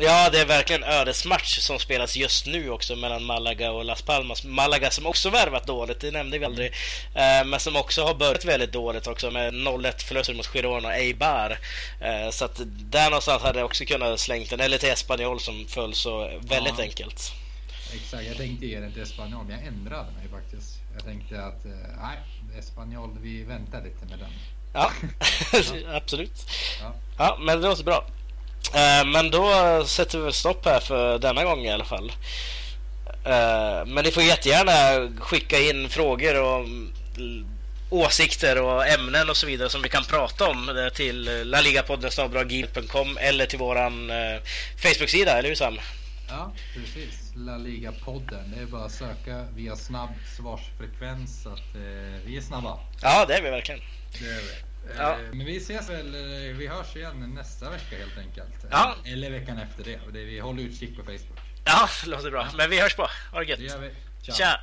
Ja, 0.00 0.30
det 0.32 0.40
är 0.40 0.46
verkligen 0.46 0.84
ödesmatch 0.84 1.58
som 1.58 1.78
spelas 1.78 2.16
just 2.16 2.46
nu 2.46 2.70
också 2.70 2.96
mellan 2.96 3.24
Malaga 3.24 3.72
och 3.72 3.84
Las 3.84 4.02
Palmas. 4.02 4.44
Malaga 4.44 4.90
som 4.90 5.06
också 5.06 5.30
värvat 5.30 5.66
dåligt, 5.66 6.00
det 6.00 6.10
nämnde 6.10 6.38
vi 6.38 6.44
aldrig. 6.44 6.72
Eh, 7.14 7.46
men 7.46 7.60
som 7.60 7.76
också 7.76 8.04
har 8.04 8.14
börjat 8.14 8.44
väldigt 8.44 8.72
dåligt 8.72 9.06
också 9.06 9.30
med 9.30 9.54
0-1 9.54 10.04
förluster 10.04 10.34
mot 10.34 10.46
Girona 10.46 10.88
och 10.88 10.94
Eibar. 10.94 11.58
Eh, 12.00 12.30
så 12.30 12.44
att 12.44 12.60
där 12.64 13.10
någonstans 13.10 13.42
hade 13.42 13.58
jag 13.58 13.66
också 13.66 13.84
kunnat 13.84 14.20
slängt 14.20 14.50
den, 14.50 14.60
eller 14.60 14.78
till 14.78 14.88
Espanyol 14.88 15.40
som 15.40 15.66
föll 15.68 15.94
så 15.94 16.40
väldigt 16.40 16.78
ja. 16.78 16.84
enkelt. 16.84 17.32
Exakt, 17.94 18.26
jag 18.26 18.36
tänkte 18.36 18.66
ge 18.66 18.80
den 18.80 18.92
till 18.92 19.02
Espanyol, 19.02 19.44
men 19.44 19.58
jag 19.58 19.66
ändrade 19.66 20.12
mig 20.12 20.28
faktiskt. 20.30 20.78
Jag 20.94 21.04
tänkte 21.04 21.44
att, 21.44 21.64
eh, 21.64 21.70
nej, 22.02 22.18
Espanyol, 22.58 23.18
vi 23.22 23.42
väntar 23.42 23.82
lite 23.82 24.06
med 24.06 24.18
den. 24.18 24.30
Ja, 24.72 24.92
absolut. 25.96 26.46
Ja. 26.80 26.94
ja, 27.18 27.38
men 27.40 27.60
det 27.60 27.68
låter 27.68 27.84
bra. 27.84 28.04
Eh, 28.74 29.06
men 29.06 29.30
då 29.30 29.50
sätter 29.86 30.18
vi 30.18 30.32
stopp 30.32 30.64
här 30.64 30.80
för 30.80 31.18
denna 31.18 31.44
gång 31.44 31.64
i 31.64 31.72
alla 31.72 31.84
fall. 31.84 32.12
Eh, 33.24 33.86
men 33.86 34.04
ni 34.04 34.10
får 34.10 34.22
jättegärna 34.22 35.08
skicka 35.20 35.58
in 35.58 35.88
frågor 35.88 36.42
och 36.42 36.66
åsikter 37.90 38.62
och 38.62 38.86
ämnen 38.86 39.30
och 39.30 39.36
så 39.36 39.46
vidare 39.46 39.68
som 39.70 39.82
vi 39.82 39.88
kan 39.88 40.04
prata 40.04 40.48
om 40.48 40.90
till 40.94 41.48
laligapodden.com 41.48 43.18
eller 43.20 43.46
till 43.46 43.58
våran 43.58 44.10
eh, 44.10 44.40
Facebook-sida, 44.76 45.38
eller 45.38 45.48
hur 45.48 45.56
Sam? 45.56 45.78
Ja, 46.28 46.52
precis. 46.74 47.32
La 47.36 47.56
Liga-podden. 47.56 48.54
Det 48.56 48.62
är 48.62 48.66
bara 48.66 48.84
att 48.84 48.92
söka 48.92 49.44
via 49.54 49.76
snabb 49.76 50.10
svarsfrekvens. 50.36 51.46
Att, 51.46 51.74
eh, 51.74 52.26
vi 52.26 52.36
är 52.36 52.40
snabba. 52.40 52.78
Ja, 53.02 53.24
det 53.28 53.34
är 53.34 53.42
vi 53.42 53.50
verkligen. 53.50 53.80
Det 54.12 54.26
är 54.26 54.40
vi. 54.40 54.67
Ja. 54.96 55.12
Eh, 55.12 55.18
men 55.32 55.46
vi 55.46 55.56
ses 55.56 55.90
väl, 55.90 56.14
eh, 56.14 56.56
vi 56.56 56.66
hörs 56.66 56.96
igen 56.96 57.34
nästa 57.34 57.70
vecka 57.70 57.96
helt 57.98 58.18
enkelt. 58.18 58.66
Ja. 58.70 58.96
Eller 59.04 59.30
veckan 59.30 59.58
efter 59.58 59.84
det. 59.84 60.24
Vi 60.24 60.40
håller 60.40 60.62
utkik 60.62 60.96
på 60.96 61.02
Facebook. 61.02 61.38
Ja, 61.64 61.88
låter 62.06 62.30
bra. 62.30 62.48
Men 62.56 62.70
vi 62.70 62.80
hörs 62.80 62.94
på. 62.94 63.08
Ha 63.32 63.40
det 63.40 63.46
gött. 63.46 63.58
Det 63.58 63.64
gör 63.64 63.78
vi. 63.78 63.90
Ciao. 64.22 64.34
Tja. 64.34 64.60